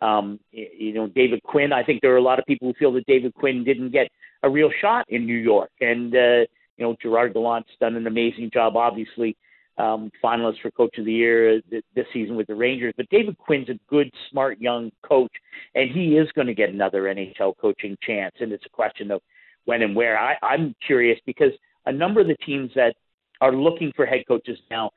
Um, 0.00 0.40
you 0.50 0.92
know, 0.92 1.06
David 1.06 1.42
Quinn. 1.42 1.72
I 1.72 1.82
think 1.82 2.00
there 2.00 2.12
are 2.12 2.18
a 2.18 2.22
lot 2.22 2.38
of 2.38 2.46
people 2.46 2.68
who 2.68 2.74
feel 2.74 2.92
that 2.92 3.06
David 3.06 3.34
Quinn 3.34 3.64
didn't 3.64 3.90
get 3.90 4.08
a 4.42 4.50
real 4.50 4.70
shot 4.80 5.06
in 5.08 5.26
New 5.26 5.38
York, 5.38 5.70
and 5.80 6.14
uh, 6.14 6.44
you 6.76 6.84
know, 6.84 6.96
Gerard 7.00 7.34
Gallant's 7.34 7.70
done 7.80 7.96
an 7.96 8.06
amazing 8.06 8.50
job, 8.52 8.76
obviously. 8.76 9.36
Um, 9.78 10.10
finalist 10.22 10.60
for 10.60 10.70
Coach 10.70 10.98
of 10.98 11.06
the 11.06 11.12
Year 11.12 11.62
this 11.70 12.04
season 12.12 12.36
with 12.36 12.46
the 12.46 12.54
Rangers, 12.54 12.92
but 12.94 13.08
David 13.08 13.38
Quinn's 13.38 13.70
a 13.70 13.80
good, 13.88 14.10
smart 14.30 14.60
young 14.60 14.92
coach, 15.02 15.32
and 15.74 15.90
he 15.90 16.18
is 16.18 16.30
going 16.32 16.46
to 16.46 16.54
get 16.54 16.68
another 16.68 17.04
NHL 17.04 17.54
coaching 17.58 17.96
chance. 18.02 18.34
And 18.40 18.52
it's 18.52 18.66
a 18.66 18.68
question 18.68 19.10
of 19.10 19.22
when 19.64 19.80
and 19.80 19.96
where. 19.96 20.18
I, 20.18 20.34
I'm 20.42 20.74
curious 20.86 21.18
because 21.24 21.52
a 21.86 21.92
number 21.92 22.20
of 22.20 22.26
the 22.26 22.36
teams 22.44 22.70
that 22.74 22.94
are 23.40 23.54
looking 23.54 23.92
for 23.96 24.04
head 24.04 24.24
coaches 24.28 24.58
now 24.70 24.90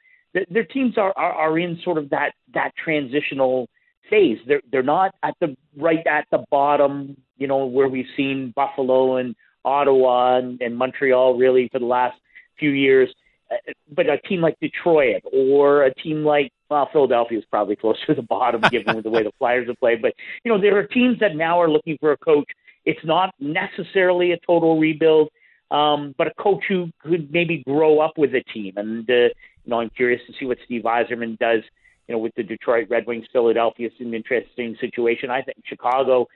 their 0.50 0.64
teams 0.64 0.98
are, 0.98 1.14
are 1.16 1.34
are 1.34 1.60
in 1.60 1.80
sort 1.84 1.98
of 1.98 2.10
that 2.10 2.34
that 2.54 2.72
transitional 2.84 3.68
phase. 4.10 4.38
They're 4.48 4.62
they're 4.72 4.84
not 4.84 5.16
at 5.24 5.36
the 5.40 5.56
right 5.78 6.06
at 6.06 6.26
the 6.32 6.44
bottom, 6.52 7.18
you 7.38 7.48
know, 7.48 7.66
where 7.66 7.88
we've 7.88 8.06
seen 8.18 8.54
Buffalo 8.56 9.18
and 9.18 9.36
Ottawa 9.64 10.38
and, 10.38 10.62
and 10.62 10.78
Montreal 10.78 11.38
really 11.38 11.70
for 11.72 11.80
the 11.80 11.86
last 11.86 12.18
few 12.60 12.72
years. 12.72 13.14
Uh, 13.52 13.56
but 13.94 14.10
a 14.10 14.18
team 14.20 14.42
like 14.42 14.58
Detroit 14.60 15.22
or 15.32 15.84
a 15.84 15.94
team 15.94 16.24
like 16.24 16.52
well, 16.70 16.90
Philadelphia 16.92 17.38
is 17.38 17.46
probably 17.46 17.76
closer 17.76 18.06
to 18.08 18.16
the 18.16 18.24
bottom 18.24 18.62
given 18.72 19.02
the 19.02 19.10
way 19.10 19.24
the 19.24 19.32
Flyers 19.38 19.68
have 19.68 19.80
played. 19.80 20.02
But 20.02 20.14
you 20.44 20.52
know, 20.52 20.60
there 20.60 20.78
are 20.78 20.84
teams 20.84 21.20
that 21.20 21.36
now 21.36 21.62
are 21.62 21.70
looking 21.70 21.98
for 22.00 22.12
a 22.12 22.18
coach. 22.18 22.50
It's 22.86 23.04
not 23.04 23.34
necessarily 23.40 24.32
a 24.32 24.38
total 24.46 24.80
rebuild, 24.80 25.30
um, 25.72 26.14
but 26.18 26.28
a 26.28 26.34
coach 26.40 26.64
who 26.68 26.90
could 27.00 27.32
maybe 27.32 27.64
grow 27.68 28.00
up 28.00 28.14
with 28.18 28.34
a 28.36 28.44
team. 28.54 28.74
And 28.78 29.10
uh, 29.10 29.30
you 29.66 29.72
know, 29.72 29.82
I'm 29.82 29.90
curious 29.90 30.22
to 30.28 30.34
see 30.40 30.46
what 30.46 30.58
Steve 30.66 30.84
Yzerman 30.84 31.38
does. 31.40 31.62
You 32.08 32.14
know, 32.14 32.20
with 32.20 32.36
the 32.36 32.44
Detroit 32.44 32.88
Red 32.90 33.08
Wings, 33.08 33.26
Philadelphia 33.34 33.88
is 33.88 33.94
an 34.00 34.14
interesting 34.14 34.78
situation. 34.80 35.32
I 35.32 35.42
think 35.42 35.58
Chicago 35.66 36.28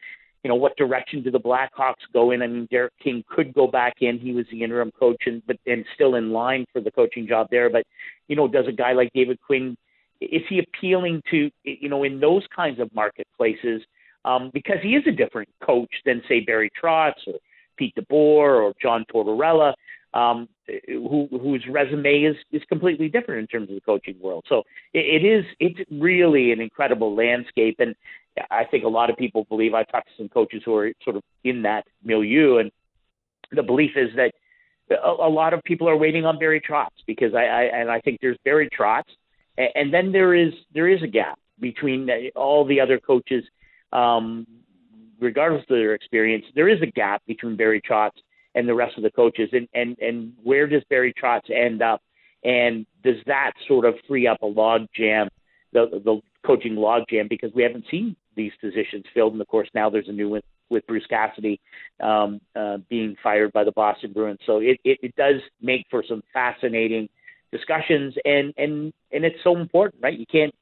you 0.44 0.48
know, 0.48 0.56
what 0.56 0.78
direction 0.78 1.22
do 1.22 1.32
the 1.32 1.40
Blackhawks 1.40 2.06
go 2.14 2.32
in? 2.32 2.42
I 2.42 2.48
mean, 2.48 2.68
Derek 2.72 2.94
King 3.04 3.24
could 3.30 3.54
go 3.54 3.68
back 3.68 3.96
in. 4.02 4.20
He 4.20 4.32
was 4.32 4.46
the 4.52 4.64
interim 4.64 4.92
coach 4.98 5.24
and 5.26 5.42
but 5.46 5.58
and 5.66 5.84
still 5.96 6.16
in 6.16 6.32
line 6.32 6.66
for 6.72 6.82
the 6.82 6.92
coaching 6.92 7.28
job 7.28 7.48
there. 7.52 7.70
But, 7.70 7.84
you 8.28 8.36
know, 8.36 8.48
does 8.48 8.66
a 8.68 8.72
guy 8.72 8.94
like 8.94 9.12
David 9.14 9.40
Quinn 9.42 9.76
is 10.22 10.42
he 10.50 10.60
appealing 10.60 11.22
to 11.32 11.50
you 11.64 11.90
know, 11.90 12.04
in 12.04 12.20
those 12.20 12.44
kinds 12.56 12.80
of 12.80 12.94
marketplaces? 12.94 13.82
Um, 14.26 14.52
because 14.54 14.78
he 14.84 14.90
is 14.90 15.04
a 15.08 15.12
different 15.12 15.50
coach 15.64 15.92
than 16.06 16.22
say 16.28 16.42
Barry 16.42 16.70
Trotz 16.82 17.14
or 17.28 17.36
Pete 17.78 17.96
DeBoer 17.96 18.62
or 18.62 18.74
John 18.82 19.06
Tortorella, 19.14 19.74
um, 20.14 20.50
who, 20.88 21.28
whose 21.32 21.66
resume 21.70 22.24
is, 22.24 22.36
is 22.52 22.62
completely 22.68 23.10
different 23.10 23.42
in 23.42 23.48
terms 23.48 23.70
of 23.70 23.76
the 23.76 23.82
coaching 23.82 24.16
world. 24.20 24.46
So 24.50 24.64
it, 24.94 25.24
it 25.24 25.26
is 25.26 25.46
it's 25.60 25.80
really 25.92 26.52
an 26.52 26.60
incredible 26.60 27.16
landscape, 27.16 27.78
and 27.80 27.96
I 28.50 28.64
think 28.64 28.84
a 28.84 28.90
lot 28.90 29.10
of 29.10 29.18
people 29.18 29.46
believe 29.46 29.74
I've 29.74 29.88
talked 29.88 30.08
to 30.08 30.14
some 30.18 30.30
coaches 30.30 30.62
who 30.66 30.76
are 30.76 30.92
sort 31.04 31.16
of 31.16 31.24
in 31.44 31.64
that 31.64 31.86
milieu, 32.04 32.58
and 32.58 32.72
the 33.52 33.64
belief 33.64 33.92
is 33.96 34.10
that 34.16 34.34
a, 34.92 35.28
a 35.28 35.30
lot 35.30 35.54
of 35.54 35.64
people 35.64 35.88
are 35.88 35.98
waiting 35.98 36.26
on 36.26 36.40
Barry 36.40 36.62
Trotz 36.62 36.90
because 37.06 37.34
I, 37.36 37.46
I 37.46 37.64
and 37.64 37.92
I 37.92 38.00
think 38.00 38.20
there's 38.22 38.38
Barry 38.44 38.70
Trotz, 38.78 39.04
and, 39.58 39.70
and 39.76 39.94
then 39.94 40.12
there 40.12 40.34
is 40.34 40.54
there 40.74 40.88
is 40.88 41.04
a 41.04 41.08
gap 41.08 41.40
between 41.60 42.10
all 42.36 42.66
the 42.66 42.80
other 42.80 43.00
coaches, 43.00 43.44
um, 43.92 44.48
regardless 45.20 45.64
of 45.64 45.68
their 45.70 45.94
experience. 45.94 46.46
There 46.56 46.70
is 46.70 46.82
a 46.82 46.88
gap 46.88 47.22
between 47.28 47.58
Barry 47.58 47.82
Trotz 47.82 48.12
and 48.56 48.68
the 48.68 48.74
rest 48.74 48.98
of 48.98 49.04
the 49.04 49.12
coaches, 49.12 49.50
and 49.54 49.68
and 49.74 49.98
and 50.00 50.34
where 50.44 50.68
does 50.68 50.84
Barry 50.90 51.14
Trotz 51.14 51.50
end 51.50 51.82
up, 51.82 52.02
and 52.44 52.86
does 53.04 53.18
that 53.26 53.52
sort 53.68 53.86
of 53.86 53.96
free 54.08 54.28
up 54.28 54.42
a 54.42 54.48
log 54.48 54.88
jam? 54.96 55.30
The, 55.72 56.02
the 56.04 56.20
coaching 56.46 56.76
logjam 56.76 57.30
because 57.30 57.52
we 57.54 57.62
haven't 57.62 57.86
seen 57.92 58.16
these 58.36 58.52
positions 58.60 59.06
filled. 59.14 59.34
And 59.34 59.42
of 59.42 59.48
course, 59.48 59.70
now 59.76 59.90
there's 59.90 60.08
a 60.08 60.14
new 60.14 60.30
one 60.30 60.42
with 60.70 60.86
Bruce 60.88 61.06
Cassidy 61.08 61.60
um, 62.02 62.40
uh, 62.56 62.78
being 62.90 63.16
fired 63.22 63.52
by 63.54 63.64
the 63.64 63.72
Boston 63.72 64.14
Bruins. 64.14 64.40
So 64.46 64.60
it, 64.60 64.80
it, 64.84 65.00
it 65.04 65.16
does 65.16 65.42
make 65.62 65.86
for 65.90 66.04
some 66.08 66.24
fascinating 66.34 67.10
discussions, 67.52 68.14
and 68.26 68.54
and 68.58 68.94
and 69.12 69.26
it's 69.26 69.44
so 69.44 69.58
important, 69.58 70.02
right? 70.04 70.18
You 70.18 70.26
can't, 70.26 70.54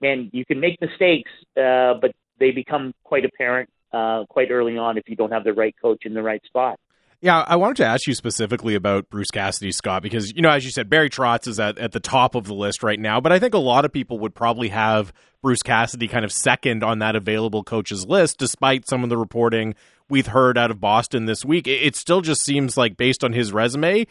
man, 0.00 0.30
you 0.32 0.44
can 0.44 0.60
make 0.60 0.80
mistakes, 0.80 1.30
uh, 1.56 1.94
but 2.00 2.12
they 2.38 2.52
become 2.52 2.94
quite 3.04 3.24
apparent 3.24 3.68
uh, 3.92 4.24
quite 4.28 4.50
early 4.50 4.78
on 4.78 4.96
if 4.96 5.08
you 5.08 5.16
don't 5.16 5.32
have 5.32 5.44
the 5.44 5.52
right 5.52 5.74
coach 5.80 6.06
in 6.06 6.14
the 6.14 6.22
right 6.22 6.44
spot. 6.44 6.78
Yeah, 7.22 7.44
I 7.46 7.56
wanted 7.56 7.76
to 7.78 7.86
ask 7.86 8.06
you 8.06 8.14
specifically 8.14 8.74
about 8.74 9.10
Bruce 9.10 9.30
Cassidy, 9.30 9.72
Scott, 9.72 10.02
because, 10.02 10.32
you 10.34 10.40
know, 10.40 10.48
as 10.48 10.64
you 10.64 10.70
said, 10.70 10.88
Barry 10.88 11.10
Trotz 11.10 11.46
is 11.46 11.60
at, 11.60 11.76
at 11.76 11.92
the 11.92 12.00
top 12.00 12.34
of 12.34 12.46
the 12.46 12.54
list 12.54 12.82
right 12.82 12.98
now, 12.98 13.20
but 13.20 13.30
I 13.30 13.38
think 13.38 13.52
a 13.52 13.58
lot 13.58 13.84
of 13.84 13.92
people 13.92 14.18
would 14.20 14.34
probably 14.34 14.68
have 14.68 15.12
Bruce 15.42 15.62
Cassidy 15.62 16.08
kind 16.08 16.24
of 16.24 16.32
second 16.32 16.82
on 16.82 17.00
that 17.00 17.16
available 17.16 17.62
coaches 17.62 18.06
list, 18.06 18.38
despite 18.38 18.88
some 18.88 19.02
of 19.02 19.10
the 19.10 19.18
reporting 19.18 19.74
we've 20.08 20.28
heard 20.28 20.56
out 20.56 20.70
of 20.70 20.80
Boston 20.80 21.26
this 21.26 21.44
week. 21.44 21.66
It, 21.66 21.82
it 21.82 21.96
still 21.96 22.22
just 22.22 22.42
seems 22.42 22.78
like, 22.78 22.96
based 22.96 23.22
on 23.22 23.34
his 23.34 23.52
resume, 23.52 24.06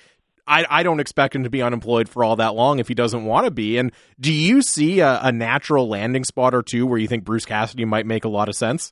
I, 0.45 0.65
I 0.69 0.83
don't 0.83 0.99
expect 0.99 1.35
him 1.35 1.43
to 1.45 1.49
be 1.49 1.63
unemployed 1.63 2.09
for 2.09 2.23
all 2.23 2.35
that 2.35 2.53
long 2.53 2.77
if 2.77 2.87
he 2.87 2.93
doesn't 2.93 3.25
want 3.25 3.45
to 3.45 3.51
be. 3.51 3.79
And 3.79 3.91
do 4.19 4.31
you 4.31 4.61
see 4.61 4.99
a, 4.99 5.19
a 5.23 5.31
natural 5.31 5.87
landing 5.87 6.25
spot 6.25 6.53
or 6.53 6.61
two 6.61 6.85
where 6.85 6.99
you 6.99 7.07
think 7.07 7.23
Bruce 7.23 7.45
Cassidy 7.45 7.85
might 7.85 8.05
make 8.05 8.23
a 8.23 8.29
lot 8.29 8.49
of 8.49 8.55
sense? 8.55 8.91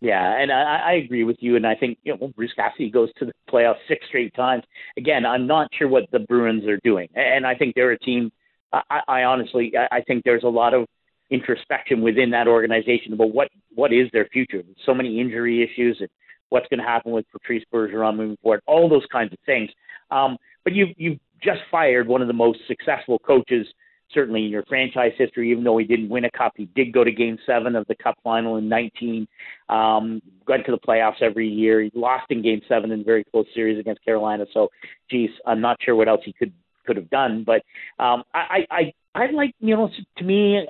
Yeah, 0.00 0.40
and 0.40 0.50
I, 0.50 0.80
I 0.84 0.92
agree 0.94 1.24
with 1.24 1.36
you. 1.40 1.56
And 1.56 1.66
I 1.66 1.74
think 1.74 1.98
you 2.04 2.16
know 2.16 2.28
Bruce 2.34 2.52
Cassidy 2.56 2.90
goes 2.90 3.10
to 3.18 3.26
the 3.26 3.32
playoffs 3.50 3.76
six 3.86 4.06
straight 4.08 4.34
times. 4.34 4.64
Again, 4.96 5.26
I'm 5.26 5.46
not 5.46 5.68
sure 5.78 5.88
what 5.88 6.04
the 6.10 6.20
Bruins 6.20 6.66
are 6.66 6.78
doing, 6.82 7.08
and 7.14 7.46
I 7.46 7.54
think 7.54 7.74
they're 7.74 7.92
a 7.92 7.98
team. 7.98 8.32
I, 8.72 9.00
I 9.06 9.22
honestly, 9.24 9.72
I 9.76 10.00
think 10.00 10.24
there's 10.24 10.44
a 10.44 10.48
lot 10.48 10.74
of 10.74 10.86
introspection 11.30 12.00
within 12.02 12.30
that 12.30 12.48
organization 12.48 13.12
about 13.12 13.34
what 13.34 13.48
what 13.74 13.92
is 13.92 14.08
their 14.12 14.26
future. 14.26 14.62
So 14.86 14.94
many 14.94 15.20
injury 15.20 15.62
issues 15.62 15.98
and 16.00 16.08
what's 16.48 16.66
going 16.68 16.80
to 16.80 16.86
happen 16.86 17.12
with 17.12 17.26
Patrice 17.30 17.64
Bergeron 17.72 18.16
moving 18.16 18.38
forward. 18.42 18.60
All 18.66 18.88
those 18.88 19.06
kinds 19.12 19.32
of 19.32 19.38
things. 19.44 19.70
Um, 20.10 20.38
but 20.64 20.72
you 20.72 20.86
you've 20.96 21.18
just 21.42 21.60
fired 21.70 22.08
one 22.08 22.22
of 22.22 22.26
the 22.26 22.34
most 22.34 22.60
successful 22.66 23.18
coaches 23.18 23.66
certainly 24.14 24.44
in 24.44 24.50
your 24.50 24.64
franchise 24.64 25.12
history, 25.16 25.50
even 25.50 25.64
though 25.64 25.78
he 25.78 25.84
didn't 25.84 26.08
win 26.08 26.24
a 26.24 26.30
cup, 26.30 26.52
he 26.56 26.66
did 26.74 26.92
go 26.92 27.04
to 27.04 27.12
game 27.12 27.38
seven 27.46 27.76
of 27.76 27.86
the 27.86 27.94
cup 27.94 28.16
final 28.22 28.56
in 28.56 28.68
19, 28.68 29.26
um, 29.68 30.20
went 30.46 30.64
to 30.66 30.72
the 30.72 30.78
playoffs 30.78 31.22
every 31.22 31.48
year. 31.48 31.80
He 31.82 31.90
lost 31.94 32.26
in 32.30 32.42
game 32.42 32.60
seven 32.68 32.90
in 32.90 33.00
a 33.00 33.04
very 33.04 33.24
close 33.24 33.46
series 33.54 33.78
against 33.78 34.04
Carolina. 34.04 34.46
So, 34.52 34.68
geez, 35.10 35.30
I'm 35.46 35.60
not 35.60 35.78
sure 35.82 35.94
what 35.94 36.08
else 36.08 36.20
he 36.24 36.32
could, 36.32 36.52
could 36.86 36.96
have 36.96 37.10
done, 37.10 37.44
but, 37.44 37.62
um, 38.02 38.24
I, 38.34 38.66
I, 38.70 38.92
I 39.14 39.30
like, 39.32 39.54
you 39.60 39.76
know, 39.76 39.90
to 40.18 40.24
me, 40.24 40.60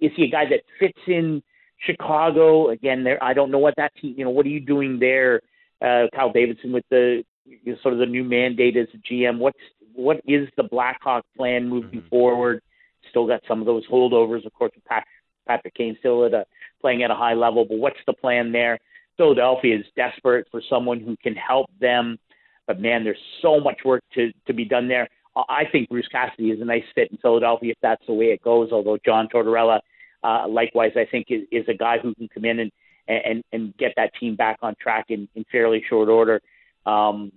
is 0.00 0.12
he 0.16 0.24
a 0.24 0.30
guy 0.30 0.44
that 0.50 0.60
fits 0.78 0.98
in 1.06 1.42
Chicago? 1.86 2.70
Again, 2.70 3.04
there, 3.04 3.22
I 3.22 3.32
don't 3.34 3.50
know 3.50 3.58
what 3.58 3.74
that 3.76 3.92
team, 4.00 4.14
you 4.16 4.24
know, 4.24 4.30
what 4.30 4.46
are 4.46 4.50
you 4.50 4.60
doing 4.60 4.98
there? 4.98 5.40
Uh, 5.80 6.06
Kyle 6.14 6.32
Davidson 6.32 6.72
with 6.72 6.84
the, 6.90 7.22
you 7.44 7.58
know, 7.72 7.78
sort 7.82 7.94
of 7.94 8.00
the 8.00 8.06
new 8.06 8.24
mandate 8.24 8.76
as 8.76 8.88
a 8.94 9.12
GM. 9.12 9.38
What's, 9.38 9.58
what 9.94 10.18
is 10.26 10.48
the 10.56 10.62
Blackhawk 10.62 11.24
plan 11.36 11.68
moving 11.68 12.00
mm-hmm. 12.00 12.08
forward? 12.08 12.62
Still 13.10 13.26
got 13.26 13.42
some 13.48 13.60
of 13.60 13.66
those 13.66 13.86
holdovers. 13.88 14.44
Of 14.46 14.52
course, 14.52 14.72
Pat, 14.86 15.04
Patrick 15.46 15.74
Kane 15.74 15.96
still 15.98 16.24
at 16.24 16.34
a, 16.34 16.44
playing 16.80 17.02
at 17.02 17.10
a 17.10 17.14
high 17.14 17.34
level, 17.34 17.64
but 17.64 17.78
what's 17.78 17.98
the 18.06 18.12
plan 18.12 18.52
there? 18.52 18.78
Philadelphia 19.16 19.78
is 19.78 19.86
desperate 19.96 20.46
for 20.50 20.60
someone 20.68 21.00
who 21.00 21.16
can 21.22 21.34
help 21.34 21.70
them, 21.80 22.18
but 22.66 22.80
man, 22.80 23.02
there's 23.04 23.18
so 23.40 23.58
much 23.60 23.78
work 23.84 24.02
to 24.14 24.30
to 24.46 24.52
be 24.52 24.64
done 24.64 24.88
there. 24.88 25.08
I 25.36 25.64
think 25.70 25.88
Bruce 25.88 26.08
Cassidy 26.08 26.50
is 26.50 26.60
a 26.60 26.64
nice 26.64 26.84
fit 26.94 27.10
in 27.10 27.18
Philadelphia 27.18 27.72
if 27.72 27.78
that's 27.82 28.04
the 28.06 28.14
way 28.14 28.26
it 28.26 28.42
goes. 28.42 28.72
Although 28.72 28.98
John 29.04 29.28
Tortorella, 29.28 29.80
uh, 30.22 30.48
likewise, 30.48 30.92
I 30.96 31.04
think 31.10 31.26
is, 31.30 31.42
is 31.52 31.64
a 31.68 31.74
guy 31.74 31.98
who 31.98 32.14
can 32.14 32.28
come 32.28 32.44
in 32.44 32.60
and 32.60 32.72
and 33.08 33.44
and 33.52 33.76
get 33.76 33.92
that 33.96 34.12
team 34.18 34.34
back 34.36 34.58
on 34.62 34.74
track 34.80 35.06
in, 35.08 35.28
in 35.34 35.44
fairly 35.50 35.82
short 35.88 36.08
order. 36.08 36.40
Um, 36.84 37.32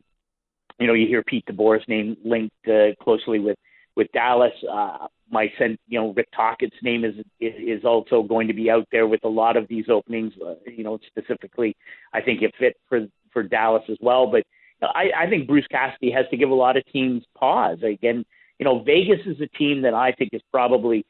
you 0.80 0.88
know, 0.88 0.94
you 0.94 1.08
hear 1.08 1.24
Pete 1.24 1.46
DeBoer's 1.46 1.84
name 1.88 2.16
linked 2.24 2.56
uh, 2.68 2.96
closely 3.04 3.40
with 3.40 3.58
with 4.00 4.12
Dallas. 4.14 4.54
Uh, 4.72 5.08
my 5.30 5.52
sense, 5.60 5.78
you 5.88 6.00
know, 6.00 6.14
Rick 6.14 6.30
Tocchet's 6.36 6.82
name 6.82 7.04
is 7.04 7.16
is 7.42 7.84
also 7.84 8.24
going 8.24 8.48
to 8.48 8.54
be 8.54 8.72
out 8.72 8.88
there 8.94 9.08
with 9.08 9.24
a 9.26 9.30
lot 9.30 9.58
of 9.58 9.68
these 9.68 9.90
openings. 9.90 10.34
Uh, 10.44 10.56
you 10.66 10.84
know, 10.86 10.98
specifically, 11.08 11.76
I 12.14 12.22
think 12.22 12.42
it 12.42 12.54
fit 12.58 12.78
for 12.88 13.02
for 13.34 13.44
Dallas 13.44 13.84
as 13.90 13.98
well. 14.02 14.26
But 14.26 14.44
I, 14.82 15.12
I 15.16 15.30
think 15.30 15.48
Bruce 15.48 15.68
Cassidy 15.70 16.12
has 16.12 16.26
to 16.32 16.38
give 16.38 16.50
a 16.50 16.56
lot 16.56 16.78
of 16.78 16.84
teams 16.94 17.24
pause. 17.38 17.80
Again, 17.84 18.26
you 18.58 18.64
know, 18.64 18.82
Vegas 18.84 19.20
is 19.26 19.40
a 19.42 19.48
team 19.58 19.82
that 19.82 19.94
I 19.94 20.14
think 20.14 20.30
is 20.32 20.42
probably, 20.50 21.06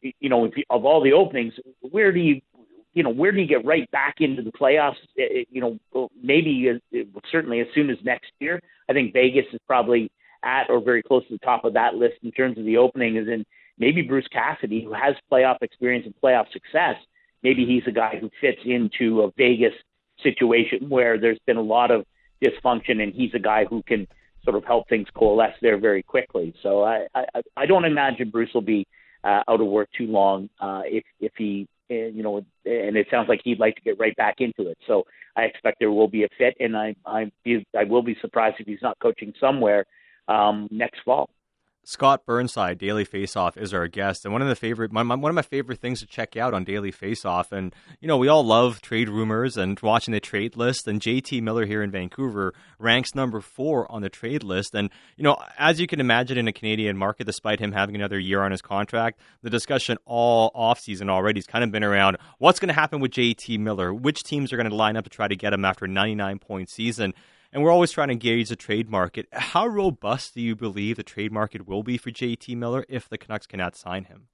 you 0.00 0.28
know, 0.28 0.44
if 0.44 0.56
you, 0.56 0.62
of 0.70 0.84
all 0.84 1.02
the 1.02 1.12
openings, 1.12 1.52
where 1.80 2.12
do 2.12 2.20
you, 2.20 2.40
you 2.94 3.02
know, 3.02 3.10
where 3.10 3.32
do 3.32 3.40
you 3.40 3.46
get 3.46 3.64
right 3.64 3.90
back 3.90 4.16
into 4.20 4.42
the 4.42 4.52
playoffs? 4.52 5.02
It, 5.16 5.48
you 5.50 5.60
know, 5.60 6.08
maybe 6.22 6.70
uh, 6.70 6.98
certainly 7.32 7.60
as 7.60 7.66
soon 7.74 7.90
as 7.90 7.98
next 8.04 8.30
year. 8.38 8.60
I 8.88 8.92
think 8.92 9.12
Vegas 9.12 9.46
is 9.52 9.60
probably 9.66 10.10
at 10.42 10.70
or 10.70 10.80
very 10.80 11.02
close 11.02 11.26
to 11.28 11.34
the 11.34 11.38
top 11.38 11.64
of 11.64 11.74
that 11.74 11.94
list 11.94 12.16
in 12.22 12.30
terms 12.32 12.58
of 12.58 12.64
the 12.64 12.76
opening 12.76 13.16
is 13.16 13.28
in 13.28 13.44
maybe 13.78 14.02
Bruce 14.02 14.28
Cassidy, 14.32 14.84
who 14.84 14.92
has 14.92 15.14
playoff 15.30 15.56
experience 15.62 16.06
and 16.06 16.14
playoff 16.22 16.50
success. 16.52 16.96
Maybe 17.42 17.64
he's 17.64 17.82
a 17.86 17.92
guy 17.92 18.18
who 18.20 18.30
fits 18.40 18.60
into 18.64 19.22
a 19.22 19.30
Vegas 19.36 19.72
situation 20.22 20.88
where 20.88 21.18
there's 21.18 21.38
been 21.46 21.56
a 21.56 21.62
lot 21.62 21.90
of 21.90 22.04
dysfunction, 22.42 23.02
and 23.02 23.12
he's 23.14 23.32
a 23.34 23.38
guy 23.38 23.64
who 23.64 23.82
can 23.82 24.06
sort 24.44 24.56
of 24.56 24.64
help 24.64 24.88
things 24.88 25.06
coalesce 25.14 25.54
there 25.60 25.78
very 25.78 26.02
quickly. 26.02 26.54
So 26.62 26.82
I 26.82 27.06
I, 27.14 27.24
I 27.56 27.66
don't 27.66 27.84
imagine 27.84 28.30
Bruce 28.30 28.50
will 28.54 28.60
be 28.62 28.86
uh, 29.24 29.42
out 29.48 29.60
of 29.60 29.66
work 29.66 29.88
too 29.96 30.06
long 30.06 30.48
uh, 30.60 30.82
if 30.84 31.04
if 31.20 31.32
he 31.36 31.68
uh, 31.90 31.94
you 31.94 32.22
know 32.22 32.36
and 32.38 32.96
it 32.96 33.06
sounds 33.10 33.28
like 33.28 33.40
he'd 33.44 33.60
like 33.60 33.76
to 33.76 33.82
get 33.82 33.98
right 33.98 34.16
back 34.16 34.36
into 34.38 34.70
it. 34.70 34.78
So 34.86 35.04
I 35.36 35.42
expect 35.42 35.78
there 35.78 35.90
will 35.90 36.08
be 36.08 36.24
a 36.24 36.28
fit, 36.38 36.56
and 36.60 36.76
I 36.76 36.94
I 37.06 37.30
I 37.78 37.84
will 37.84 38.02
be 38.02 38.16
surprised 38.20 38.56
if 38.58 38.66
he's 38.66 38.82
not 38.82 38.98
coaching 39.00 39.32
somewhere 39.40 39.86
um, 40.30 40.68
next 40.70 41.00
fall. 41.04 41.30
Scott 41.82 42.26
Burnside, 42.26 42.78
Daily 42.78 43.06
Faceoff, 43.06 43.56
is 43.56 43.72
our 43.72 43.88
guest, 43.88 44.24
and 44.24 44.32
one 44.32 44.42
of 44.42 44.48
the 44.48 44.54
favorite, 44.54 44.92
my, 44.92 45.02
my, 45.02 45.14
one 45.14 45.30
of 45.30 45.34
my 45.34 45.42
favorite 45.42 45.80
things 45.80 46.00
to 46.00 46.06
check 46.06 46.36
out 46.36 46.52
on 46.52 46.62
Daily 46.62 46.92
Faceoff. 46.92 47.52
And 47.52 47.74
you 48.00 48.06
know, 48.06 48.18
we 48.18 48.28
all 48.28 48.44
love 48.44 48.82
trade 48.82 49.08
rumors 49.08 49.56
and 49.56 49.80
watching 49.80 50.12
the 50.12 50.20
trade 50.20 50.56
list. 50.56 50.86
And 50.86 51.00
JT 51.00 51.42
Miller 51.42 51.64
here 51.64 51.82
in 51.82 51.90
Vancouver 51.90 52.54
ranks 52.78 53.14
number 53.14 53.40
four 53.40 53.90
on 53.90 54.02
the 54.02 54.10
trade 54.10 54.44
list. 54.44 54.74
And 54.74 54.90
you 55.16 55.24
know, 55.24 55.38
as 55.58 55.80
you 55.80 55.86
can 55.86 56.00
imagine, 56.00 56.38
in 56.38 56.46
a 56.46 56.52
Canadian 56.52 56.96
market, 56.96 57.26
despite 57.26 57.60
him 57.60 57.72
having 57.72 57.96
another 57.96 58.18
year 58.18 58.42
on 58.42 58.52
his 58.52 58.62
contract, 58.62 59.18
the 59.42 59.50
discussion 59.50 59.96
all 60.04 60.52
offseason 60.52 61.08
already 61.08 61.38
has 61.38 61.46
kind 61.46 61.64
of 61.64 61.72
been 61.72 61.82
around 61.82 62.18
what's 62.38 62.60
going 62.60 62.68
to 62.68 62.74
happen 62.74 63.00
with 63.00 63.10
JT 63.10 63.58
Miller, 63.58 63.92
which 63.92 64.22
teams 64.22 64.52
are 64.52 64.56
going 64.56 64.68
to 64.68 64.76
line 64.76 64.96
up 64.96 65.04
to 65.04 65.10
try 65.10 65.26
to 65.26 65.36
get 65.36 65.52
him 65.52 65.64
after 65.64 65.86
a 65.86 65.88
99 65.88 66.38
point 66.38 66.68
season 66.68 67.14
and 67.52 67.62
we're 67.62 67.70
always 67.70 67.90
trying 67.90 68.08
to 68.08 68.14
gauge 68.14 68.48
the 68.48 68.56
trade 68.56 68.88
market. 68.88 69.26
How 69.32 69.66
robust 69.66 70.34
do 70.34 70.40
you 70.40 70.54
believe 70.54 70.96
the 70.96 71.02
trade 71.02 71.32
market 71.32 71.66
will 71.66 71.82
be 71.82 71.96
for 71.96 72.10
JT 72.10 72.56
Miller 72.56 72.84
if 72.88 73.08
the 73.08 73.18
Canucks 73.18 73.46
cannot 73.46 73.76
sign 73.76 74.04
him? 74.04 74.28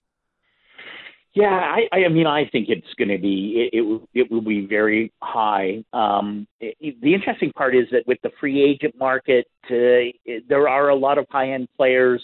Yeah, 1.36 1.48
I, 1.48 1.94
I 1.94 2.08
mean, 2.08 2.26
I 2.26 2.48
think 2.50 2.70
it's 2.70 2.86
going 2.96 3.10
to 3.10 3.18
be 3.18 3.68
it, 3.70 3.76
it. 3.76 4.08
It 4.14 4.30
will 4.30 4.40
be 4.40 4.64
very 4.64 5.12
high. 5.22 5.84
Um, 5.92 6.46
it, 6.60 6.98
the 7.02 7.12
interesting 7.12 7.52
part 7.52 7.76
is 7.76 7.84
that 7.92 8.06
with 8.06 8.16
the 8.22 8.30
free 8.40 8.62
agent 8.62 8.94
market, 8.98 9.46
uh, 9.70 10.32
there 10.48 10.66
are 10.66 10.88
a 10.88 10.94
lot 10.96 11.18
of 11.18 11.26
high 11.30 11.52
end 11.52 11.68
players, 11.76 12.22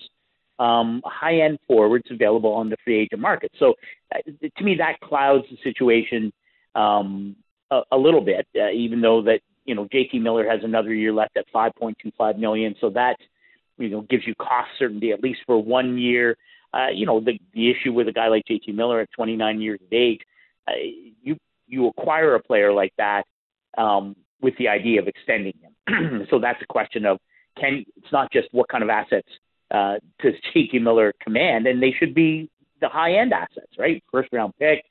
um, 0.58 1.02
high 1.04 1.40
end 1.40 1.58
forwards 1.68 2.06
available 2.10 2.54
on 2.54 2.70
the 2.70 2.76
free 2.84 3.00
agent 3.00 3.20
market. 3.20 3.52
So, 3.58 3.74
uh, 4.14 4.18
to 4.56 4.64
me, 4.64 4.76
that 4.76 4.98
clouds 5.00 5.44
the 5.50 5.58
situation 5.62 6.32
um, 6.74 7.36
a, 7.70 7.82
a 7.92 7.98
little 7.98 8.22
bit. 8.22 8.46
Uh, 8.58 8.70
even 8.70 9.02
though 9.02 9.20
that 9.24 9.42
you 9.64 9.74
know, 9.74 9.86
JT 9.86 10.20
Miller 10.20 10.48
has 10.48 10.60
another 10.62 10.92
year 10.92 11.12
left 11.12 11.36
at 11.36 11.46
5.25 11.54 12.38
million, 12.38 12.74
so 12.80 12.90
that 12.90 13.16
you 13.78 13.88
know 13.88 14.02
gives 14.02 14.26
you 14.26 14.34
cost 14.34 14.70
certainty 14.78 15.12
at 15.12 15.22
least 15.22 15.40
for 15.46 15.62
one 15.62 15.98
year. 15.98 16.36
Uh, 16.74 16.88
you 16.92 17.06
know, 17.06 17.20
the 17.20 17.38
the 17.54 17.70
issue 17.70 17.92
with 17.92 18.08
a 18.08 18.12
guy 18.12 18.28
like 18.28 18.44
JT 18.50 18.74
Miller 18.74 19.00
at 19.00 19.08
29 19.12 19.60
years 19.60 19.80
of 19.84 19.92
age, 19.92 20.20
uh, 20.68 20.72
you 21.22 21.36
you 21.66 21.86
acquire 21.86 22.34
a 22.34 22.42
player 22.42 22.72
like 22.72 22.92
that 22.98 23.24
um, 23.78 24.16
with 24.40 24.54
the 24.58 24.68
idea 24.68 25.00
of 25.00 25.08
extending 25.08 25.54
him. 25.60 26.26
so 26.30 26.38
that's 26.38 26.60
a 26.62 26.66
question 26.66 27.06
of 27.06 27.18
can 27.58 27.84
it's 27.96 28.12
not 28.12 28.32
just 28.32 28.48
what 28.52 28.68
kind 28.68 28.82
of 28.82 28.90
assets 28.90 29.28
uh, 29.70 29.94
does 30.22 30.34
JT 30.54 30.80
Miller 30.82 31.12
command, 31.22 31.66
and 31.66 31.82
they 31.82 31.92
should 31.98 32.14
be 32.14 32.50
the 32.80 32.88
high 32.88 33.14
end 33.14 33.32
assets, 33.32 33.72
right? 33.78 34.02
First 34.10 34.28
round 34.32 34.54
pick, 34.58 34.84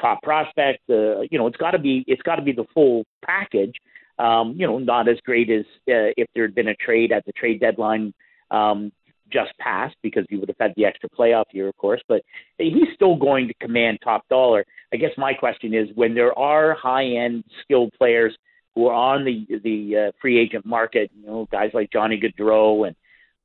top 0.00 0.22
prospect. 0.22 0.80
Uh, 0.88 1.20
you 1.30 1.38
know, 1.38 1.46
it's 1.46 1.56
got 1.56 1.72
to 1.72 1.78
be 1.78 2.04
it's 2.06 2.22
got 2.22 2.36
to 2.36 2.42
be 2.42 2.52
the 2.52 2.64
full 2.74 3.04
package. 3.24 3.74
Um, 4.18 4.54
you 4.56 4.66
know, 4.66 4.78
not 4.78 5.08
as 5.08 5.16
great 5.24 5.50
as 5.50 5.64
uh, 5.88 6.12
if 6.16 6.28
there 6.34 6.44
had 6.44 6.54
been 6.54 6.68
a 6.68 6.74
trade 6.74 7.12
at 7.12 7.24
the 7.24 7.32
trade 7.32 7.60
deadline 7.60 8.12
um, 8.50 8.92
just 9.32 9.56
passed 9.58 9.96
because 10.02 10.24
he 10.28 10.36
would 10.36 10.48
have 10.48 10.58
had 10.60 10.74
the 10.76 10.84
extra 10.84 11.08
playoff 11.08 11.44
year, 11.52 11.68
of 11.68 11.76
course. 11.76 12.02
But 12.06 12.22
he's 12.58 12.88
still 12.94 13.16
going 13.16 13.48
to 13.48 13.54
command 13.54 13.98
top 14.04 14.28
dollar. 14.28 14.64
I 14.92 14.96
guess 14.96 15.10
my 15.16 15.32
question 15.32 15.74
is 15.74 15.88
when 15.94 16.14
there 16.14 16.38
are 16.38 16.74
high 16.74 17.06
end 17.06 17.44
skilled 17.64 17.92
players 17.98 18.36
who 18.74 18.86
are 18.86 18.94
on 18.94 19.24
the 19.24 19.46
the 19.64 20.08
uh, 20.08 20.12
free 20.20 20.38
agent 20.38 20.66
market, 20.66 21.10
you 21.18 21.26
know, 21.26 21.48
guys 21.50 21.70
like 21.74 21.90
Johnny 21.92 22.20
Gaudreau 22.20 22.86
and 22.86 22.96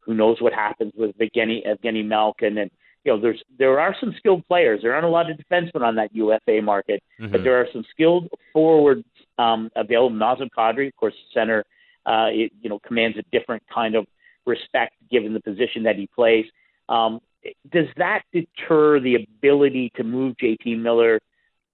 who 0.01 0.13
knows 0.13 0.41
what 0.41 0.53
happens 0.53 0.93
with 0.95 1.17
Evgeny, 1.17 1.65
Evgeny 1.65 2.05
Malkin 2.05 2.57
and 2.57 2.71
you 3.03 3.13
know, 3.13 3.21
there's 3.21 3.41
there 3.57 3.79
are 3.79 3.95
some 4.01 4.13
skilled 4.17 4.45
players. 4.47 4.81
There 4.81 4.93
aren't 4.93 5.05
a 5.05 5.09
lot 5.09 5.31
of 5.31 5.37
defensemen 5.37 5.81
on 5.81 5.95
that 5.95 6.13
UFA 6.13 6.61
market, 6.61 7.01
mm-hmm. 7.19 7.31
but 7.31 7.41
there 7.41 7.55
are 7.55 7.67
some 7.71 7.85
skilled 7.91 8.27
forwards 8.51 9.05
um, 9.37 9.69
available. 9.75 10.15
Nazem 10.15 10.49
Kadri, 10.55 10.87
of 10.87 10.95
course, 10.95 11.13
center, 11.33 11.65
uh, 12.05 12.27
it, 12.29 12.51
you 12.61 12.69
know, 12.69 12.79
commands 12.79 13.17
a 13.17 13.23
different 13.37 13.63
kind 13.73 13.95
of 13.95 14.07
respect 14.45 14.95
given 15.11 15.33
the 15.33 15.41
position 15.41 15.83
that 15.83 15.95
he 15.95 16.07
plays. 16.07 16.45
Um, 16.89 17.19
does 17.71 17.87
that 17.97 18.21
deter 18.33 18.99
the 18.99 19.15
ability 19.15 19.91
to 19.95 20.03
move 20.03 20.35
JT 20.37 20.79
Miller? 20.79 21.19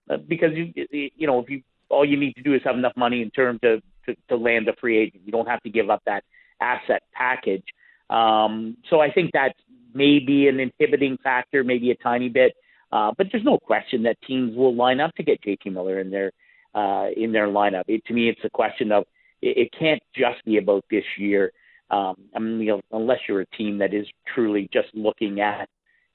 Uh, 0.09 0.17
because 0.17 0.51
you, 0.53 0.73
you 0.91 1.27
know, 1.27 1.39
if 1.39 1.49
you 1.49 1.61
all 1.89 2.05
you 2.05 2.17
need 2.17 2.33
to 2.33 2.41
do 2.41 2.53
is 2.53 2.61
have 2.65 2.75
enough 2.75 2.93
money 2.95 3.21
in 3.21 3.29
terms 3.29 3.59
of 3.63 3.81
to, 4.05 4.15
to 4.27 4.35
land 4.35 4.67
a 4.67 4.73
free 4.81 4.97
agent, 4.97 5.23
you 5.25 5.31
don't 5.31 5.47
have 5.47 5.61
to 5.61 5.69
give 5.69 5.89
up 5.89 6.01
that 6.05 6.23
asset 6.59 7.03
package. 7.13 7.63
Um, 8.09 8.77
so 8.89 8.99
I 8.99 9.11
think 9.11 9.31
that 9.33 9.55
may 9.93 10.19
be 10.19 10.47
an 10.47 10.59
inhibiting 10.59 11.17
factor, 11.23 11.63
maybe 11.63 11.91
a 11.91 11.95
tiny 11.95 12.29
bit. 12.29 12.53
Uh, 12.91 13.11
but 13.17 13.27
there's 13.31 13.43
no 13.43 13.57
question 13.57 14.03
that 14.03 14.17
teams 14.27 14.55
will 14.55 14.75
line 14.75 14.99
up 14.99 15.13
to 15.15 15.23
get 15.23 15.41
JT 15.41 15.71
Miller 15.71 15.99
in 15.99 16.11
their 16.11 16.31
uh, 16.75 17.07
in 17.15 17.31
their 17.31 17.47
lineup. 17.47 17.83
It, 17.87 18.03
to 18.05 18.13
me, 18.13 18.29
it's 18.29 18.43
a 18.43 18.49
question 18.49 18.91
of 18.91 19.05
it, 19.41 19.57
it 19.57 19.69
can't 19.77 20.01
just 20.15 20.43
be 20.45 20.57
about 20.57 20.85
this 20.89 21.05
year. 21.17 21.51
Um, 21.91 22.15
I 22.35 22.39
mean, 22.39 22.59
you 22.61 22.67
know, 22.67 22.81
unless 22.91 23.19
you're 23.27 23.41
a 23.41 23.45
team 23.57 23.77
that 23.79 23.93
is 23.93 24.07
truly 24.33 24.69
just 24.73 24.87
looking 24.93 25.41
at 25.41 25.69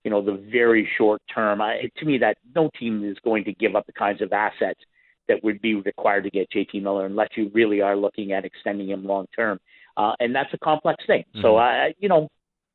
you 0.04 0.10
know 0.10 0.22
the 0.22 0.42
very 0.50 0.88
short 0.96 1.20
term. 1.32 1.60
I, 1.60 1.90
to 1.98 2.04
me, 2.04 2.18
that 2.18 2.38
no 2.54 2.70
team 2.78 3.04
is 3.04 3.16
going 3.24 3.44
to 3.44 3.52
give 3.52 3.76
up 3.76 3.86
the 3.86 3.92
kinds 3.92 4.22
of 4.22 4.32
assets 4.32 4.80
that 5.28 5.44
would 5.44 5.60
be 5.60 5.74
required 5.74 6.24
to 6.24 6.30
get 6.30 6.50
JT 6.50 6.82
Miller 6.82 7.06
unless 7.06 7.28
you 7.36 7.50
really 7.52 7.80
are 7.80 7.96
looking 7.96 8.32
at 8.32 8.44
extending 8.44 8.88
him 8.88 9.04
long 9.04 9.26
term. 9.36 9.58
Uh, 9.96 10.12
and 10.20 10.34
that's 10.34 10.52
a 10.54 10.58
complex 10.58 11.04
thing. 11.06 11.24
Mm-hmm. 11.34 11.42
So 11.42 11.56
I, 11.56 11.92
you 11.98 12.08
know, 12.08 12.28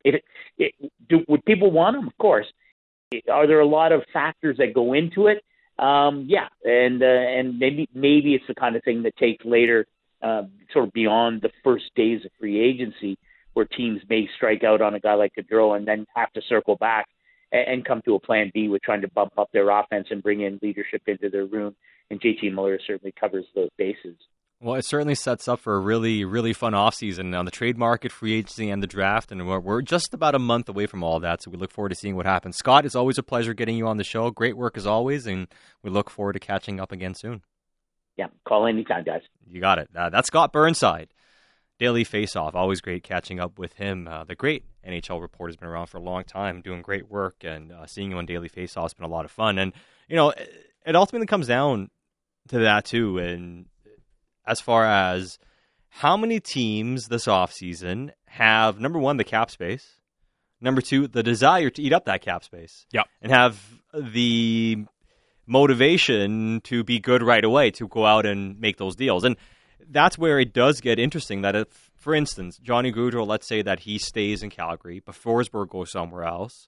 it, 0.03 0.23
it, 0.57 0.73
do, 1.09 1.21
would 1.27 1.43
people 1.45 1.71
want 1.71 1.97
him? 1.97 2.07
Of 2.07 2.17
course. 2.17 2.45
Are 3.31 3.47
there 3.47 3.59
a 3.59 3.65
lot 3.65 3.91
of 3.91 4.03
factors 4.11 4.57
that 4.57 4.73
go 4.73 4.93
into 4.93 5.27
it? 5.27 5.43
Um, 5.79 6.25
yeah, 6.27 6.47
and 6.63 7.01
uh, 7.01 7.05
and 7.05 7.57
maybe 7.57 7.89
maybe 7.93 8.35
it's 8.35 8.45
the 8.47 8.55
kind 8.55 8.75
of 8.75 8.83
thing 8.83 9.03
that 9.03 9.17
takes 9.17 9.43
later, 9.43 9.85
uh, 10.21 10.43
sort 10.71 10.85
of 10.85 10.93
beyond 10.93 11.41
the 11.41 11.49
first 11.63 11.85
days 11.95 12.23
of 12.25 12.31
free 12.39 12.59
agency, 12.59 13.17
where 13.53 13.65
teams 13.65 14.01
may 14.09 14.27
strike 14.35 14.63
out 14.63 14.81
on 14.81 14.93
a 14.93 14.99
guy 14.99 15.15
like 15.15 15.33
Gaudreau 15.35 15.75
and 15.75 15.87
then 15.87 16.05
have 16.15 16.31
to 16.33 16.41
circle 16.47 16.75
back 16.75 17.07
and, 17.51 17.67
and 17.67 17.85
come 17.85 18.01
to 18.05 18.15
a 18.15 18.19
plan 18.19 18.51
B 18.53 18.67
with 18.67 18.83
trying 18.83 19.01
to 19.01 19.09
bump 19.09 19.33
up 19.37 19.49
their 19.51 19.69
offense 19.69 20.07
and 20.11 20.21
bring 20.21 20.41
in 20.41 20.59
leadership 20.61 21.01
into 21.07 21.29
their 21.29 21.45
room. 21.45 21.75
And 22.11 22.21
JT 22.21 22.53
Miller 22.53 22.79
certainly 22.85 23.13
covers 23.19 23.45
those 23.55 23.69
bases. 23.77 24.15
Well, 24.63 24.75
it 24.75 24.85
certainly 24.85 25.15
sets 25.15 25.49
up 25.49 25.59
for 25.59 25.75
a 25.75 25.79
really, 25.79 26.23
really 26.23 26.53
fun 26.53 26.71
offseason 26.71 27.37
on 27.37 27.43
the 27.43 27.51
trade 27.51 27.77
market, 27.77 28.13
free 28.13 28.35
agency, 28.35 28.69
and 28.69 28.81
the 28.81 28.87
draft. 28.87 29.29
And 29.29 29.45
we're, 29.45 29.59
we're 29.59 29.81
just 29.81 30.13
about 30.13 30.35
a 30.35 30.39
month 30.39 30.69
away 30.69 30.85
from 30.85 31.03
all 31.03 31.19
that. 31.19 31.43
So 31.43 31.51
we 31.51 31.57
look 31.57 31.69
forward 31.69 31.89
to 31.89 31.95
seeing 31.95 32.15
what 32.15 32.25
happens. 32.25 32.55
Scott, 32.55 32.85
it's 32.85 32.95
always 32.95 33.17
a 33.17 33.23
pleasure 33.23 33.53
getting 33.53 33.75
you 33.75 33.87
on 33.87 33.97
the 33.97 34.05
show. 34.05 34.31
Great 34.31 34.55
work 34.55 34.77
as 34.77 34.87
always. 34.87 35.27
And 35.27 35.49
we 35.81 35.89
look 35.89 36.09
forward 36.09 36.33
to 36.33 36.39
catching 36.39 36.79
up 36.79 36.93
again 36.93 37.13
soon. 37.13 37.41
Yeah, 38.15 38.27
call 38.47 38.65
anytime, 38.65 39.03
guys. 39.03 39.23
You 39.49 39.59
got 39.59 39.79
it. 39.79 39.89
Uh, 39.93 40.09
that's 40.09 40.27
Scott 40.27 40.53
Burnside. 40.53 41.09
Daily 41.77 42.05
Faceoff. 42.05 42.55
Always 42.55 42.79
great 42.79 43.03
catching 43.03 43.41
up 43.41 43.59
with 43.59 43.73
him. 43.73 44.07
Uh, 44.07 44.23
the 44.23 44.35
great 44.35 44.63
NHL 44.87 45.19
reporter 45.19 45.49
has 45.49 45.57
been 45.57 45.67
around 45.67 45.87
for 45.87 45.97
a 45.97 46.01
long 46.01 46.23
time, 46.23 46.61
doing 46.61 46.81
great 46.81 47.09
work, 47.09 47.43
and 47.43 47.73
uh, 47.73 47.85
seeing 47.85 48.11
you 48.11 48.17
on 48.17 48.25
Daily 48.25 48.47
Faceoff 48.47 48.83
has 48.83 48.93
been 48.93 49.05
a 49.05 49.09
lot 49.09 49.25
of 49.25 49.31
fun. 49.31 49.57
And 49.57 49.73
you 50.07 50.15
know, 50.15 50.31
it 50.85 50.95
ultimately 50.95 51.27
comes 51.27 51.47
down 51.47 51.89
to 52.47 52.59
that 52.59 52.85
too. 52.85 53.17
And 53.17 53.65
as 54.45 54.59
far 54.59 54.85
as 54.85 55.39
how 55.89 56.17
many 56.17 56.39
teams 56.39 57.07
this 57.07 57.25
offseason 57.25 58.11
have 58.25 58.79
number 58.79 58.99
one 58.99 59.17
the 59.17 59.23
cap 59.23 59.51
space, 59.51 59.99
number 60.59 60.81
two 60.81 61.07
the 61.07 61.23
desire 61.23 61.69
to 61.69 61.81
eat 61.81 61.93
up 61.93 62.05
that 62.05 62.21
cap 62.21 62.43
space, 62.43 62.85
yeah, 62.91 63.03
and 63.21 63.31
have 63.31 63.59
the 63.93 64.85
motivation 65.45 66.61
to 66.61 66.83
be 66.83 66.99
good 66.99 67.21
right 67.21 67.43
away 67.43 67.69
to 67.71 67.87
go 67.87 68.05
out 68.05 68.25
and 68.25 68.59
make 68.59 68.77
those 68.77 68.95
deals. 68.95 69.23
And 69.23 69.35
that's 69.89 70.17
where 70.17 70.39
it 70.39 70.53
does 70.53 70.81
get 70.81 70.99
interesting. 70.99 71.41
That 71.41 71.55
if, 71.55 71.91
for 71.97 72.15
instance, 72.15 72.57
Johnny 72.57 72.91
Gaudreau, 72.91 73.27
let's 73.27 73.47
say 73.47 73.61
that 73.61 73.81
he 73.81 73.99
stays 73.99 74.41
in 74.41 74.49
Calgary, 74.49 75.01
but 75.05 75.15
Forsberg 75.15 75.69
goes 75.69 75.91
somewhere 75.91 76.23
else. 76.23 76.67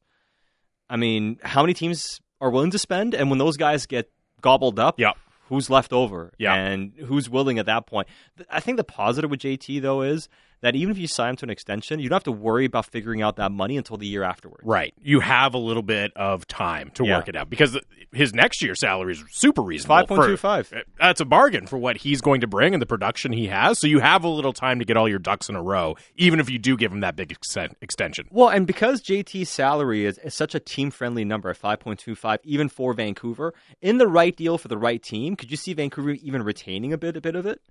I 0.90 0.98
mean, 0.98 1.40
how 1.42 1.64
many 1.64 1.74
teams 1.74 2.20
are 2.40 2.52
willing 2.52 2.72
to 2.72 2.78
spend? 2.78 3.16
And 3.16 3.30
when 3.30 3.40
those 3.40 3.58
guys 3.58 3.88
get 3.88 4.12
gobbled 4.42 4.78
up, 4.78 5.00
yeah 5.00 5.14
who's 5.48 5.70
left 5.70 5.94
over 5.94 6.34
yeah. 6.38 6.54
and 6.54 6.94
who's 7.06 7.30
willing 7.30 7.60
at 7.60 7.66
that 7.66 7.86
point. 7.86 8.08
I 8.50 8.60
think 8.60 8.78
the 8.78 8.84
positive 8.84 9.30
with 9.30 9.40
JT 9.40 9.82
though 9.82 10.02
is 10.02 10.30
that 10.62 10.76
even 10.76 10.92
if 10.92 10.98
you 10.98 11.08
sign 11.08 11.32
him 11.32 11.36
to 11.38 11.46
an 11.46 11.50
extension, 11.50 12.00
you 12.00 12.10
don't 12.10 12.16
have 12.16 12.24
to 12.24 12.32
worry 12.32 12.66
about 12.66 12.86
figuring 12.86 13.22
out 13.22 13.36
that 13.38 13.52
money 13.52 13.78
until 13.78 13.98
the 13.98 14.08
year 14.08 14.24
afterwards. 14.24 14.64
Right. 14.64 14.94
You 15.02 15.20
have 15.20 15.54
a 15.54 15.58
little 15.58 15.84
bit 15.84 16.12
of 16.16 16.48
time 16.48 16.92
to 16.96 17.06
yeah. 17.06 17.18
work 17.18 17.30
it 17.30 17.36
out 17.36 17.50
because 17.50 17.78
his 18.12 18.34
next 18.34 18.62
year 18.62 18.76
salary 18.76 19.14
is 19.14 19.24
super 19.32 19.62
reasonable. 19.62 19.96
Five 19.96 20.08
point 20.08 20.24
two 20.24 20.38
five. 20.38 20.72
Uh, 20.74 20.80
that's 21.00 21.22
a 21.22 21.26
bargain 21.26 21.68
for 21.68 21.78
what 21.78 21.98
he's 21.98 22.22
going 22.22 22.42
to 22.42 22.48
bring 22.48 22.74
and 22.74 22.82
the 22.82 22.86
production 22.86 23.32
he 23.32 23.48
has. 23.48 23.80
So 23.80 23.88
you 23.88 24.00
have 24.00 24.24
a 24.24 24.30
little 24.30 24.54
time 24.54 24.80
to 24.80 24.86
get 24.86 24.98
all 24.98 25.10
your 25.10 25.20
ducks 25.20 25.50
in 25.50 25.56
a 25.56 25.62
row, 25.62 25.96
even 26.16 26.40
if 26.40 26.50
you 26.50 26.58
do 26.58 26.78
give 26.78 26.92
him 26.92 27.02
that 27.02 27.16
big 27.16 27.32
ex- 27.32 27.72
extension. 27.82 28.28
Well, 28.32 28.50
and 28.50 28.66
because 28.66 29.02
JT's 29.02 29.50
salary 29.50 30.06
is, 30.06 30.18
is 30.20 30.34
such 30.34 30.56
a 30.56 30.60
team 30.60 30.92
friendly 30.92 31.26
number 31.26 31.50
at 31.50 31.58
five 31.58 31.80
point 31.80 32.00
two 32.00 32.16
five, 32.16 32.40
even 32.44 32.70
for 32.70 32.94
Vancouver, 32.94 33.54
in 33.82 33.98
the 33.98 34.08
right 34.08 34.36
deal 34.36 34.58
for 34.58 34.68
the 34.68 34.78
right 34.78 35.02
team, 35.02 35.36
could 35.36 35.52
you 35.52 35.58
see 35.58 35.74
Vancouver 35.74 36.12
even 36.12 36.44
retaining 36.44 36.94
a 36.94 36.98
bit 36.98 37.18
a 37.18 37.22
bit 37.22 37.36
of 37.36 37.46
it? 37.46 37.62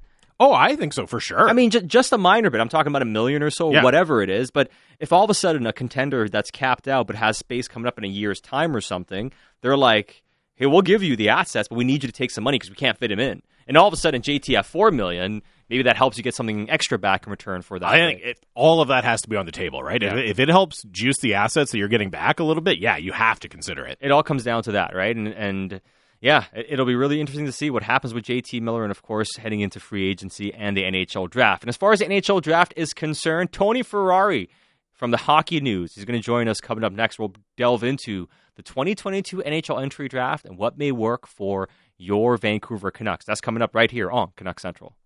Oh, 0.41 0.53
I 0.53 0.75
think 0.77 0.93
so 0.93 1.07
for 1.07 1.21
sure. 1.21 1.49
I 1.49 1.53
mean, 1.53 1.71
j- 1.71 1.83
just 1.83 2.13
a 2.13 2.19
minor 2.19 2.51
bit. 2.51 2.61
I'm 2.61 2.69
talking 2.69 2.91
about 2.91 3.03
a 3.03 3.07
million 3.07 3.43
or 3.43 3.51
so, 3.51 3.73
yeah. 3.73 3.83
whatever 3.85 4.21
it 4.23 4.31
is. 4.31 4.51
But 4.51 4.71
if 4.99 5.13
all 5.13 5.25
of 5.25 5.31
a 5.31 5.35
sudden 5.35 5.67
a 5.67 5.73
contender 5.73 6.29
that's 6.29 6.51
capped 6.51 6.89
out 6.89 7.07
but 7.07 7.17
has 7.17 7.39
space 7.39 7.69
coming 7.69 7.87
up 7.87 7.99
in 7.99 8.05
a 8.05 8.09
year's 8.09 8.41
time 8.41 8.75
or 8.75 8.81
something, 8.81 9.33
they're 9.61 9.77
like, 9.77 10.23
"Hey, 10.55 10.67
we'll 10.67 10.83
give 10.83 11.03
you 11.03 11.15
the 11.17 11.29
assets, 11.29 11.69
but 11.69 11.77
we 11.77 11.85
need 11.85 12.03
you 12.03 12.09
to 12.09 12.13
take 12.13 12.31
some 12.31 12.45
money 12.45 12.57
because 12.57 12.71
we 12.71 12.77
can't 12.77 12.99
fit 12.99 13.13
him 13.13 13.21
in." 13.21 13.43
And 13.67 13.77
all 13.77 13.87
of 13.87 13.95
a 13.95 13.97
sudden, 13.97 14.23
JTF 14.23 14.65
four 14.65 14.91
million. 14.91 15.43
maybe 15.71 15.85
that 15.85 15.97
helps 15.97 16.19
you 16.19 16.23
get 16.23 16.35
something 16.35 16.69
extra 16.69 16.99
back 16.99 17.27
in 17.27 17.31
return 17.31 17.63
for 17.63 17.79
that. 17.79 17.89
I 17.89 17.97
think 17.97 18.21
it, 18.21 18.47
all 18.55 18.81
of 18.83 18.89
that 18.89 19.05
has 19.05 19.23
to 19.23 19.29
be 19.29 19.37
on 19.37 19.47
the 19.47 19.53
table, 19.53 19.83
right? 19.83 20.03
Yeah. 20.03 20.17
If, 20.17 20.33
if 20.33 20.39
it 20.41 20.49
helps 20.49 20.83
juice 20.91 21.19
the 21.21 21.35
assets 21.35 21.71
that 21.71 21.79
you're 21.79 21.89
getting 21.89 22.11
back 22.11 22.41
a 22.41 22.45
little 22.45 22.63
bit, 22.63 22.79
yeah, 22.79 22.97
you 22.99 23.13
have 23.13 23.41
to 23.41 23.49
consider 23.49 23.87
it. 23.87 23.99
it 24.01 24.11
all 24.11 24.23
comes 24.23 24.45
down 24.45 24.63
to 24.65 24.73
that, 24.73 24.95
right? 24.95 25.15
And 25.17 25.29
and 25.29 25.81
yeah, 26.25 26.45
it, 26.55 26.67
it'll 26.71 26.87
be 26.87 26.95
really 26.95 27.21
interesting 27.21 27.45
to 27.45 27.53
see 27.53 27.69
what 27.69 27.83
happens 27.83 28.15
with 28.15 28.25
JT 28.25 28.63
Miller, 28.63 28.83
and 28.83 28.91
of 28.91 29.03
course 29.03 29.37
heading 29.37 29.61
into 29.61 29.79
free 29.79 30.09
agency 30.09 30.55
and 30.55 30.75
the 30.75 30.83
NHL 30.83 31.29
draft. 31.29 31.63
And 31.63 31.69
as 31.69 31.77
far 31.77 31.93
as 31.93 31.99
the 31.99 32.07
NHL 32.07 32.41
draft 32.41 32.73
is 32.79 32.95
concerned, 32.95 33.53
Tony 33.53 33.83
Ferrari 33.83 34.49
from 34.95 35.11
the 35.11 35.19
Hockey 35.19 35.61
News, 35.61 35.95
he's 35.95 36.07
going 36.07 36.19
to 36.19 36.25
join 36.25 36.49
us 36.49 36.61
coming 36.61 36.83
up 36.83 36.95
next. 36.95 37.19
We'll 37.19 37.35
delve 37.59 37.85
into 37.85 38.27
the 38.57 38.63
2022 38.63 39.43
NHL 39.45 39.83
entry 39.83 40.09
draft 40.09 40.47
and 40.47 40.57
what 40.57 40.79
may 40.79 40.93
work 40.93 41.27
for 41.27 41.69
your 41.99 42.39
Vancouver 42.39 42.91
Canucks. 42.91 43.27
That's 43.27 43.43
coming 43.43 43.63
up 43.63 43.75
right 43.75 43.91
here 43.91 44.11
on 44.11 44.31
Canuck 44.35 44.61
Central. 44.61 44.97